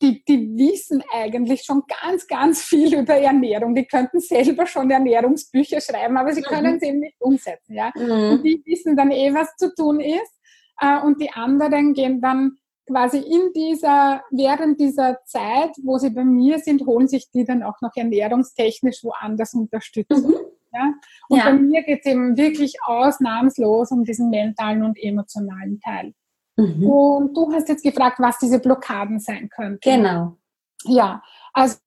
die, 0.00 0.24
die 0.24 0.56
wissen 0.56 1.02
eigentlich 1.12 1.62
schon 1.62 1.82
ganz, 2.02 2.26
ganz 2.26 2.62
viel 2.62 2.94
über 3.00 3.14
Ernährung. 3.14 3.74
Die 3.74 3.86
könnten 3.86 4.20
selber 4.20 4.66
schon 4.66 4.90
Ernährungsbücher 4.90 5.80
schreiben, 5.80 6.16
aber 6.16 6.32
sie 6.32 6.40
mhm. 6.40 6.46
können 6.46 6.76
es 6.76 6.82
eben 6.82 6.98
nicht 7.00 7.20
umsetzen. 7.20 7.74
Ja? 7.74 7.92
Mhm. 7.94 8.32
Und 8.32 8.42
die 8.42 8.62
wissen 8.64 8.96
dann 8.96 9.10
eh, 9.10 9.32
was 9.32 9.54
zu 9.56 9.72
tun 9.74 10.00
ist. 10.00 10.40
Äh, 10.80 11.00
und 11.00 11.20
die 11.20 11.30
anderen 11.30 11.94
gehen 11.94 12.20
dann 12.20 12.58
quasi 12.86 13.18
in 13.18 13.52
dieser, 13.54 14.22
während 14.30 14.80
dieser 14.80 15.20
Zeit, 15.24 15.70
wo 15.82 15.98
sie 15.98 16.10
bei 16.10 16.24
mir 16.24 16.58
sind, 16.58 16.84
holen 16.86 17.08
sich 17.08 17.30
die 17.30 17.44
dann 17.44 17.62
auch 17.62 17.80
noch 17.80 17.92
ernährungstechnisch 17.94 19.04
woanders 19.04 19.54
Unterstützung. 19.54 20.30
Mhm. 20.30 20.36
Ja? 20.72 20.94
Und 21.28 21.38
ja. 21.38 21.44
bei 21.44 21.52
mir 21.54 21.82
geht 21.82 22.00
es 22.00 22.06
eben 22.06 22.36
wirklich 22.36 22.76
ausnahmslos 22.84 23.90
um 23.90 24.04
diesen 24.04 24.30
mentalen 24.30 24.82
und 24.82 24.98
emotionalen 24.98 25.80
Teil. 25.80 26.14
Mhm. 26.56 26.86
Und 26.86 27.36
du 27.36 27.52
hast 27.52 27.68
jetzt 27.68 27.84
gefragt, 27.84 28.18
was 28.18 28.38
diese 28.38 28.58
Blockaden 28.58 29.20
sein 29.20 29.48
könnten. 29.48 29.80
Genau. 29.80 30.36
Ja, 30.84 31.22
also 31.52 31.78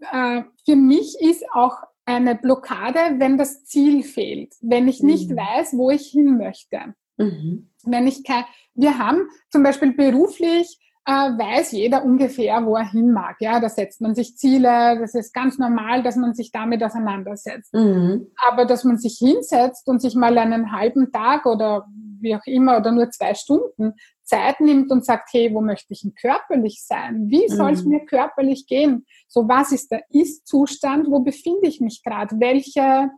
äh, 0.00 0.42
für 0.64 0.76
mich 0.76 1.16
ist 1.20 1.44
auch 1.52 1.78
eine 2.04 2.34
Blockade, 2.34 3.18
wenn 3.18 3.38
das 3.38 3.64
Ziel 3.64 4.02
fehlt, 4.02 4.54
wenn 4.60 4.88
ich 4.88 5.02
nicht 5.02 5.30
mhm. 5.30 5.36
weiß, 5.36 5.76
wo 5.76 5.90
ich 5.90 6.08
hin 6.08 6.36
möchte. 6.36 6.94
Mhm. 7.16 7.70
Wenn 7.84 8.06
ich 8.06 8.24
kein, 8.24 8.44
wir 8.74 8.98
haben 8.98 9.28
zum 9.50 9.62
Beispiel 9.62 9.92
beruflich 9.92 10.78
äh, 11.06 11.12
weiß 11.12 11.72
jeder 11.72 12.02
ungefähr, 12.02 12.64
wo 12.64 12.76
er 12.76 12.90
hin 12.90 13.12
mag. 13.12 13.36
Ja, 13.40 13.60
da 13.60 13.68
setzt 13.68 14.00
man 14.00 14.14
sich 14.14 14.36
Ziele. 14.36 14.98
Das 14.98 15.14
ist 15.14 15.34
ganz 15.34 15.58
normal, 15.58 16.02
dass 16.02 16.16
man 16.16 16.34
sich 16.34 16.50
damit 16.50 16.82
auseinandersetzt. 16.82 17.74
Mhm. 17.74 18.28
Aber 18.48 18.64
dass 18.64 18.84
man 18.84 18.96
sich 18.96 19.18
hinsetzt 19.18 19.86
und 19.86 20.00
sich 20.00 20.14
mal 20.14 20.38
einen 20.38 20.72
halben 20.72 21.12
Tag 21.12 21.44
oder 21.44 21.86
wie 22.20 22.34
auch 22.34 22.46
immer 22.46 22.78
oder 22.78 22.90
nur 22.90 23.10
zwei 23.10 23.34
Stunden 23.34 23.92
Zeit 24.22 24.60
nimmt 24.60 24.90
und 24.90 25.04
sagt, 25.04 25.28
hey, 25.32 25.52
wo 25.52 25.60
möchte 25.60 25.92
ich 25.92 26.00
denn 26.00 26.14
körperlich 26.14 26.82
sein? 26.86 27.26
Wie 27.28 27.48
soll 27.48 27.72
es 27.72 27.84
mhm. 27.84 27.90
mir 27.90 28.06
körperlich 28.06 28.66
gehen? 28.66 29.04
So, 29.28 29.46
was 29.46 29.72
ist 29.72 29.90
der 29.90 30.04
Ist-Zustand? 30.08 31.08
Wo 31.10 31.20
befinde 31.20 31.68
ich 31.68 31.82
mich 31.82 32.02
gerade? 32.02 32.40
Welche 32.40 33.10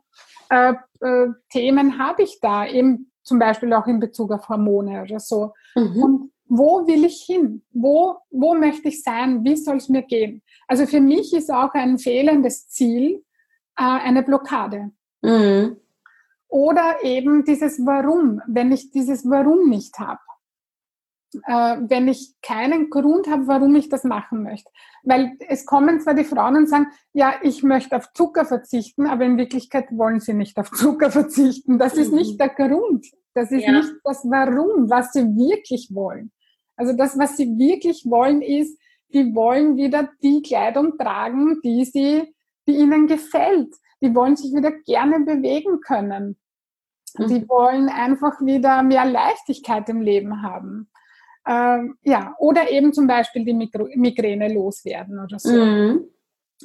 äh, 0.51 0.75
äh, 1.01 1.29
Themen 1.53 2.01
habe 2.01 2.25
ich 2.25 2.41
da? 2.41 2.67
Eben 2.67 3.13
zum 3.27 3.41
Beispiel 3.41 3.73
auch 3.73 3.87
in 3.87 3.99
Bezug 3.99 4.31
auf 4.33 4.49
Hormone 4.49 5.03
oder 5.03 5.19
so. 5.19 5.53
Mhm. 5.75 6.03
Und 6.03 6.33
wo 6.49 6.87
will 6.87 7.05
ich 7.05 7.23
hin? 7.23 7.63
Wo, 7.73 8.17
wo 8.31 8.55
möchte 8.55 8.89
ich 8.89 9.03
sein? 9.03 9.45
Wie 9.45 9.57
soll 9.57 9.79
es 9.79 9.89
mir 9.89 10.03
gehen? 10.03 10.43
Also 10.69 10.87
für 10.87 11.01
mich 11.01 11.35
ist 11.35 11.51
auch 11.51 11.75
ein 11.75 11.99
fehlendes 11.99 12.69
Ziel 12.69 13.25
äh, 13.77 13.83
eine 13.83 14.23
Blockade. 14.23 14.93
Mhm. 15.23 15.77
Oder 16.49 17.03
eben 17.03 17.45
dieses 17.45 17.85
Warum, 17.85 18.41
wenn 18.47 18.71
ich 18.71 18.93
dieses 18.93 19.29
Warum 19.29 19.69
nicht 19.69 19.99
habe. 19.99 20.21
Äh, 21.47 21.77
wenn 21.89 22.09
ich 22.09 22.35
keinen 22.43 22.91
Grund 22.91 23.29
habe, 23.29 23.47
warum 23.47 23.75
ich 23.77 23.89
das 23.89 24.05
machen 24.05 24.43
möchte. 24.43 24.71
Weil 25.03 25.37
es 25.49 25.67
kommen 25.67 26.01
zwar 26.01 26.15
die 26.15 26.25
Frauen 26.25 26.57
und 26.57 26.69
sagen, 26.69 26.89
ja, 27.13 27.35
ich 27.43 27.63
möchte 27.63 27.97
auf 27.97 28.13
Zucker 28.13 28.45
verzichten, 28.45 29.07
aber 29.07 29.25
in 29.25 29.39
Wirklichkeit 29.39 29.87
wollen 29.91 30.21
sie 30.21 30.35
nicht 30.35 30.59
auf 30.59 30.71
Zucker 30.71 31.11
verzichten. 31.13 31.79
Das 31.79 31.95
mhm. 31.95 32.03
ist 32.03 32.13
nicht 32.13 32.41
der 32.41 32.51
Grund. 32.51 33.07
Das 33.35 33.51
ist 33.51 33.65
ja. 33.65 33.73
nicht 33.73 33.91
das 34.05 34.25
Warum, 34.25 34.89
was 34.89 35.13
sie 35.13 35.25
wirklich 35.25 35.91
wollen. 35.93 36.33
Also 36.77 36.93
das, 36.93 37.19
was 37.19 37.37
sie 37.37 37.59
wirklich 37.59 38.05
wollen, 38.07 38.43
ist, 38.43 38.79
die 39.13 39.35
wollen 39.35 39.77
wieder 39.77 40.11
die 40.23 40.43
Kleidung 40.43 40.99
tragen, 40.99 41.61
die 41.63 41.85
sie, 41.85 42.35
die 42.67 42.77
ihnen 42.77 43.07
gefällt. 43.07 43.75
Die 44.03 44.15
wollen 44.15 44.37
sich 44.37 44.55
wieder 44.55 44.73
gerne 44.73 45.21
bewegen 45.21 45.81
können. 45.81 46.37
Mhm. 47.19 47.29
Die 47.29 47.49
wollen 47.49 47.89
einfach 47.89 48.41
wieder 48.41 48.83
mehr 48.83 49.05
Leichtigkeit 49.05 49.89
im 49.89 50.01
Leben 50.01 50.43
haben. 50.43 50.91
Ähm, 51.47 51.97
ja, 52.03 52.35
oder 52.39 52.71
eben 52.71 52.93
zum 52.93 53.07
Beispiel 53.07 53.45
die 53.45 53.55
Mikro 53.55 53.89
Migräne 53.95 54.53
loswerden 54.53 55.19
oder 55.21 55.39
so. 55.39 55.53
Mhm. 55.53 56.09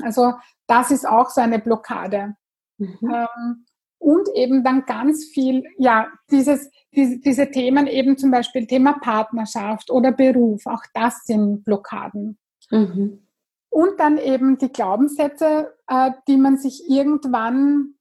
Also 0.02 0.34
das 0.68 0.92
ist 0.92 1.08
auch 1.08 1.30
so 1.30 1.42
eine 1.42 1.60
Blockade. 1.60 2.36
Mhm. 2.78 2.98
Ähm, 3.04 3.66
und 4.00 4.30
eben 4.34 4.64
dann 4.64 4.86
ganz 4.86 5.26
viel, 5.26 5.64
ja, 5.78 6.08
dieses, 6.32 6.72
diese, 6.96 7.20
diese 7.20 7.52
Themen 7.52 7.86
eben 7.86 8.18
zum 8.18 8.32
Beispiel 8.32 8.66
Thema 8.66 8.94
Partnerschaft 8.94 9.92
oder 9.92 10.12
Beruf, 10.12 10.66
auch 10.66 10.84
das 10.96 11.24
sind 11.26 11.64
Blockaden. 11.64 12.40
Mhm. 12.72 13.28
Und 13.70 14.00
dann 14.00 14.18
eben 14.18 14.58
die 14.58 14.72
Glaubenssätze, 14.72 15.76
äh, 15.88 16.12
die 16.28 16.38
man 16.38 16.58
sich 16.58 16.90
irgendwann 16.90 17.94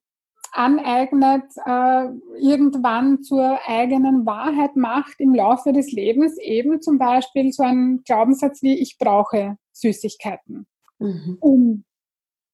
aneignet, 0.52 1.44
äh, 1.64 2.08
irgendwann 2.38 3.22
zur 3.22 3.58
eigenen 3.66 4.26
Wahrheit 4.26 4.76
macht 4.76 5.18
im 5.18 5.34
Laufe 5.34 5.72
des 5.72 5.92
Lebens, 5.92 6.38
eben 6.38 6.80
zum 6.80 6.98
Beispiel 6.98 7.52
so 7.52 7.62
ein 7.62 8.02
Glaubenssatz 8.04 8.62
wie 8.62 8.78
ich 8.78 8.98
brauche 8.98 9.56
Süßigkeiten, 9.72 10.66
mhm. 10.98 11.38
um 11.40 11.84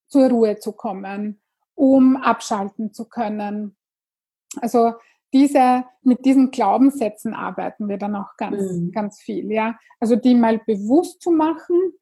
zur 0.09 0.31
Ruhe 0.31 0.59
zu 0.59 0.73
kommen 0.73 1.41
um 1.77 2.17
abschalten 2.17 2.93
zu 2.93 3.09
können. 3.09 3.77
Also 4.61 4.95
diese, 5.33 5.85
mit 6.03 6.25
diesen 6.25 6.51
Glaubenssätzen 6.51 7.35
arbeiten 7.35 7.89
wir 7.89 7.99
dann 7.99 8.17
auch 8.17 8.37
ganz, 8.37 8.73
mhm. 8.73 8.91
ganz 8.91 9.21
viel, 9.21 9.53
ja. 9.53 9.79
Also 10.01 10.17
die 10.17 10.35
mal 10.35 10.59
bewusst 10.59 11.21
zu 11.21 11.31
machen, 11.31 11.93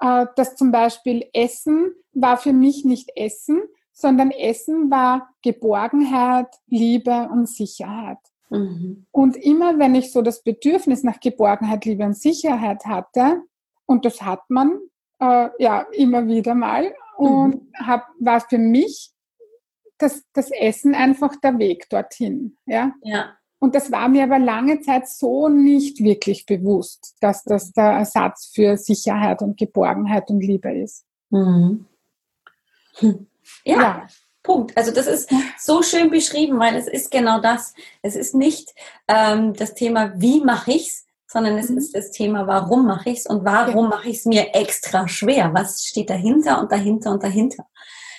äh, 0.00 0.26
dass 0.36 0.54
zum 0.54 0.70
Beispiel 0.70 1.28
Essen 1.32 1.92
war 2.12 2.38
für 2.38 2.52
mich 2.52 2.84
nicht 2.84 3.10
Essen, 3.16 3.62
sondern 3.96 4.30
Essen 4.30 4.90
war 4.90 5.30
Geborgenheit, 5.40 6.48
Liebe 6.66 7.30
und 7.32 7.48
Sicherheit. 7.48 8.18
Mhm. 8.50 9.06
Und 9.10 9.36
immer 9.36 9.78
wenn 9.78 9.94
ich 9.94 10.12
so 10.12 10.20
das 10.20 10.42
Bedürfnis 10.42 11.02
nach 11.02 11.18
Geborgenheit, 11.18 11.86
Liebe 11.86 12.04
und 12.04 12.16
Sicherheit 12.16 12.84
hatte, 12.84 13.42
und 13.86 14.04
das 14.04 14.20
hat 14.20 14.42
man 14.50 14.78
äh, 15.18 15.48
ja 15.58 15.86
immer 15.92 16.26
wieder 16.26 16.54
mal, 16.54 16.94
und 17.16 17.54
mhm. 17.54 17.86
hab, 17.86 18.06
war 18.20 18.40
für 18.40 18.58
mich 18.58 19.12
das, 19.96 20.22
das 20.34 20.50
Essen 20.50 20.94
einfach 20.94 21.34
der 21.36 21.58
Weg 21.58 21.88
dorthin. 21.88 22.58
Ja? 22.66 22.92
ja. 23.02 23.30
Und 23.58 23.74
das 23.74 23.90
war 23.90 24.10
mir 24.10 24.24
aber 24.24 24.38
lange 24.38 24.80
Zeit 24.80 25.08
so 25.08 25.48
nicht 25.48 26.04
wirklich 26.04 26.44
bewusst, 26.44 27.16
dass 27.20 27.44
das 27.44 27.72
der 27.72 27.92
Ersatz 27.92 28.52
für 28.54 28.76
Sicherheit 28.76 29.40
und 29.40 29.56
Geborgenheit 29.56 30.28
und 30.28 30.42
Liebe 30.42 30.70
ist. 30.70 31.06
Mhm. 31.30 31.86
Hm. 32.96 33.26
Ja, 33.64 33.80
ja, 33.80 34.06
Punkt. 34.42 34.76
Also 34.76 34.92
das 34.92 35.06
ist 35.06 35.30
so 35.58 35.82
schön 35.82 36.10
beschrieben, 36.10 36.58
weil 36.58 36.76
es 36.76 36.86
ist 36.86 37.10
genau 37.10 37.40
das. 37.40 37.74
Es 38.02 38.16
ist 38.16 38.34
nicht 38.34 38.72
ähm, 39.08 39.54
das 39.54 39.74
Thema, 39.74 40.12
wie 40.16 40.40
mache 40.40 40.72
ich's, 40.72 41.06
sondern 41.26 41.58
es 41.58 41.68
mhm. 41.68 41.78
ist 41.78 41.94
das 41.94 42.10
Thema, 42.12 42.46
warum 42.46 42.86
mache 42.86 43.10
ich 43.10 43.18
es 43.18 43.26
und 43.26 43.44
warum 43.44 43.84
ja. 43.84 43.90
mache 43.90 44.08
ich 44.08 44.18
es 44.18 44.24
mir 44.24 44.54
extra 44.54 45.08
schwer? 45.08 45.52
Was 45.52 45.82
steht 45.82 46.10
dahinter 46.10 46.60
und 46.60 46.70
dahinter 46.70 47.10
und 47.10 47.22
dahinter? 47.22 47.66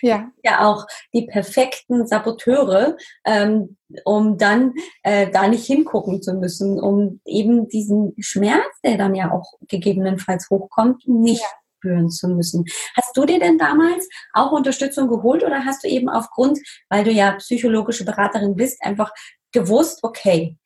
Ja. 0.01 0.29
Ja, 0.43 0.67
auch 0.67 0.85
die 1.13 1.25
perfekten 1.25 2.05
Saboteure, 2.05 2.97
ähm, 3.25 3.77
um 4.03 4.37
dann 4.37 4.73
äh, 5.03 5.31
da 5.31 5.47
nicht 5.47 5.65
hingucken 5.65 6.21
zu 6.21 6.33
müssen, 6.33 6.79
um 6.79 7.21
eben 7.25 7.67
diesen 7.67 8.13
Schmerz, 8.19 8.79
der 8.83 8.97
dann 8.97 9.15
ja 9.15 9.31
auch 9.31 9.53
gegebenenfalls 9.61 10.49
hochkommt, 10.49 11.07
nicht 11.07 11.41
ja. 11.41 11.47
Spüren 11.77 12.09
zu 12.09 12.27
müssen. 12.27 12.65
Hast 12.95 13.15
du 13.15 13.25
dir 13.25 13.39
denn 13.39 13.57
damals 13.57 14.07
auch 14.33 14.51
Unterstützung 14.51 15.07
geholt 15.07 15.43
oder 15.43 15.65
hast 15.65 15.83
du 15.83 15.87
eben 15.87 16.09
aufgrund, 16.09 16.59
weil 16.89 17.03
du 17.03 17.11
ja 17.11 17.31
psychologische 17.33 18.05
Beraterin 18.05 18.55
bist, 18.55 18.83
einfach 18.83 19.11
gewusst, 19.51 19.99
okay, 20.03 20.57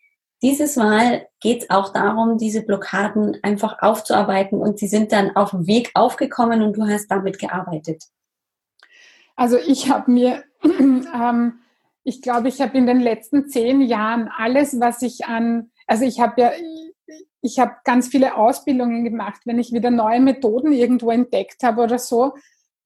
dieses 0.41 0.75
Mal 0.75 1.27
geht 1.39 1.63
es 1.63 1.69
auch 1.69 1.93
darum, 1.93 2.37
diese 2.37 2.63
Blockaden 2.63 3.37
einfach 3.43 3.77
aufzuarbeiten 3.81 4.59
und 4.59 4.79
sie 4.79 4.87
sind 4.87 5.11
dann 5.11 5.35
auf 5.35 5.51
dem 5.51 5.67
Weg 5.67 5.91
aufgekommen 5.93 6.63
und 6.63 6.77
du 6.77 6.87
hast 6.87 7.07
damit 7.07 7.37
gearbeitet. 7.37 8.05
Also 9.35 9.57
ich 9.57 9.89
habe 9.89 10.11
mir, 10.11 10.43
ähm, 10.63 11.59
ich 12.03 12.23
glaube, 12.23 12.47
ich 12.47 12.59
habe 12.59 12.75
in 12.77 12.87
den 12.87 12.99
letzten 12.99 13.49
zehn 13.49 13.81
Jahren 13.81 14.29
alles, 14.35 14.79
was 14.79 15.03
ich 15.03 15.25
an, 15.25 15.69
also 15.85 16.05
ich 16.05 16.19
habe 16.19 16.41
ja, 16.41 16.51
ich 17.41 17.59
habe 17.59 17.73
ganz 17.83 18.07
viele 18.07 18.35
Ausbildungen 18.37 19.03
gemacht, 19.03 19.41
wenn 19.45 19.59
ich 19.59 19.73
wieder 19.73 19.89
neue 19.89 20.19
Methoden 20.19 20.71
irgendwo 20.71 21.09
entdeckt 21.11 21.63
habe 21.63 21.81
oder 21.81 21.97
so. 21.97 22.33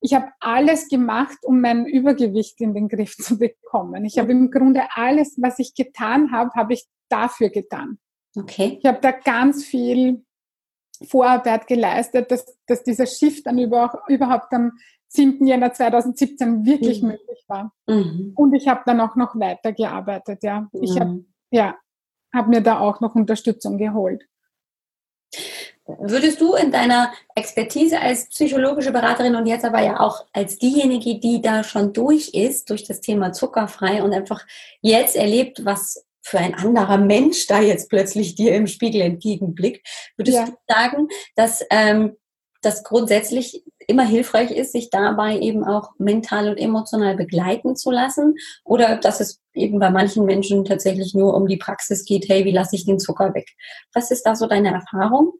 Ich 0.00 0.14
habe 0.14 0.28
alles 0.40 0.88
gemacht, 0.88 1.38
um 1.42 1.60
mein 1.60 1.86
Übergewicht 1.86 2.60
in 2.60 2.74
den 2.74 2.88
Griff 2.88 3.16
zu 3.16 3.38
bekommen. 3.38 4.04
Ich 4.04 4.18
habe 4.18 4.32
im 4.32 4.50
Grunde 4.50 4.82
alles, 4.94 5.36
was 5.40 5.58
ich 5.58 5.74
getan 5.74 6.32
habe, 6.32 6.50
habe 6.54 6.74
ich 6.74 6.86
dafür 7.08 7.50
getan. 7.50 7.98
Okay. 8.36 8.78
Ich 8.80 8.86
habe 8.86 8.98
da 9.00 9.12
ganz 9.12 9.64
viel 9.64 10.24
Vorarbeit 11.08 11.66
geleistet, 11.66 12.30
dass, 12.30 12.46
dass 12.66 12.82
dieser 12.82 13.06
Shift 13.06 13.46
dann 13.46 13.58
über, 13.58 14.02
überhaupt 14.08 14.52
am 14.52 14.72
7. 15.08 15.46
Jänner 15.46 15.72
2017 15.72 16.64
wirklich 16.64 17.02
mhm. 17.02 17.08
möglich 17.08 17.44
war. 17.48 17.72
Mhm. 17.86 18.32
Und 18.34 18.54
ich 18.54 18.68
habe 18.68 18.82
dann 18.86 19.00
auch 19.00 19.16
noch 19.16 19.38
weitergearbeitet, 19.38 20.42
ja. 20.42 20.62
Mhm. 20.72 20.82
Ich 20.82 20.98
habe 20.98 21.24
ja, 21.50 21.76
hab 22.32 22.48
mir 22.48 22.60
da 22.60 22.80
auch 22.80 23.00
noch 23.00 23.14
Unterstützung 23.14 23.78
geholt. 23.78 24.26
Würdest 25.86 26.40
du 26.40 26.54
in 26.54 26.72
deiner 26.72 27.12
Expertise 27.36 28.00
als 28.00 28.28
psychologische 28.28 28.90
Beraterin 28.90 29.36
und 29.36 29.46
jetzt 29.46 29.64
aber 29.64 29.82
ja 29.82 30.00
auch 30.00 30.24
als 30.32 30.58
diejenige, 30.58 31.20
die 31.20 31.40
da 31.40 31.62
schon 31.62 31.92
durch 31.92 32.30
ist, 32.34 32.70
durch 32.70 32.84
das 32.84 33.00
Thema 33.00 33.32
zuckerfrei 33.32 34.02
und 34.02 34.12
einfach 34.12 34.44
jetzt 34.80 35.14
erlebt, 35.14 35.64
was 35.64 36.04
für 36.22 36.38
ein 36.38 36.54
anderer 36.54 36.98
Mensch 36.98 37.46
da 37.46 37.60
jetzt 37.60 37.88
plötzlich 37.88 38.34
dir 38.34 38.56
im 38.56 38.66
Spiegel 38.66 39.00
entgegenblickt. 39.00 39.86
Würdest 40.16 40.38
ja. 40.38 40.46
du 40.46 40.52
sagen, 40.66 41.08
dass 41.36 41.64
ähm, 41.70 42.16
das 42.62 42.82
grundsätzlich 42.82 43.62
immer 43.86 44.04
hilfreich 44.04 44.50
ist, 44.50 44.72
sich 44.72 44.90
dabei 44.90 45.38
eben 45.38 45.64
auch 45.64 45.90
mental 45.98 46.48
und 46.48 46.58
emotional 46.58 47.14
begleiten 47.14 47.76
zu 47.76 47.92
lassen? 47.92 48.34
Oder 48.64 48.96
dass 48.96 49.20
es 49.20 49.40
eben 49.54 49.78
bei 49.78 49.90
manchen 49.90 50.24
Menschen 50.24 50.64
tatsächlich 50.64 51.14
nur 51.14 51.34
um 51.34 51.46
die 51.46 51.58
Praxis 51.58 52.04
geht, 52.04 52.28
hey, 52.28 52.44
wie 52.44 52.50
lasse 52.50 52.74
ich 52.74 52.84
den 52.84 52.98
Zucker 52.98 53.34
weg? 53.34 53.50
Was 53.94 54.10
ist 54.10 54.24
da 54.24 54.34
so 54.34 54.48
deine 54.48 54.72
Erfahrung? 54.72 55.34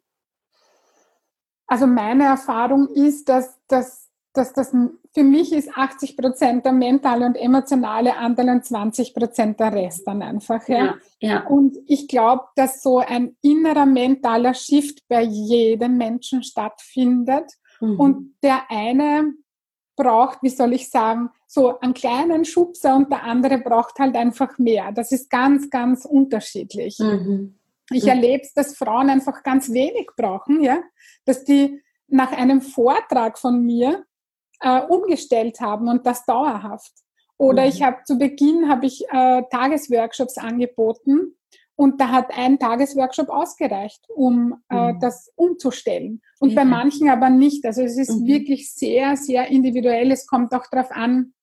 Also 1.67 1.87
meine 1.87 2.25
Erfahrung 2.25 2.89
ist, 2.89 3.29
dass, 3.29 3.59
dass, 3.69 4.09
dass 4.33 4.53
das 4.53 4.73
für 5.17 5.25
mich 5.25 5.53
ist 5.53 5.71
80 5.75 6.17
Prozent 6.17 6.65
der 6.67 6.73
mentale 6.73 7.25
und 7.25 7.37
emotionale 7.37 8.17
Anteil 8.17 8.51
und 8.51 8.65
20 8.65 9.15
Prozent 9.15 9.59
der 9.59 9.73
Rest 9.73 10.07
dann 10.07 10.23
einfach. 10.23 10.69
Ja? 10.69 10.77
ja, 10.79 10.95
ja. 11.21 11.47
Und 11.47 11.77
ich 11.87 12.07
glaube, 12.07 12.45
dass 12.55 12.83
so 12.83 12.99
ein 12.99 13.37
innerer 13.41 13.87
mentaler 13.87 14.55
Shift 14.55 15.01
bei 15.09 15.23
jedem 15.23 15.97
Menschen 15.97 16.43
stattfindet. 16.43 17.51
Mhm. 17.81 17.99
Und 17.99 18.35
der 18.43 18.71
eine 18.71 19.33
braucht, 19.97 20.43
wie 20.43 20.51
soll 20.51 20.75
ich 20.75 20.91
sagen, 20.91 21.31
so 21.47 21.81
einen 21.81 21.95
kleinen 21.95 22.45
Schubser 22.45 22.95
und 22.95 23.11
der 23.11 23.25
andere 23.25 23.59
braucht 23.59 23.99
halt 23.99 24.15
einfach 24.15 24.59
mehr. 24.59 24.93
Das 24.93 25.11
ist 25.11 25.31
ganz, 25.31 25.71
ganz 25.71 26.05
unterschiedlich. 26.05 26.99
Mhm. 26.99 27.55
Ich 27.91 28.05
mhm. 28.05 28.11
erlebe 28.11 28.43
es, 28.43 28.53
dass 28.53 28.77
Frauen 28.77 29.11
einfach 29.11 29.43
ganz 29.43 29.73
wenig 29.73 30.09
brauchen, 30.17 30.63
ja, 30.63 30.83
dass 31.25 31.45
die 31.45 31.83
nach 32.09 32.33
einem 32.33 32.61
Vortrag 32.61 33.39
von 33.39 33.65
mir 33.65 34.05
äh, 34.61 34.81
umgestellt 34.83 35.61
haben 35.61 35.89
und 35.89 36.07
das 36.07 36.25
dauerhaft. 36.25 36.93
Oder 37.39 37.63
mhm. 37.63 37.69
ich 37.69 37.83
habe 37.83 37.99
zu 38.05 38.19
Beginn 38.19 38.69
habe 38.69 38.87
ich 38.87 39.05
äh, 39.11 39.43
Tagesworkshops 39.51 40.39
angeboten 40.39 41.37
und 41.77 42.01
da 42.01 42.11
hat 42.11 42.31
ein 42.33 42.59
Tagesworkshop 42.59 43.29
ausgereicht, 43.29 44.09
um 44.09 44.63
äh, 44.71 44.93
mhm. 44.93 45.01
das 45.01 45.31
umzustellen. 45.37 46.23
Und 46.41 46.55
bei 46.55 46.65
manchen 46.65 47.11
aber 47.11 47.29
nicht. 47.29 47.67
Also 47.67 47.83
es 47.83 47.99
ist 47.99 48.21
mhm. 48.21 48.27
wirklich 48.27 48.73
sehr, 48.73 49.17
sehr 49.17 49.49
individuell. 49.49 50.11
Es 50.11 50.27
kommt 50.27 50.55
auch 50.55 50.67
darauf 50.71 50.91
an, 50.91 51.35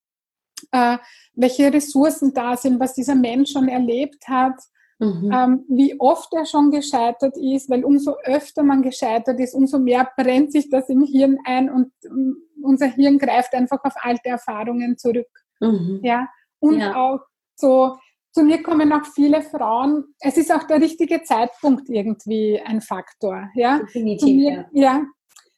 äh, 0.71 0.97
welche 1.35 1.71
Ressourcen 1.71 2.33
da 2.33 2.57
sind, 2.57 2.79
was 2.79 2.95
dieser 2.95 3.15
Mensch 3.15 3.51
schon 3.51 3.67
erlebt 3.67 4.27
hat, 4.27 4.55
mhm. 5.03 5.31
ähm, 5.31 5.65
wie 5.69 5.99
oft 5.99 6.33
er 6.33 6.45
schon 6.45 6.71
gescheitert 6.71 7.35
ist, 7.37 7.69
weil 7.69 7.83
umso 7.83 8.15
öfter 8.23 8.63
man 8.63 8.81
gescheitert 8.81 9.39
ist, 9.39 9.53
umso 9.53 9.79
mehr 9.79 10.09
brennt 10.17 10.51
sich 10.51 10.69
das 10.69 10.89
im 10.89 11.03
Hirn 11.03 11.37
ein 11.45 11.69
und 11.69 11.91
um, 12.09 12.35
unser 12.61 12.87
Hirn 12.87 13.17
greift 13.17 13.53
einfach 13.53 13.83
auf 13.83 13.93
alte 14.01 14.29
Erfahrungen 14.29 14.97
zurück. 14.97 15.27
Mhm. 15.59 15.99
Ja, 16.03 16.27
und 16.59 16.79
ja. 16.79 16.95
auch 16.95 17.19
so 17.55 17.97
zu 18.33 18.41
mir 18.43 18.63
kommen 18.63 18.91
auch 18.91 19.05
viele 19.13 19.41
Frauen. 19.43 20.05
Es 20.19 20.37
ist 20.37 20.51
auch 20.51 20.63
der 20.63 20.81
richtige 20.81 21.21
Zeitpunkt 21.21 21.87
irgendwie 21.87 22.59
ein 22.65 22.81
Faktor. 22.81 23.49
Ja, 23.53 23.79
Definitiv, 23.79 24.19
zu 24.19 24.33
mir, 24.33 24.69
ja. 24.73 24.81
ja. 24.81 25.03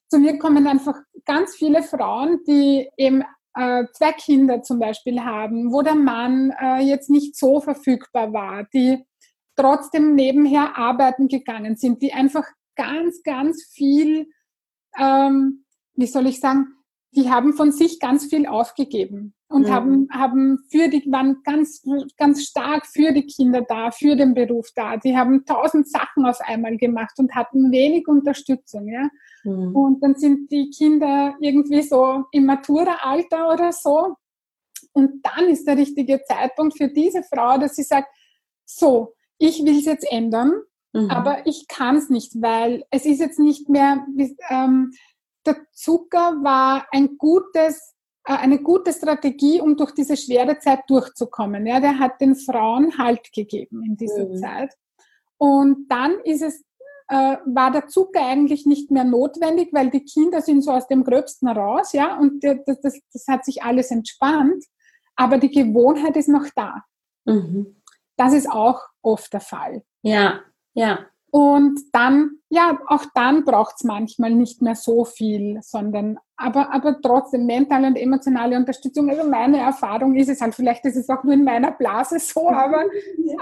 Zu 0.09 0.19
mir 0.19 0.37
kommen 0.37 0.67
einfach 0.67 0.95
ganz 1.25 1.55
viele 1.55 1.83
Frauen, 1.83 2.39
die 2.47 2.89
eben 2.97 3.23
äh, 3.55 3.85
zwei 3.93 4.11
Kinder 4.11 4.61
zum 4.61 4.79
Beispiel 4.79 5.21
haben, 5.21 5.71
wo 5.71 5.81
der 5.81 5.95
Mann 5.95 6.53
äh, 6.59 6.81
jetzt 6.81 7.09
nicht 7.09 7.37
so 7.37 7.61
verfügbar 7.61 8.33
war, 8.33 8.65
die 8.73 9.05
trotzdem 9.55 10.15
nebenher 10.15 10.77
arbeiten 10.77 11.27
gegangen 11.27 11.75
sind, 11.75 12.01
die 12.01 12.13
einfach 12.13 12.45
ganz, 12.75 13.23
ganz 13.23 13.63
viel, 13.71 14.29
ähm, 14.99 15.65
wie 15.95 16.07
soll 16.07 16.27
ich 16.27 16.39
sagen, 16.39 16.67
die 17.15 17.29
haben 17.29 17.53
von 17.53 17.71
sich 17.71 17.99
ganz 17.99 18.25
viel 18.25 18.45
aufgegeben 18.45 19.33
und 19.47 19.67
mhm. 19.67 19.71
haben, 19.71 20.07
haben 20.11 20.59
für 20.69 20.89
die, 20.89 21.09
waren 21.11 21.41
ganz, 21.43 21.81
ganz 22.17 22.43
stark 22.43 22.85
für 22.87 23.13
die 23.13 23.25
Kinder 23.25 23.61
da, 23.61 23.91
für 23.91 24.15
den 24.15 24.33
Beruf 24.33 24.67
da. 24.75 24.97
Die 24.97 25.15
haben 25.15 25.45
tausend 25.45 25.89
Sachen 25.89 26.25
auf 26.25 26.39
einmal 26.41 26.77
gemacht 26.77 27.13
und 27.17 27.33
hatten 27.33 27.71
wenig 27.71 28.07
Unterstützung, 28.07 28.87
ja. 28.89 29.07
Mhm. 29.43 29.75
Und 29.75 30.03
dann 30.03 30.15
sind 30.15 30.51
die 30.51 30.69
Kinder 30.69 31.35
irgendwie 31.39 31.83
so 31.83 32.25
im 32.31 32.45
Matura-Alter 32.45 33.53
oder 33.53 33.71
so. 33.71 34.15
Und 34.91 35.25
dann 35.25 35.47
ist 35.49 35.65
der 35.67 35.77
richtige 35.77 36.21
Zeitpunkt 36.23 36.77
für 36.77 36.89
diese 36.89 37.23
Frau, 37.23 37.57
dass 37.57 37.75
sie 37.75 37.83
sagt, 37.83 38.09
so, 38.65 39.14
ich 39.37 39.63
will 39.63 39.79
es 39.79 39.85
jetzt 39.85 40.09
ändern, 40.11 40.53
mhm. 40.93 41.09
aber 41.09 41.45
ich 41.47 41.67
kann 41.67 41.97
es 41.97 42.09
nicht, 42.09 42.41
weil 42.41 42.85
es 42.91 43.05
ist 43.05 43.19
jetzt 43.19 43.39
nicht 43.39 43.69
mehr, 43.69 44.05
ähm, 44.49 44.91
der 45.45 45.57
Zucker 45.73 46.43
war 46.43 46.87
ein 46.91 47.17
gutes 47.17 47.95
äh, 48.25 48.33
eine 48.33 48.59
gute 48.59 48.91
Strategie, 48.91 49.61
um 49.61 49.77
durch 49.77 49.91
diese 49.91 50.17
schwere 50.17 50.57
Zeit 50.59 50.81
durchzukommen. 50.87 51.65
Ja, 51.65 51.79
der 51.79 51.99
hat 51.99 52.19
den 52.19 52.35
Frauen 52.35 52.97
Halt 52.97 53.31
gegeben 53.31 53.83
in 53.85 53.97
dieser 53.97 54.27
mhm. 54.27 54.37
Zeit. 54.37 54.73
Und 55.37 55.87
dann 55.89 56.19
ist 56.23 56.41
es, 56.41 56.63
äh, 57.07 57.37
war 57.45 57.71
der 57.71 57.87
Zucker 57.87 58.25
eigentlich 58.25 58.65
nicht 58.65 58.89
mehr 58.89 59.03
notwendig, 59.03 59.69
weil 59.73 59.91
die 59.91 60.03
Kinder 60.03 60.41
sind 60.41 60.63
so 60.63 60.71
aus 60.71 60.87
dem 60.87 61.03
Gröbsten 61.03 61.47
raus, 61.47 61.93
ja, 61.93 62.17
und 62.17 62.43
das, 62.43 62.81
das, 62.81 62.99
das 63.13 63.27
hat 63.27 63.45
sich 63.45 63.63
alles 63.63 63.91
entspannt. 63.91 64.63
Aber 65.15 65.37
die 65.37 65.51
Gewohnheit 65.51 66.17
ist 66.17 66.27
noch 66.27 66.47
da. 66.55 66.83
Mhm. 67.25 67.75
Das 68.17 68.33
ist 68.33 68.49
auch 68.49 68.81
oft 69.01 69.31
der 69.33 69.41
Fall. 69.41 69.83
Ja, 70.01 70.41
ja. 70.73 70.99
Und 71.31 71.81
dann, 71.91 72.37
ja, 72.49 72.79
auch 72.87 73.03
dann 73.13 73.43
braucht 73.43 73.75
es 73.77 73.83
manchmal 73.83 74.31
nicht 74.31 74.61
mehr 74.61 74.75
so 74.75 75.03
viel, 75.03 75.59
sondern 75.61 76.17
aber, 76.37 76.73
aber 76.73 77.01
trotzdem 77.01 77.45
mentale 77.45 77.87
und 77.87 77.97
emotionale 77.97 78.55
Unterstützung. 78.55 79.09
Also 79.09 79.29
meine 79.29 79.59
Erfahrung 79.59 80.15
ist 80.15 80.29
es 80.29 80.39
halt, 80.39 80.55
vielleicht 80.55 80.85
ist 80.85 80.95
es 80.95 81.09
auch 81.09 81.25
nur 81.25 81.33
in 81.33 81.43
meiner 81.43 81.71
Blase 81.71 82.19
so, 82.19 82.49
aber, 82.51 82.85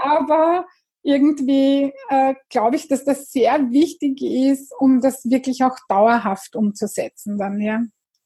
aber 0.02 0.66
irgendwie 1.04 1.92
äh, 2.08 2.34
glaube 2.48 2.74
ich, 2.74 2.88
dass 2.88 3.04
das 3.04 3.30
sehr 3.30 3.70
wichtig 3.70 4.20
ist, 4.22 4.72
um 4.76 5.00
das 5.00 5.24
wirklich 5.30 5.62
auch 5.62 5.76
dauerhaft 5.88 6.56
umzusetzen 6.56 7.38
dann, 7.38 7.60
ja. 7.60 7.80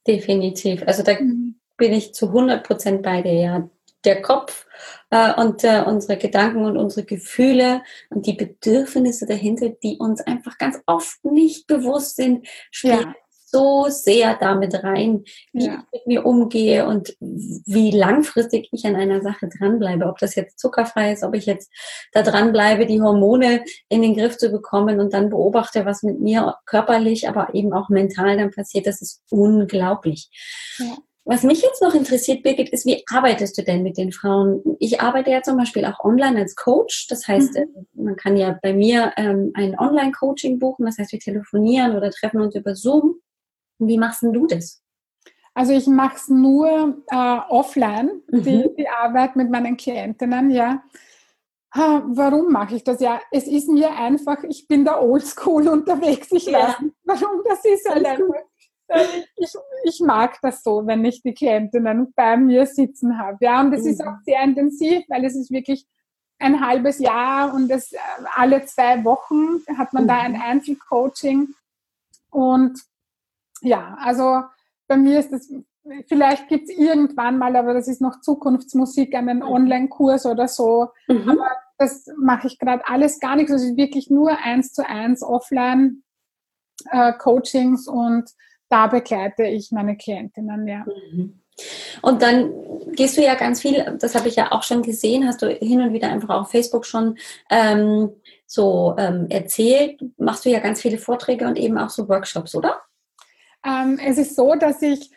Definitiv. 0.07 0.81
Also 0.87 1.03
da 1.03 1.13
mhm. 1.19 1.59
bin 1.77 1.93
ich 1.93 2.15
zu 2.15 2.27
100 2.29 2.65
Prozent 2.65 3.03
bei 3.03 3.21
dir, 3.21 3.33
ja 3.33 3.69
der 4.05 4.21
Kopf 4.21 4.65
äh, 5.09 5.33
und 5.33 5.63
äh, 5.63 5.83
unsere 5.85 6.17
Gedanken 6.17 6.65
und 6.65 6.77
unsere 6.77 7.05
Gefühle 7.05 7.81
und 8.09 8.25
die 8.25 8.33
Bedürfnisse 8.33 9.25
dahinter, 9.25 9.69
die 9.69 9.97
uns 9.97 10.21
einfach 10.21 10.57
ganz 10.57 10.79
oft 10.85 11.23
nicht 11.25 11.67
bewusst 11.67 12.15
sind, 12.15 12.47
spielen 12.71 12.99
ja. 12.99 13.15
so 13.45 13.87
sehr 13.89 14.35
damit 14.35 14.83
rein, 14.83 15.23
wie 15.51 15.65
ja. 15.65 15.83
ich 15.91 15.99
mit 15.99 16.07
mir 16.07 16.25
umgehe 16.25 16.87
und 16.87 17.15
wie 17.19 17.91
langfristig 17.91 18.69
ich 18.71 18.85
an 18.85 18.95
einer 18.95 19.21
Sache 19.21 19.49
dranbleibe. 19.49 20.05
Ob 20.05 20.17
das 20.19 20.35
jetzt 20.35 20.59
zuckerfrei 20.59 21.11
ist, 21.11 21.23
ob 21.23 21.35
ich 21.35 21.45
jetzt 21.45 21.69
da 22.13 22.21
dranbleibe, 22.21 22.85
die 22.85 23.01
Hormone 23.01 23.65
in 23.89 24.01
den 24.01 24.15
Griff 24.15 24.37
zu 24.37 24.49
bekommen 24.49 24.99
und 24.99 25.13
dann 25.13 25.29
beobachte, 25.29 25.85
was 25.85 26.03
mit 26.03 26.21
mir 26.21 26.55
körperlich, 26.65 27.27
aber 27.27 27.53
eben 27.53 27.73
auch 27.73 27.89
mental 27.89 28.37
dann 28.37 28.51
passiert, 28.51 28.87
das 28.87 29.01
ist 29.01 29.23
unglaublich. 29.29 30.29
Ja. 30.77 30.97
Was 31.29 31.43
mich 31.43 31.61
jetzt 31.61 31.79
noch 31.83 31.93
interessiert, 31.93 32.41
Birgit, 32.41 32.69
ist, 32.69 32.87
wie 32.87 33.03
arbeitest 33.07 33.55
du 33.55 33.61
denn 33.61 33.83
mit 33.83 33.99
den 33.99 34.11
Frauen? 34.11 34.63
Ich 34.79 34.99
arbeite 34.99 35.29
ja 35.29 35.43
zum 35.43 35.57
Beispiel 35.57 35.85
auch 35.85 36.03
online 36.03 36.39
als 36.39 36.55
Coach. 36.55 37.05
Das 37.07 37.27
heißt, 37.27 37.53
mhm. 37.53 37.59
Äh, 37.61 37.67
man 37.93 38.15
kann 38.15 38.35
ja 38.35 38.57
bei 38.63 38.73
mir 38.73 39.13
ähm, 39.15 39.51
ein 39.53 39.77
Online-Coaching 39.77 40.57
buchen. 40.57 40.87
Das 40.87 40.97
heißt, 40.97 41.11
wir 41.11 41.19
telefonieren 41.19 41.95
oder 41.95 42.09
treffen 42.09 42.41
uns 42.41 42.55
über 42.55 42.73
Zoom. 42.73 43.21
Wie 43.77 43.99
machst 43.99 44.23
denn 44.23 44.33
du 44.33 44.47
das? 44.47 44.81
Also 45.53 45.73
ich 45.73 45.85
mache 45.85 46.15
es 46.15 46.29
nur 46.29 46.97
äh, 47.11 47.37
offline, 47.49 48.23
mhm. 48.31 48.41
die, 48.41 48.69
die 48.75 48.89
Arbeit 48.89 49.35
mit 49.35 49.51
meinen 49.51 49.77
Klientinnen, 49.77 50.49
ja. 50.49 50.81
Warum 51.75 52.51
mache 52.51 52.77
ich 52.77 52.83
das? 52.83 52.99
Ja, 53.01 53.21
es 53.29 53.45
ist 53.45 53.69
mir 53.69 53.95
einfach, 53.95 54.43
ich 54.45 54.67
bin 54.67 54.83
da 54.83 54.99
oldschool 54.99 55.67
unterwegs. 55.67 56.29
Ich 56.31 56.47
ja. 56.47 56.69
weiß 56.69 56.79
nicht, 56.79 56.95
warum 57.03 57.43
das 57.47 57.63
ist. 57.65 57.87
Halt 57.87 58.03
einfach 58.03 58.48
ich, 59.35 59.53
ich 59.83 59.99
mag 60.01 60.39
das 60.41 60.63
so, 60.63 60.85
wenn 60.87 61.05
ich 61.05 61.21
die 61.21 61.33
Klientinnen 61.33 62.13
bei 62.15 62.37
mir 62.37 62.65
sitzen 62.65 63.19
habe. 63.19 63.37
Ja, 63.41 63.61
und 63.61 63.73
es 63.73 63.83
mhm. 63.83 63.89
ist 63.89 64.01
auch 64.05 64.17
sehr 64.25 64.41
intensiv, 64.43 65.03
weil 65.09 65.25
es 65.25 65.35
ist 65.35 65.51
wirklich 65.51 65.85
ein 66.39 66.65
halbes 66.65 66.99
Jahr 66.99 67.53
und 67.53 67.67
das, 67.67 67.91
alle 68.35 68.65
zwei 68.65 69.03
Wochen 69.03 69.61
hat 69.77 69.93
man 69.93 70.03
mhm. 70.03 70.07
da 70.07 70.19
ein 70.21 70.33
mhm. 70.33 70.41
Einzelcoaching. 70.41 71.53
Und 72.29 72.79
ja, 73.61 73.97
also 73.99 74.43
bei 74.87 74.97
mir 74.97 75.19
ist 75.19 75.31
das, 75.31 75.51
vielleicht 76.07 76.47
gibt 76.47 76.69
es 76.69 76.77
irgendwann 76.77 77.37
mal, 77.37 77.55
aber 77.55 77.73
das 77.73 77.87
ist 77.87 78.01
noch 78.01 78.21
Zukunftsmusik, 78.21 79.13
einen 79.15 79.39
mhm. 79.39 79.47
Online-Kurs 79.47 80.25
oder 80.25 80.47
so. 80.47 80.89
Mhm. 81.07 81.29
Aber 81.29 81.51
das 81.77 82.07
mache 82.17 82.47
ich 82.47 82.57
gerade 82.57 82.87
alles 82.87 83.19
gar 83.19 83.35
nicht. 83.35 83.51
Also 83.51 83.75
wirklich 83.75 84.09
nur 84.09 84.37
eins 84.37 84.73
zu 84.73 84.87
eins 84.87 85.21
offline 85.23 86.03
äh, 86.91 87.13
und 87.87 88.31
da 88.69 88.87
begleite 88.87 89.43
ich 89.43 89.71
meine 89.71 89.97
Klientinnen, 89.97 90.67
ja. 90.67 90.85
Mhm. 90.85 91.39
Und 92.01 92.21
dann 92.21 92.53
gehst 92.93 93.17
du 93.17 93.21
ja 93.21 93.35
ganz 93.35 93.61
viel, 93.61 93.97
das 93.99 94.15
habe 94.15 94.29
ich 94.29 94.35
ja 94.35 94.51
auch 94.51 94.63
schon 94.63 94.81
gesehen, 94.81 95.27
hast 95.27 95.41
du 95.41 95.49
hin 95.49 95.81
und 95.81 95.93
wieder 95.93 96.09
einfach 96.09 96.29
auf 96.29 96.51
Facebook 96.51 96.85
schon 96.85 97.17
ähm, 97.49 98.11
so 98.45 98.95
ähm, 98.97 99.27
erzählt, 99.29 100.01
machst 100.17 100.45
du 100.45 100.49
ja 100.49 100.59
ganz 100.59 100.81
viele 100.81 100.97
Vorträge 100.97 101.45
und 101.45 101.57
eben 101.57 101.77
auch 101.77 101.89
so 101.89 102.07
Workshops, 102.07 102.55
oder? 102.55 102.81
Ähm, 103.65 103.99
es 104.03 104.17
ist 104.17 104.35
so, 104.35 104.55
dass 104.55 104.81
ich 104.81 105.11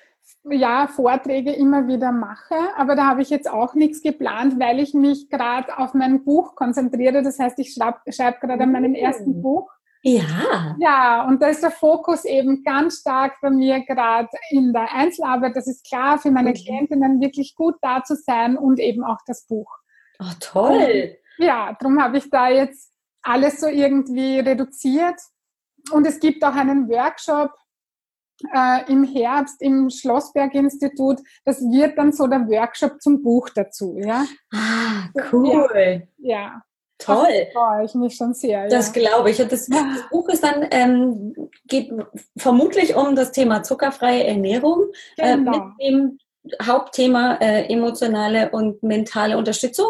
ja 0.50 0.88
Vorträge 0.88 1.52
immer 1.52 1.86
wieder 1.86 2.10
mache, 2.10 2.56
aber 2.76 2.96
da 2.96 3.06
habe 3.06 3.22
ich 3.22 3.30
jetzt 3.30 3.48
auch 3.48 3.74
nichts 3.74 4.02
geplant, 4.02 4.58
weil 4.58 4.80
ich 4.80 4.94
mich 4.94 5.30
gerade 5.30 5.78
auf 5.78 5.94
mein 5.94 6.24
Buch 6.24 6.56
konzentriere. 6.56 7.22
Das 7.22 7.38
heißt, 7.38 7.58
ich 7.60 7.72
schreibe 7.72 8.00
schreib 8.08 8.40
gerade 8.40 8.64
an 8.64 8.72
meinem 8.72 8.94
ersten 8.94 9.38
mhm. 9.38 9.42
Buch 9.42 9.70
ja. 10.02 10.76
Ja, 10.78 11.24
und 11.26 11.40
da 11.40 11.48
ist 11.48 11.62
der 11.62 11.70
Fokus 11.70 12.24
eben 12.24 12.64
ganz 12.64 13.00
stark 13.00 13.40
bei 13.40 13.50
mir 13.50 13.84
gerade 13.84 14.28
in 14.50 14.72
der 14.72 14.92
Einzelarbeit. 14.92 15.56
Das 15.56 15.68
ist 15.68 15.86
klar, 15.86 16.18
für 16.18 16.30
meine 16.30 16.50
mhm. 16.50 16.54
Klientinnen 16.54 17.20
wirklich 17.20 17.54
gut 17.54 17.76
da 17.80 18.02
zu 18.02 18.16
sein 18.16 18.56
und 18.56 18.80
eben 18.80 19.04
auch 19.04 19.18
das 19.26 19.46
Buch. 19.46 19.70
Oh, 20.18 20.32
toll. 20.40 21.18
Und, 21.38 21.46
ja, 21.46 21.76
darum 21.78 22.02
habe 22.02 22.18
ich 22.18 22.28
da 22.30 22.48
jetzt 22.48 22.92
alles 23.22 23.60
so 23.60 23.68
irgendwie 23.68 24.40
reduziert. 24.40 25.20
Und 25.92 26.06
es 26.06 26.20
gibt 26.20 26.44
auch 26.44 26.54
einen 26.54 26.88
Workshop 26.88 27.52
äh, 28.54 28.90
im 28.90 29.04
Herbst 29.04 29.62
im 29.62 29.88
Schlossberg-Institut. 29.88 31.20
Das 31.44 31.60
wird 31.60 31.96
dann 31.98 32.12
so 32.12 32.26
der 32.26 32.46
Workshop 32.48 33.00
zum 33.00 33.22
Buch 33.22 33.48
dazu. 33.50 33.96
Ja? 33.98 34.24
Ah, 34.52 35.08
cool. 35.32 36.08
Ja. 36.18 36.38
ja. 36.38 36.62
Toll. 37.04 37.46
Freue 37.52 37.84
ich 37.84 37.94
mich 37.94 38.14
schon 38.16 38.34
sehr. 38.34 38.68
Das 38.68 38.94
ja. 38.94 39.02
glaube 39.02 39.30
ich. 39.30 39.40
Und 39.40 39.52
das, 39.52 39.66
das 39.68 40.08
Buch 40.10 40.28
ist 40.28 40.42
dann, 40.42 40.66
ähm, 40.70 41.34
geht 41.66 41.92
vermutlich 42.36 42.94
um 42.96 43.16
das 43.16 43.32
Thema 43.32 43.62
zuckerfreie 43.62 44.24
Ernährung 44.24 44.86
äh, 45.16 45.36
Genau. 45.36 45.50
mit 45.50 45.62
dem 45.80 46.18
Hauptthema 46.62 47.36
äh, 47.40 47.72
emotionale 47.72 48.50
und 48.50 48.82
mentale 48.82 49.38
Unterstützung. 49.38 49.86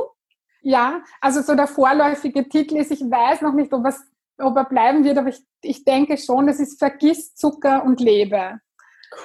Ja, 0.63 1.03
also 1.21 1.43
so 1.43 1.55
der 1.55 1.67
vorläufige 1.67 2.49
Titel 2.49 2.77
ist, 2.77 2.93
ich 2.93 3.01
weiß 3.01 3.41
noch 3.41 3.53
nicht, 3.55 3.73
ob, 3.73 3.85
es, 3.87 4.01
ob 4.39 4.57
er 4.57 4.65
bleiben 4.65 5.03
wird, 5.03 5.19
aber 5.19 5.31
ich, 5.31 5.41
ich 5.63 5.85
denke 5.85 6.17
schon, 6.19 6.47
das 6.47 6.61
ist 6.61 6.79
Vergiss 6.79 7.35
Zucker 7.35 7.85
und 7.85 8.01
lebe. 8.01 8.61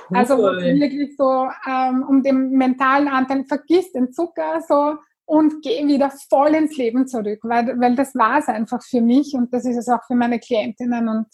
Cool. 0.10 0.18
Also 0.18 0.38
wo 0.38 0.48
es 0.48 0.64
wirklich 0.64 1.16
so 1.16 1.48
ähm, 1.68 2.06
um 2.08 2.24
den 2.24 2.52
mentalen 2.52 3.08
Anteil, 3.08 3.46
vergiss 3.46 3.92
den 3.92 4.12
Zucker 4.12 4.62
so 4.68 4.96
und 5.28 5.62
geh 5.62 5.86
wieder 5.86 6.12
voll 6.30 6.56
ins 6.56 6.78
Leben 6.78 7.06
zurück, 7.06 7.40
weil, 7.44 7.80
weil 7.80 7.96
das 7.96 8.16
war 8.16 8.40
es 8.40 8.48
einfach 8.48 8.82
für 8.82 9.02
mich 9.02 9.34
und 9.34 9.54
das 9.54 9.66
ist 9.66 9.78
es 9.78 9.90
auch 9.90 10.04
für 10.08 10.16
meine 10.16 10.40
Klientinnen 10.40 11.08
und 11.10 11.28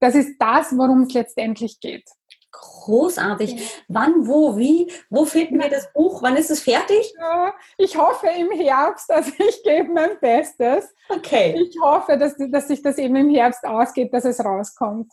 das 0.00 0.14
ist 0.14 0.36
das, 0.38 0.76
worum 0.76 1.02
es 1.02 1.14
letztendlich 1.14 1.80
geht. 1.80 2.04
Großartig. 2.50 3.84
Wann, 3.88 4.26
wo, 4.26 4.56
wie? 4.56 4.90
Wo 5.10 5.24
finden 5.24 5.60
wir 5.60 5.68
das 5.68 5.92
Buch? 5.92 6.22
Wann 6.22 6.36
ist 6.36 6.50
es 6.50 6.62
fertig? 6.62 7.12
Ja, 7.18 7.54
Ich 7.76 7.96
hoffe 7.96 8.26
im 8.26 8.50
Herbst, 8.50 9.10
also 9.12 9.30
ich 9.38 9.62
gebe 9.62 9.92
mein 9.92 10.18
Bestes. 10.20 10.92
Okay. 11.08 11.54
Ich 11.60 11.78
hoffe, 11.80 12.16
dass, 12.18 12.34
dass 12.50 12.68
sich 12.68 12.82
das 12.82 12.98
eben 12.98 13.14
im 13.16 13.30
Herbst 13.30 13.64
ausgeht, 13.64 14.12
dass 14.12 14.24
es 14.24 14.44
rauskommt. 14.44 15.12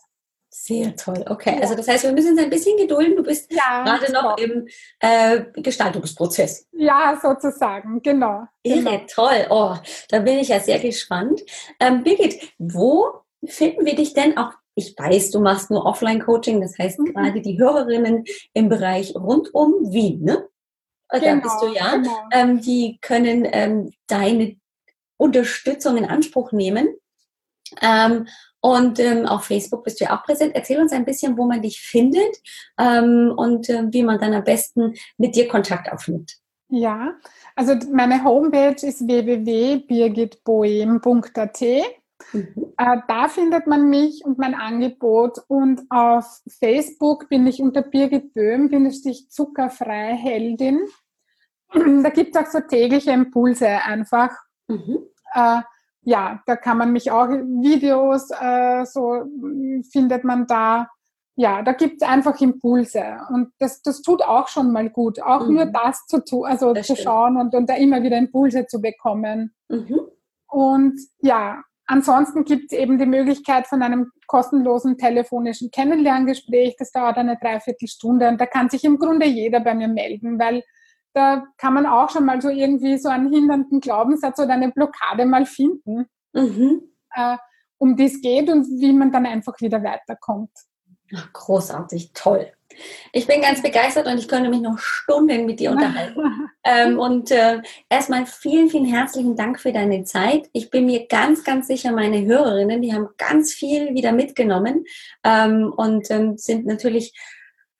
Sehr 0.58 0.96
toll. 0.96 1.22
Okay. 1.28 1.56
Ja. 1.56 1.60
Also 1.62 1.74
das 1.76 1.86
heißt, 1.86 2.04
wir 2.04 2.12
müssen 2.12 2.30
uns 2.32 2.40
ein 2.40 2.48
bisschen 2.50 2.76
gedulden. 2.78 3.14
Du 3.14 3.22
bist 3.22 3.52
Ja, 3.52 3.84
gerade 3.84 4.10
noch 4.12 4.36
so. 4.38 4.44
im 4.44 4.66
äh, 5.00 5.44
Gestaltungsprozess. 5.60 6.66
ja 6.72 7.16
sozusagen, 7.22 8.00
genau. 8.02 8.44
genau. 8.64 8.90
Irre, 8.90 9.06
toll. 9.06 9.46
Oh, 9.50 9.74
da 10.08 10.18
bin 10.20 10.38
ich 10.38 10.48
ja 10.48 10.58
sehr 10.58 10.78
gespannt. 10.78 11.42
Ähm, 11.78 12.02
Birgit, 12.02 12.40
wo 12.58 13.20
finden 13.44 13.84
wir 13.84 13.94
dich 13.94 14.14
denn 14.14 14.36
auch? 14.38 14.52
Ich 14.74 14.94
weiß, 14.98 15.30
du 15.30 15.40
machst 15.40 15.70
nur 15.70 15.84
Offline-Coaching, 15.86 16.60
das 16.60 16.76
heißt 16.78 16.98
Mhm. 17.00 17.12
gerade 17.12 17.40
die 17.42 17.58
Hörerinnen 17.58 18.24
im 18.54 18.68
Bereich 18.68 19.14
rund 19.14 19.54
um 19.54 19.92
Wien, 19.92 20.22
ne? 20.24 20.48
Äh, 21.10 21.20
Da 21.20 21.34
bist 21.36 21.62
du 21.62 21.72
ja. 21.74 21.96
Genau. 21.96 22.10
Ähm, 22.32 22.60
die 22.60 22.98
können 23.02 23.46
ähm, 23.52 23.92
deine 24.06 24.56
Unterstützung 25.18 25.96
in 25.98 26.06
Anspruch 26.06 26.50
nehmen. 26.52 26.88
Ähm, 27.82 28.26
und 28.66 28.98
ähm, 28.98 29.26
auf 29.26 29.44
Facebook 29.44 29.84
bist 29.84 30.00
du 30.00 30.06
ja 30.06 30.18
auch 30.18 30.24
präsent. 30.24 30.56
Erzähl 30.56 30.80
uns 30.80 30.90
ein 30.90 31.04
bisschen, 31.04 31.38
wo 31.38 31.46
man 31.46 31.62
dich 31.62 31.80
findet 31.80 32.36
ähm, 32.76 33.32
und 33.36 33.70
ähm, 33.70 33.92
wie 33.92 34.02
man 34.02 34.18
dann 34.18 34.34
am 34.34 34.42
besten 34.42 34.94
mit 35.18 35.36
dir 35.36 35.46
Kontakt 35.46 35.92
aufnimmt. 35.92 36.38
Ja, 36.68 37.14
also 37.54 37.76
meine 37.92 38.24
Homepage 38.24 38.84
ist 38.84 39.06
www.birgitboehm.at. 39.06 41.60
Mhm. 42.32 42.74
Äh, 42.76 42.96
da 43.06 43.28
findet 43.28 43.68
man 43.68 43.88
mich 43.88 44.24
und 44.24 44.36
mein 44.38 44.56
Angebot 44.56 45.38
und 45.46 45.82
auf 45.88 46.40
Facebook 46.58 47.28
bin 47.28 47.46
ich 47.46 47.62
unter 47.62 47.82
Birgit 47.82 48.34
Böhm, 48.34 48.68
bin 48.68 48.84
ich 48.86 49.30
zuckerfrei 49.30 50.16
Heldin. 50.16 50.80
Da 52.02 52.08
gibt 52.08 52.34
es 52.34 52.42
auch 52.42 52.48
so 52.50 52.58
tägliche 52.60 53.12
Impulse 53.12 53.68
einfach. 53.68 54.32
Mhm. 54.66 55.06
Äh, 55.34 55.60
ja, 56.06 56.40
da 56.46 56.54
kann 56.56 56.78
man 56.78 56.92
mich 56.92 57.10
auch 57.10 57.28
Videos, 57.28 58.30
äh, 58.30 58.84
so 58.86 59.24
findet 59.90 60.22
man 60.22 60.46
da. 60.46 60.88
Ja, 61.34 61.62
da 61.62 61.72
gibt 61.72 62.00
es 62.00 62.08
einfach 62.08 62.40
Impulse 62.40 63.02
und 63.30 63.48
das, 63.58 63.82
das 63.82 64.00
tut 64.02 64.22
auch 64.22 64.46
schon 64.48 64.72
mal 64.72 64.88
gut, 64.88 65.20
auch 65.20 65.46
Mhm. 65.48 65.54
nur 65.54 65.66
das 65.66 66.06
zu 66.06 66.24
tun, 66.24 66.46
also 66.46 66.72
Das 66.72 66.86
zu 66.86 66.94
stimmt. 66.94 67.04
schauen 67.04 67.36
und, 67.36 67.54
und 67.54 67.68
da 67.68 67.74
immer 67.74 68.02
wieder 68.04 68.16
Impulse 68.16 68.66
zu 68.68 68.80
bekommen. 68.80 69.52
Mhm. 69.68 70.00
Und 70.48 70.98
ja, 71.20 71.60
ansonsten 71.86 72.44
gibt 72.44 72.72
es 72.72 72.78
eben 72.78 72.98
die 72.98 73.04
Möglichkeit 73.06 73.66
von 73.66 73.82
einem 73.82 74.10
kostenlosen 74.28 74.96
telefonischen 74.96 75.70
Kennenlerngespräch. 75.72 76.76
Das 76.78 76.92
dauert 76.92 77.16
eine 77.18 77.36
Dreiviertelstunde 77.36 78.28
und 78.28 78.40
da 78.40 78.46
kann 78.46 78.70
sich 78.70 78.84
im 78.84 78.98
Grunde 78.98 79.26
jeder 79.26 79.58
bei 79.60 79.74
mir 79.74 79.88
melden, 79.88 80.38
weil 80.38 80.62
da 81.16 81.46
kann 81.56 81.72
man 81.72 81.86
auch 81.86 82.10
schon 82.10 82.26
mal 82.26 82.42
so 82.42 82.50
irgendwie 82.50 82.98
so 82.98 83.08
einen 83.08 83.32
hindernden 83.32 83.80
Glaubenssatz 83.80 84.38
oder 84.38 84.52
eine 84.52 84.70
Blockade 84.70 85.24
mal 85.24 85.46
finden, 85.46 86.06
Mhm. 86.34 86.82
äh, 87.14 87.38
um 87.78 87.96
die 87.96 88.04
es 88.04 88.20
geht 88.20 88.50
und 88.50 88.66
wie 88.66 88.92
man 88.92 89.10
dann 89.10 89.24
einfach 89.24 89.54
wieder 89.60 89.82
weiterkommt. 89.82 90.50
Ach, 91.14 91.32
großartig, 91.32 92.12
toll. 92.12 92.52
Ich 93.12 93.26
bin 93.26 93.40
ganz 93.40 93.62
begeistert 93.62 94.06
und 94.06 94.18
ich 94.18 94.28
könnte 94.28 94.50
mich 94.50 94.60
noch 94.60 94.78
Stunden 94.78 95.46
mit 95.46 95.58
dir 95.60 95.70
unterhalten. 95.72 96.20
Ähm, 96.64 96.98
und 96.98 97.30
äh, 97.30 97.62
erstmal 97.88 98.26
vielen, 98.26 98.68
vielen 98.68 98.84
herzlichen 98.84 99.36
Dank 99.36 99.58
für 99.58 99.72
deine 99.72 100.04
Zeit. 100.04 100.50
Ich 100.52 100.68
bin 100.68 100.84
mir 100.84 101.06
ganz, 101.06 101.44
ganz 101.44 101.68
sicher, 101.68 101.92
meine 101.92 102.26
Hörerinnen, 102.26 102.82
die 102.82 102.92
haben 102.92 103.08
ganz 103.16 103.54
viel 103.54 103.94
wieder 103.94 104.12
mitgenommen 104.12 104.84
ähm, 105.24 105.72
und 105.74 106.10
ähm, 106.10 106.36
sind 106.36 106.66
natürlich 106.66 107.14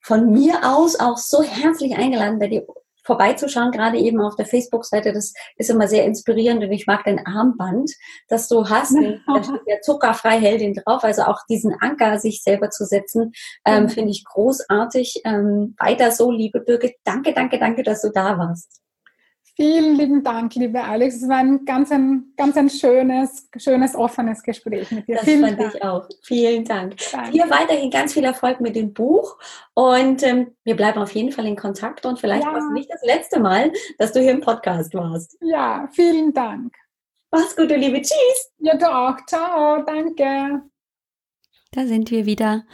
von 0.00 0.30
mir 0.30 0.60
aus 0.62 0.98
auch 0.98 1.18
so 1.18 1.42
herzlich 1.42 1.98
eingeladen, 1.98 2.38
bei 2.38 2.46
dir 2.46 2.64
vorbeizuschauen, 3.06 3.70
gerade 3.70 3.98
eben 3.98 4.20
auf 4.20 4.36
der 4.36 4.46
Facebook-Seite. 4.46 5.12
Das 5.12 5.32
ist 5.56 5.70
immer 5.70 5.88
sehr 5.88 6.04
inspirierend 6.04 6.62
und 6.62 6.72
ich 6.72 6.86
mag 6.86 7.04
dein 7.04 7.24
Armband, 7.24 7.90
das 8.28 8.48
du 8.48 8.68
hast. 8.68 8.94
Da 9.26 9.42
steht 9.42 9.60
ja 9.66 9.80
zuckerfrei 9.80 10.38
Heldin 10.38 10.74
drauf, 10.74 11.04
also 11.04 11.22
auch 11.22 11.40
diesen 11.48 11.74
Anker 11.80 12.18
sich 12.18 12.42
selber 12.42 12.70
zu 12.70 12.84
setzen, 12.84 13.32
ähm, 13.64 13.88
finde 13.88 14.10
ich 14.10 14.24
großartig. 14.24 15.22
Ähm, 15.24 15.74
weiter 15.78 16.10
so, 16.10 16.30
liebe 16.30 16.60
Birgit. 16.60 16.96
Danke, 17.04 17.32
danke, 17.32 17.58
danke, 17.58 17.82
dass 17.82 18.02
du 18.02 18.10
da 18.10 18.38
warst. 18.38 18.85
Vielen 19.58 19.96
lieben 19.96 20.22
Dank, 20.22 20.54
liebe 20.54 20.82
Alex. 20.84 21.16
Es 21.22 21.28
war 21.28 21.38
ein 21.38 21.64
ganz 21.64 21.90
ein, 21.90 22.32
ganz 22.36 22.58
ein 22.58 22.68
schönes, 22.68 23.48
schönes, 23.56 23.94
offenes 23.94 24.42
Gespräch 24.42 24.90
mit 24.90 25.08
dir. 25.08 25.16
Das 25.16 25.24
Vielen 25.24 25.46
fand 25.46 25.58
Dank. 25.60 25.74
ich 25.74 25.82
auch. 25.82 26.08
Vielen 26.22 26.64
Dank. 26.66 26.96
Danke. 27.10 27.30
Dir 27.30 27.48
weiterhin 27.48 27.90
ganz 27.90 28.12
viel 28.12 28.24
Erfolg 28.24 28.60
mit 28.60 28.76
dem 28.76 28.92
Buch 28.92 29.38
und 29.72 30.22
ähm, 30.22 30.48
wir 30.64 30.76
bleiben 30.76 31.00
auf 31.00 31.12
jeden 31.12 31.32
Fall 31.32 31.46
in 31.46 31.56
Kontakt 31.56 32.04
und 32.04 32.18
vielleicht 32.18 32.44
Ja. 32.44 32.52
war 32.52 32.58
es 32.58 32.70
nicht 32.74 32.90
das 32.90 33.00
letzte 33.02 33.40
Mal, 33.40 33.72
dass 33.96 34.12
du 34.12 34.20
hier 34.20 34.32
im 34.32 34.42
Podcast 34.42 34.92
warst. 34.92 35.38
Ja, 35.40 35.88
vielen 35.90 36.34
Dank. 36.34 36.74
Mach's 37.30 37.56
gut, 37.56 37.70
du 37.70 37.76
Liebe. 37.76 37.96
Tschüss. 38.02 38.52
Ja, 38.58 38.76
du 38.76 38.86
auch. 38.94 39.16
Ciao. 39.26 39.82
Danke. 39.86 40.62
Da 41.72 41.86
sind 41.86 42.10
wir 42.10 42.26
wieder. 42.26 42.64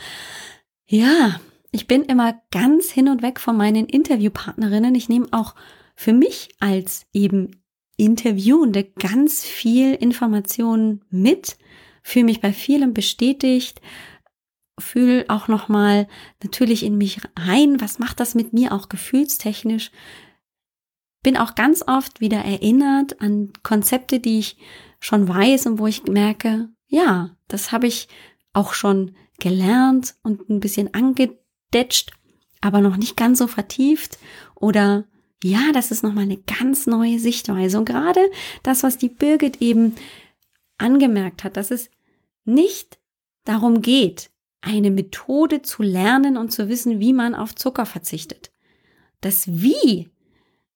Ja, 0.86 1.40
ich 1.70 1.86
bin 1.86 2.02
immer 2.02 2.40
ganz 2.50 2.90
hin 2.90 3.08
und 3.08 3.22
weg 3.22 3.38
von 3.38 3.56
meinen 3.56 3.86
Interviewpartnerinnen. 3.86 4.96
Ich 4.96 5.08
nehme 5.08 5.28
auch 5.30 5.54
für 6.02 6.12
mich 6.12 6.48
als 6.58 7.06
eben 7.12 7.62
Interviewende 7.96 8.82
ganz 8.82 9.44
viel 9.44 9.94
Informationen 9.94 11.04
mit, 11.10 11.56
fühle 12.02 12.24
mich 12.24 12.40
bei 12.40 12.52
vielem 12.52 12.92
bestätigt, 12.92 13.80
fühle 14.80 15.26
auch 15.28 15.46
nochmal 15.46 16.08
natürlich 16.42 16.82
in 16.82 16.98
mich 16.98 17.20
rein, 17.38 17.80
was 17.80 18.00
macht 18.00 18.18
das 18.18 18.34
mit 18.34 18.52
mir 18.52 18.72
auch 18.72 18.88
gefühlstechnisch. 18.88 19.92
Bin 21.22 21.36
auch 21.36 21.54
ganz 21.54 21.84
oft 21.86 22.20
wieder 22.20 22.38
erinnert 22.38 23.20
an 23.20 23.52
Konzepte, 23.62 24.18
die 24.18 24.40
ich 24.40 24.56
schon 24.98 25.28
weiß 25.28 25.66
und 25.66 25.78
wo 25.78 25.86
ich 25.86 26.02
merke, 26.06 26.68
ja, 26.88 27.36
das 27.46 27.70
habe 27.70 27.86
ich 27.86 28.08
auch 28.52 28.74
schon 28.74 29.14
gelernt 29.38 30.16
und 30.24 30.50
ein 30.50 30.58
bisschen 30.58 30.94
angedetscht, 30.94 32.10
aber 32.60 32.80
noch 32.80 32.96
nicht 32.96 33.16
ganz 33.16 33.38
so 33.38 33.46
vertieft 33.46 34.18
oder 34.56 35.04
ja, 35.42 35.72
das 35.72 35.90
ist 35.90 36.02
nochmal 36.02 36.24
eine 36.24 36.38
ganz 36.38 36.86
neue 36.86 37.18
Sichtweise. 37.18 37.78
Und 37.78 37.84
gerade 37.84 38.20
das, 38.62 38.82
was 38.82 38.98
die 38.98 39.08
Birgit 39.08 39.60
eben 39.60 39.94
angemerkt 40.78 41.44
hat, 41.44 41.56
dass 41.56 41.70
es 41.70 41.90
nicht 42.44 42.98
darum 43.44 43.82
geht, 43.82 44.30
eine 44.60 44.90
Methode 44.90 45.62
zu 45.62 45.82
lernen 45.82 46.36
und 46.36 46.52
zu 46.52 46.68
wissen, 46.68 47.00
wie 47.00 47.12
man 47.12 47.34
auf 47.34 47.54
Zucker 47.54 47.86
verzichtet. 47.86 48.52
Das 49.20 49.46
Wie 49.48 50.10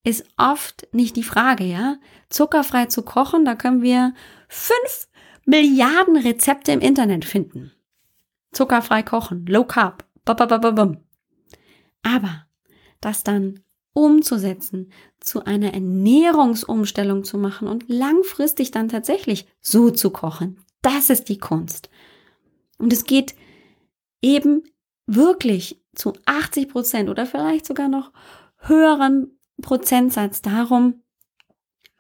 ist 0.03 0.25
oft 0.37 0.89
nicht 0.93 1.17
die 1.17 1.23
Frage, 1.23 1.65
ja. 1.65 1.97
Zuckerfrei 2.29 2.87
zu 2.87 3.03
kochen, 3.03 3.45
da 3.45 3.55
können 3.55 3.83
wir 3.83 4.15
fünf 4.49 5.09
Milliarden 5.45 6.17
Rezepte 6.17 6.73
im 6.73 6.81
Internet 6.81 7.25
finden. 7.25 7.73
Zuckerfrei 8.53 9.03
kochen, 9.05 9.47
low 9.47 9.65
carb, 9.65 10.05
bababababum. 10.25 10.99
Aber 12.03 12.47
das 13.01 13.23
dann 13.23 13.61
umzusetzen, 13.97 14.93
zu 15.21 15.47
einer 15.47 15.73
Ernährungsumstellung 15.73 17.25
zu 17.25 17.39
machen 17.39 17.67
und 17.67 17.89
langfristig 17.89 18.71
dann 18.71 18.91
tatsächlich 18.91 19.47
so 19.63 19.91
zu 19.91 20.11
kochen, 20.11 20.59
das 20.83 21.09
ist 21.09 21.31
die 21.31 21.39
Kunst. 21.39 21.89
Und 22.77 22.93
es 22.93 23.05
geht 23.05 23.35
eben 24.21 24.65
wirklich 25.07 25.83
zu 25.95 26.13
80 26.27 26.69
Prozent 26.69 27.09
oder 27.09 27.25
vielleicht 27.25 27.65
sogar 27.65 27.89
noch 27.89 28.13
höheren 28.59 29.39
Prozentsatz 29.63 30.43
darum, 30.43 31.03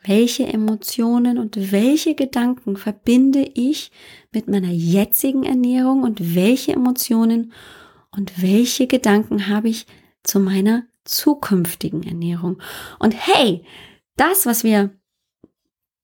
welche 0.05 0.47
Emotionen 0.47 1.38
und 1.38 1.72
welche 1.72 2.14
Gedanken 2.14 2.76
verbinde 2.76 3.51
ich 3.55 3.90
mit 4.32 4.49
meiner 4.49 4.70
jetzigen 4.70 5.44
Ernährung 5.44 6.03
und 6.03 6.34
welche 6.34 6.74
Emotionen 6.74 7.53
und 8.11 8.42
welche 8.42 8.86
Gedanken 8.86 9.49
habe 9.49 9.70
ich 9.70 9.86
zu 10.22 10.40
meiner 10.40 10.84
zukünftigen 11.07 12.02
Ernährung. 12.02 12.61
Und 12.98 13.14
hey, 13.14 13.64
das, 14.16 14.46
was 14.46 14.64
wir 14.64 14.90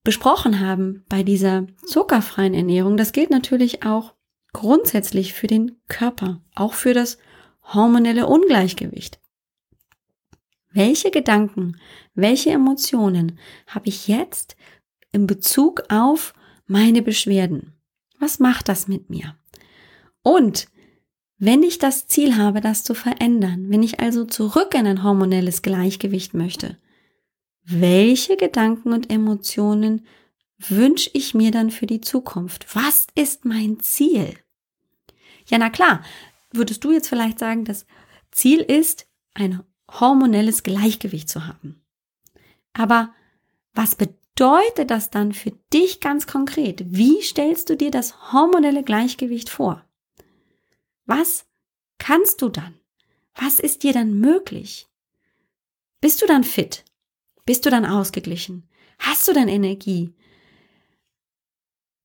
besprochen 0.04 0.60
haben 0.60 1.04
bei 1.08 1.22
dieser 1.22 1.66
zuckerfreien 1.86 2.54
Ernährung, 2.54 2.96
das 2.96 3.12
gilt 3.12 3.30
natürlich 3.30 3.84
auch 3.84 4.14
grundsätzlich 4.52 5.32
für 5.32 5.46
den 5.46 5.80
Körper, 5.88 6.40
auch 6.54 6.74
für 6.74 6.94
das 6.94 7.18
hormonelle 7.62 8.26
Ungleichgewicht. 8.26 9.20
Welche 10.70 11.10
Gedanken, 11.10 11.76
welche 12.14 12.50
Emotionen 12.50 13.38
habe 13.66 13.88
ich 13.88 14.08
jetzt 14.08 14.56
in 15.12 15.26
Bezug 15.26 15.82
auf 15.90 16.34
meine 16.66 17.02
Beschwerden? 17.02 17.74
Was 18.18 18.38
macht 18.38 18.68
das 18.68 18.88
mit 18.88 19.10
mir? 19.10 19.36
Und 20.22 20.68
wenn 21.44 21.64
ich 21.64 21.78
das 21.78 22.06
Ziel 22.06 22.36
habe, 22.36 22.60
das 22.60 22.84
zu 22.84 22.94
verändern, 22.94 23.64
wenn 23.68 23.82
ich 23.82 23.98
also 23.98 24.24
zurück 24.24 24.74
in 24.76 24.86
ein 24.86 25.02
hormonelles 25.02 25.62
Gleichgewicht 25.62 26.34
möchte, 26.34 26.78
welche 27.64 28.36
Gedanken 28.36 28.92
und 28.92 29.10
Emotionen 29.10 30.06
wünsche 30.56 31.10
ich 31.14 31.34
mir 31.34 31.50
dann 31.50 31.72
für 31.72 31.86
die 31.86 32.00
Zukunft? 32.00 32.76
Was 32.76 33.08
ist 33.16 33.44
mein 33.44 33.80
Ziel? 33.80 34.36
Ja, 35.48 35.58
na 35.58 35.68
klar, 35.68 36.04
würdest 36.52 36.84
du 36.84 36.92
jetzt 36.92 37.08
vielleicht 37.08 37.40
sagen, 37.40 37.64
das 37.64 37.86
Ziel 38.30 38.60
ist, 38.60 39.08
ein 39.34 39.64
hormonelles 39.90 40.62
Gleichgewicht 40.62 41.28
zu 41.28 41.48
haben. 41.48 41.82
Aber 42.72 43.12
was 43.74 43.96
bedeutet 43.96 44.92
das 44.92 45.10
dann 45.10 45.32
für 45.32 45.50
dich 45.72 45.98
ganz 45.98 46.28
konkret? 46.28 46.84
Wie 46.86 47.20
stellst 47.20 47.68
du 47.68 47.76
dir 47.76 47.90
das 47.90 48.32
hormonelle 48.32 48.84
Gleichgewicht 48.84 49.50
vor? 49.50 49.84
Was 51.06 51.46
kannst 51.98 52.42
du 52.42 52.48
dann? 52.48 52.78
Was 53.34 53.58
ist 53.58 53.82
dir 53.82 53.92
dann 53.92 54.18
möglich? 54.18 54.88
Bist 56.00 56.20
du 56.22 56.26
dann 56.26 56.44
fit? 56.44 56.84
Bist 57.44 57.64
du 57.66 57.70
dann 57.70 57.86
ausgeglichen? 57.86 58.68
Hast 58.98 59.26
du 59.26 59.32
dann 59.32 59.48
Energie? 59.48 60.14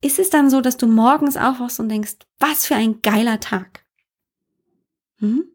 Ist 0.02 0.20
es 0.20 0.30
dann 0.30 0.50
so, 0.50 0.62
dass 0.62 0.78
du 0.78 0.88
morgens 0.88 1.38
aufwachst 1.38 1.80
und 1.80 1.90
denkst, 1.90 2.18
was 2.40 2.66
für 2.66 2.76
ein 2.76 3.02
geiler 3.02 3.40
Tag? 3.40 3.86
Hm? 5.20 5.46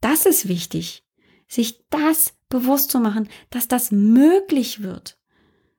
Das 0.00 0.26
ist 0.26 0.48
wichtig, 0.48 1.04
sich 1.48 1.86
das 1.88 2.34
bewusst 2.50 2.90
zu 2.90 3.00
machen, 3.00 3.28
dass 3.50 3.68
das 3.68 3.90
möglich 3.90 4.82
wird. 4.82 5.18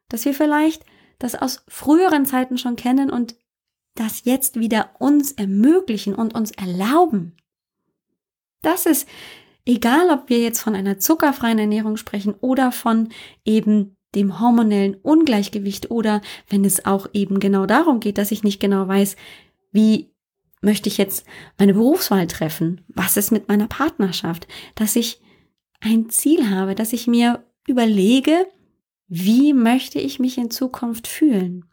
Dass 0.10 0.26
wir 0.26 0.34
vielleicht 0.34 0.84
das 1.20 1.36
aus 1.36 1.64
früheren 1.68 2.26
Zeiten 2.26 2.58
schon 2.58 2.76
kennen 2.76 3.10
und 3.10 3.36
das 3.96 4.26
jetzt 4.26 4.60
wieder 4.60 4.92
uns 5.00 5.32
ermöglichen 5.32 6.14
und 6.14 6.36
uns 6.36 6.52
erlauben. 6.52 7.36
Das 8.62 8.86
ist 8.86 9.08
egal, 9.66 10.10
ob 10.10 10.30
wir 10.30 10.40
jetzt 10.40 10.62
von 10.62 10.76
einer 10.76 11.00
zuckerfreien 11.00 11.60
Ernährung 11.60 11.98
sprechen 11.98 12.36
oder 12.42 12.72
von 12.72 13.10
eben 13.46 13.96
dem 14.14 14.40
hormonellen 14.40 14.96
Ungleichgewicht 14.96 15.92
oder 15.92 16.22
wenn 16.50 16.64
es 16.64 16.86
auch 16.86 17.08
eben 17.14 17.40
genau 17.40 17.66
darum 17.66 18.00
geht, 18.00 18.18
dass 18.18 18.32
ich 18.32 18.44
nicht 18.44 18.60
genau 18.60 18.88
weiß, 18.88 19.16
wie 19.72 20.10
möchte 20.62 20.90
ich 20.90 20.98
jetzt 20.98 21.26
meine 21.60 21.74
Berufswahl 21.74 22.28
treffen? 22.28 22.82
Was 22.88 23.18
ist 23.18 23.32
mit 23.32 23.48
meiner 23.48 23.68
Partnerschaft? 23.68 24.48
Dass 24.76 24.96
ich 24.96 25.22
ein 25.82 26.10
Ziel 26.10 26.50
habe, 26.50 26.76
dass 26.76 26.94
ich 26.94 27.08
mir 27.08 27.44
überlege, 27.68 28.48
wie 29.08 29.54
möchte 29.54 30.00
ich 30.00 30.20
mich 30.20 30.38
in 30.38 30.50
Zukunft 30.50 31.08
fühlen? 31.08 31.66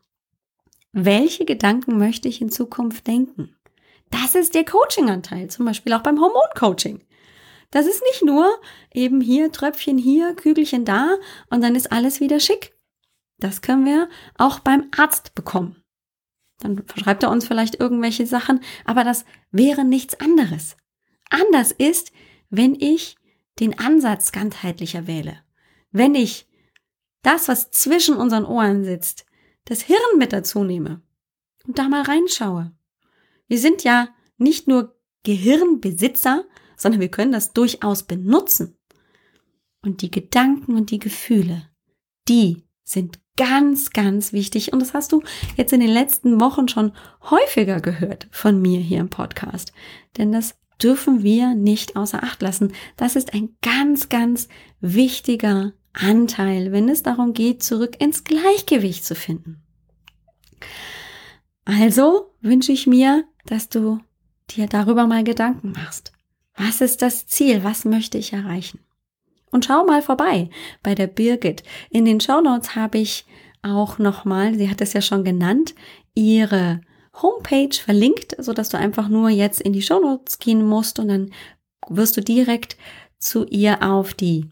Welche 0.92 1.46
Gedanken 1.46 1.98
möchte 1.98 2.28
ich 2.28 2.42
in 2.42 2.50
Zukunft 2.50 3.06
denken? 3.06 3.56
Das 4.10 4.34
ist 4.34 4.54
der 4.54 4.64
Coaching-Anteil, 4.64 5.48
zum 5.48 5.64
Beispiel 5.64 5.94
auch 5.94 6.02
beim 6.02 6.20
Hormoncoaching. 6.20 7.02
Das 7.70 7.86
ist 7.86 8.02
nicht 8.02 8.22
nur 8.22 8.46
eben 8.92 9.22
hier 9.22 9.50
Tröpfchen 9.50 9.96
hier, 9.96 10.34
Kügelchen 10.34 10.84
da 10.84 11.16
und 11.48 11.62
dann 11.62 11.74
ist 11.74 11.90
alles 11.90 12.20
wieder 12.20 12.38
schick. 12.38 12.76
Das 13.38 13.62
können 13.62 13.86
wir 13.86 14.10
auch 14.36 14.58
beim 14.60 14.90
Arzt 14.94 15.34
bekommen. 15.34 15.82
Dann 16.58 16.84
verschreibt 16.86 17.22
er 17.22 17.30
uns 17.30 17.46
vielleicht 17.46 17.80
irgendwelche 17.80 18.26
Sachen, 18.26 18.60
aber 18.84 19.02
das 19.02 19.24
wäre 19.50 19.84
nichts 19.84 20.20
anderes. 20.20 20.76
Anders 21.30 21.72
ist, 21.72 22.12
wenn 22.50 22.74
ich 22.74 23.16
den 23.58 23.78
Ansatz 23.78 24.30
ganzheitlicher 24.30 25.06
wähle. 25.06 25.40
Wenn 25.90 26.14
ich 26.14 26.46
das, 27.22 27.48
was 27.48 27.70
zwischen 27.70 28.16
unseren 28.16 28.44
Ohren 28.44 28.84
sitzt, 28.84 29.24
das 29.64 29.82
Hirn 29.82 30.18
mit 30.18 30.32
dazu 30.32 30.64
nehme 30.64 31.02
und 31.66 31.78
da 31.78 31.88
mal 31.88 32.02
reinschaue. 32.02 32.72
Wir 33.46 33.58
sind 33.58 33.84
ja 33.84 34.08
nicht 34.38 34.68
nur 34.68 34.96
Gehirnbesitzer, 35.24 36.44
sondern 36.76 37.00
wir 37.00 37.10
können 37.10 37.32
das 37.32 37.52
durchaus 37.52 38.02
benutzen. 38.02 38.76
Und 39.82 40.02
die 40.02 40.10
Gedanken 40.10 40.76
und 40.76 40.90
die 40.90 40.98
Gefühle, 40.98 41.68
die 42.28 42.64
sind 42.84 43.20
ganz, 43.36 43.90
ganz 43.90 44.32
wichtig. 44.32 44.72
Und 44.72 44.80
das 44.80 44.94
hast 44.94 45.12
du 45.12 45.22
jetzt 45.56 45.72
in 45.72 45.80
den 45.80 45.90
letzten 45.90 46.40
Wochen 46.40 46.68
schon 46.68 46.92
häufiger 47.30 47.80
gehört 47.80 48.28
von 48.30 48.60
mir 48.60 48.80
hier 48.80 49.00
im 49.00 49.10
Podcast. 49.10 49.72
Denn 50.16 50.32
das 50.32 50.56
dürfen 50.82 51.22
wir 51.22 51.54
nicht 51.54 51.96
außer 51.96 52.22
Acht 52.22 52.42
lassen. 52.42 52.72
Das 52.96 53.16
ist 53.16 53.34
ein 53.34 53.56
ganz, 53.62 54.08
ganz 54.08 54.48
wichtiger 54.80 55.72
Anteil, 55.92 56.72
wenn 56.72 56.88
es 56.88 57.02
darum 57.02 57.32
geht, 57.32 57.62
zurück 57.62 57.96
ins 58.00 58.24
Gleichgewicht 58.24 59.04
zu 59.04 59.14
finden. 59.14 59.62
Also 61.64 62.32
wünsche 62.40 62.72
ich 62.72 62.86
mir, 62.86 63.24
dass 63.46 63.68
du 63.68 64.00
dir 64.50 64.66
darüber 64.66 65.06
mal 65.06 65.24
Gedanken 65.24 65.72
machst. 65.72 66.12
Was 66.56 66.80
ist 66.80 67.02
das 67.02 67.26
Ziel? 67.26 67.64
Was 67.64 67.84
möchte 67.84 68.18
ich 68.18 68.32
erreichen? 68.32 68.80
Und 69.50 69.66
schau 69.66 69.84
mal 69.84 70.02
vorbei 70.02 70.50
bei 70.82 70.94
der 70.94 71.06
Birgit. 71.06 71.62
In 71.90 72.04
den 72.04 72.20
Show 72.20 72.40
Notes 72.40 72.74
habe 72.74 72.98
ich 72.98 73.26
auch 73.62 73.98
nochmal, 73.98 74.54
sie 74.54 74.68
hat 74.68 74.80
es 74.80 74.92
ja 74.92 75.02
schon 75.02 75.24
genannt, 75.24 75.74
ihre 76.14 76.80
Homepage 77.20 77.74
verlinkt, 77.74 78.34
so 78.38 78.52
dass 78.52 78.70
du 78.70 78.78
einfach 78.78 79.08
nur 79.08 79.28
jetzt 79.28 79.60
in 79.60 79.72
die 79.72 79.82
Show 79.82 80.00
Notes 80.00 80.38
gehen 80.38 80.66
musst 80.66 80.98
und 80.98 81.08
dann 81.08 81.30
wirst 81.88 82.16
du 82.16 82.22
direkt 82.22 82.76
zu 83.18 83.46
ihr 83.46 83.82
auf 83.82 84.14
die 84.14 84.50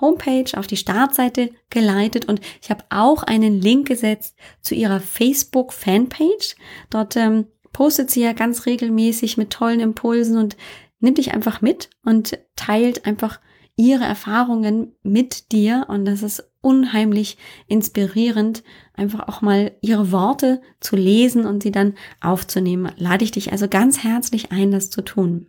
Homepage, 0.00 0.56
auf 0.56 0.66
die 0.66 0.76
Startseite 0.76 1.50
geleitet 1.70 2.26
und 2.26 2.40
ich 2.62 2.70
habe 2.70 2.84
auch 2.90 3.22
einen 3.22 3.60
Link 3.60 3.88
gesetzt 3.88 4.36
zu 4.60 4.74
ihrer 4.74 5.00
Facebook 5.00 5.72
Fanpage. 5.72 6.56
Dort 6.90 7.16
ähm, 7.16 7.46
postet 7.72 8.10
sie 8.10 8.22
ja 8.22 8.32
ganz 8.32 8.66
regelmäßig 8.66 9.36
mit 9.36 9.50
tollen 9.50 9.80
Impulsen 9.80 10.38
und 10.38 10.56
nimmt 11.00 11.18
dich 11.18 11.32
einfach 11.32 11.60
mit 11.60 11.90
und 12.04 12.38
teilt 12.56 13.06
einfach 13.06 13.40
ihre 13.76 14.04
Erfahrungen 14.04 14.94
mit 15.02 15.52
dir 15.52 15.86
und 15.88 16.04
das 16.04 16.22
ist 16.22 16.50
unheimlich 16.60 17.38
inspirierend, 17.66 18.62
einfach 18.92 19.28
auch 19.28 19.40
mal 19.40 19.72
ihre 19.80 20.12
Worte 20.12 20.60
zu 20.80 20.96
lesen 20.96 21.46
und 21.46 21.62
sie 21.62 21.72
dann 21.72 21.94
aufzunehmen. 22.20 22.92
Lade 22.96 23.24
ich 23.24 23.30
dich 23.30 23.52
also 23.52 23.68
ganz 23.68 24.04
herzlich 24.04 24.52
ein, 24.52 24.70
das 24.70 24.90
zu 24.90 25.00
tun. 25.00 25.46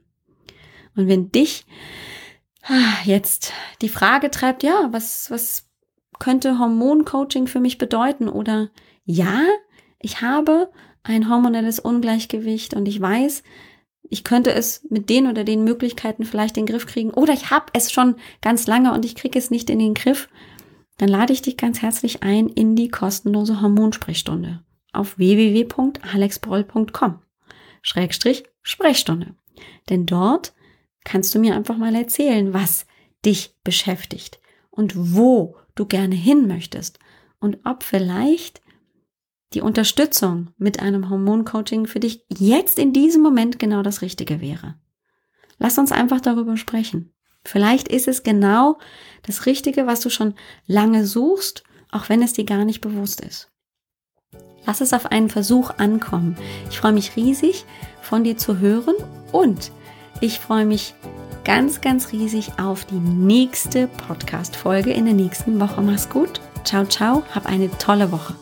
Und 0.95 1.07
wenn 1.07 1.31
dich 1.31 1.65
jetzt 3.03 3.53
die 3.81 3.89
Frage 3.89 4.31
treibt, 4.31 4.63
ja, 4.63 4.87
was, 4.91 5.29
was 5.31 5.67
könnte 6.19 6.59
Hormoncoaching 6.59 7.47
für 7.47 7.59
mich 7.59 7.77
bedeuten? 7.77 8.29
Oder 8.29 8.69
ja, 9.03 9.41
ich 9.99 10.21
habe 10.21 10.71
ein 11.03 11.29
hormonelles 11.29 11.79
Ungleichgewicht 11.79 12.73
und 12.73 12.87
ich 12.87 13.01
weiß, 13.01 13.43
ich 14.03 14.23
könnte 14.23 14.51
es 14.51 14.85
mit 14.89 15.09
den 15.09 15.27
oder 15.27 15.43
den 15.43 15.63
Möglichkeiten 15.63 16.25
vielleicht 16.25 16.57
in 16.57 16.65
den 16.65 16.73
Griff 16.73 16.85
kriegen. 16.85 17.11
Oder 17.11 17.33
ich 17.33 17.49
habe 17.49 17.67
es 17.73 17.91
schon 17.91 18.15
ganz 18.41 18.67
lange 18.67 18.93
und 18.93 19.05
ich 19.05 19.15
kriege 19.15 19.39
es 19.39 19.51
nicht 19.51 19.69
in 19.69 19.79
den 19.79 19.93
Griff. 19.93 20.27
Dann 20.97 21.09
lade 21.09 21.33
ich 21.33 21.41
dich 21.41 21.57
ganz 21.57 21.81
herzlich 21.81 22.21
ein 22.21 22.47
in 22.47 22.75
die 22.75 22.89
kostenlose 22.89 23.61
Hormonsprechstunde 23.61 24.63
auf 24.93 25.17
www.alexbroll.com. 25.17 27.19
Schrägstrich 27.81 28.43
Sprechstunde. 28.61 29.33
Denn 29.89 30.05
dort 30.05 30.53
kannst 31.03 31.33
du 31.33 31.39
mir 31.39 31.55
einfach 31.55 31.77
mal 31.77 31.95
erzählen, 31.95 32.53
was 32.53 32.85
dich 33.25 33.55
beschäftigt 33.63 34.39
und 34.69 34.93
wo 35.15 35.55
du 35.75 35.85
gerne 35.85 36.15
hin 36.15 36.47
möchtest 36.47 36.99
und 37.39 37.59
ob 37.65 37.83
vielleicht 37.83 38.61
die 39.53 39.61
Unterstützung 39.61 40.53
mit 40.57 40.79
einem 40.79 41.09
Hormoncoaching 41.09 41.85
für 41.85 41.99
dich 41.99 42.25
jetzt 42.29 42.79
in 42.79 42.93
diesem 42.93 43.21
Moment 43.21 43.59
genau 43.59 43.81
das 43.81 44.01
Richtige 44.01 44.39
wäre. 44.39 44.75
Lass 45.57 45.77
uns 45.77 45.91
einfach 45.91 46.21
darüber 46.21 46.57
sprechen. 46.57 47.13
Vielleicht 47.43 47.87
ist 47.87 48.07
es 48.07 48.23
genau 48.23 48.79
das 49.23 49.45
Richtige, 49.45 49.87
was 49.87 49.99
du 49.99 50.09
schon 50.09 50.35
lange 50.67 51.05
suchst, 51.05 51.63
auch 51.91 52.07
wenn 52.07 52.21
es 52.21 52.33
dir 52.33 52.45
gar 52.45 52.65
nicht 52.65 52.81
bewusst 52.81 53.21
ist. 53.21 53.51
Lass 54.65 54.79
es 54.79 54.93
auf 54.93 55.07
einen 55.07 55.29
Versuch 55.29 55.71
ankommen. 55.77 56.37
Ich 56.69 56.79
freue 56.79 56.93
mich 56.93 57.15
riesig, 57.15 57.65
von 58.01 58.23
dir 58.23 58.37
zu 58.37 58.59
hören 58.59 58.95
und 59.31 59.71
ich 60.21 60.39
freue 60.39 60.65
mich 60.65 60.93
ganz, 61.43 61.81
ganz 61.81 62.11
riesig 62.11 62.53
auf 62.59 62.85
die 62.85 62.99
nächste 62.99 63.87
Podcast-Folge 63.87 64.91
in 64.91 65.05
der 65.05 65.13
nächsten 65.13 65.59
Woche. 65.59 65.81
Mach's 65.81 66.09
gut. 66.09 66.39
Ciao, 66.63 66.85
ciao. 66.85 67.23
Hab 67.33 67.47
eine 67.47 67.69
tolle 67.77 68.11
Woche. 68.11 68.35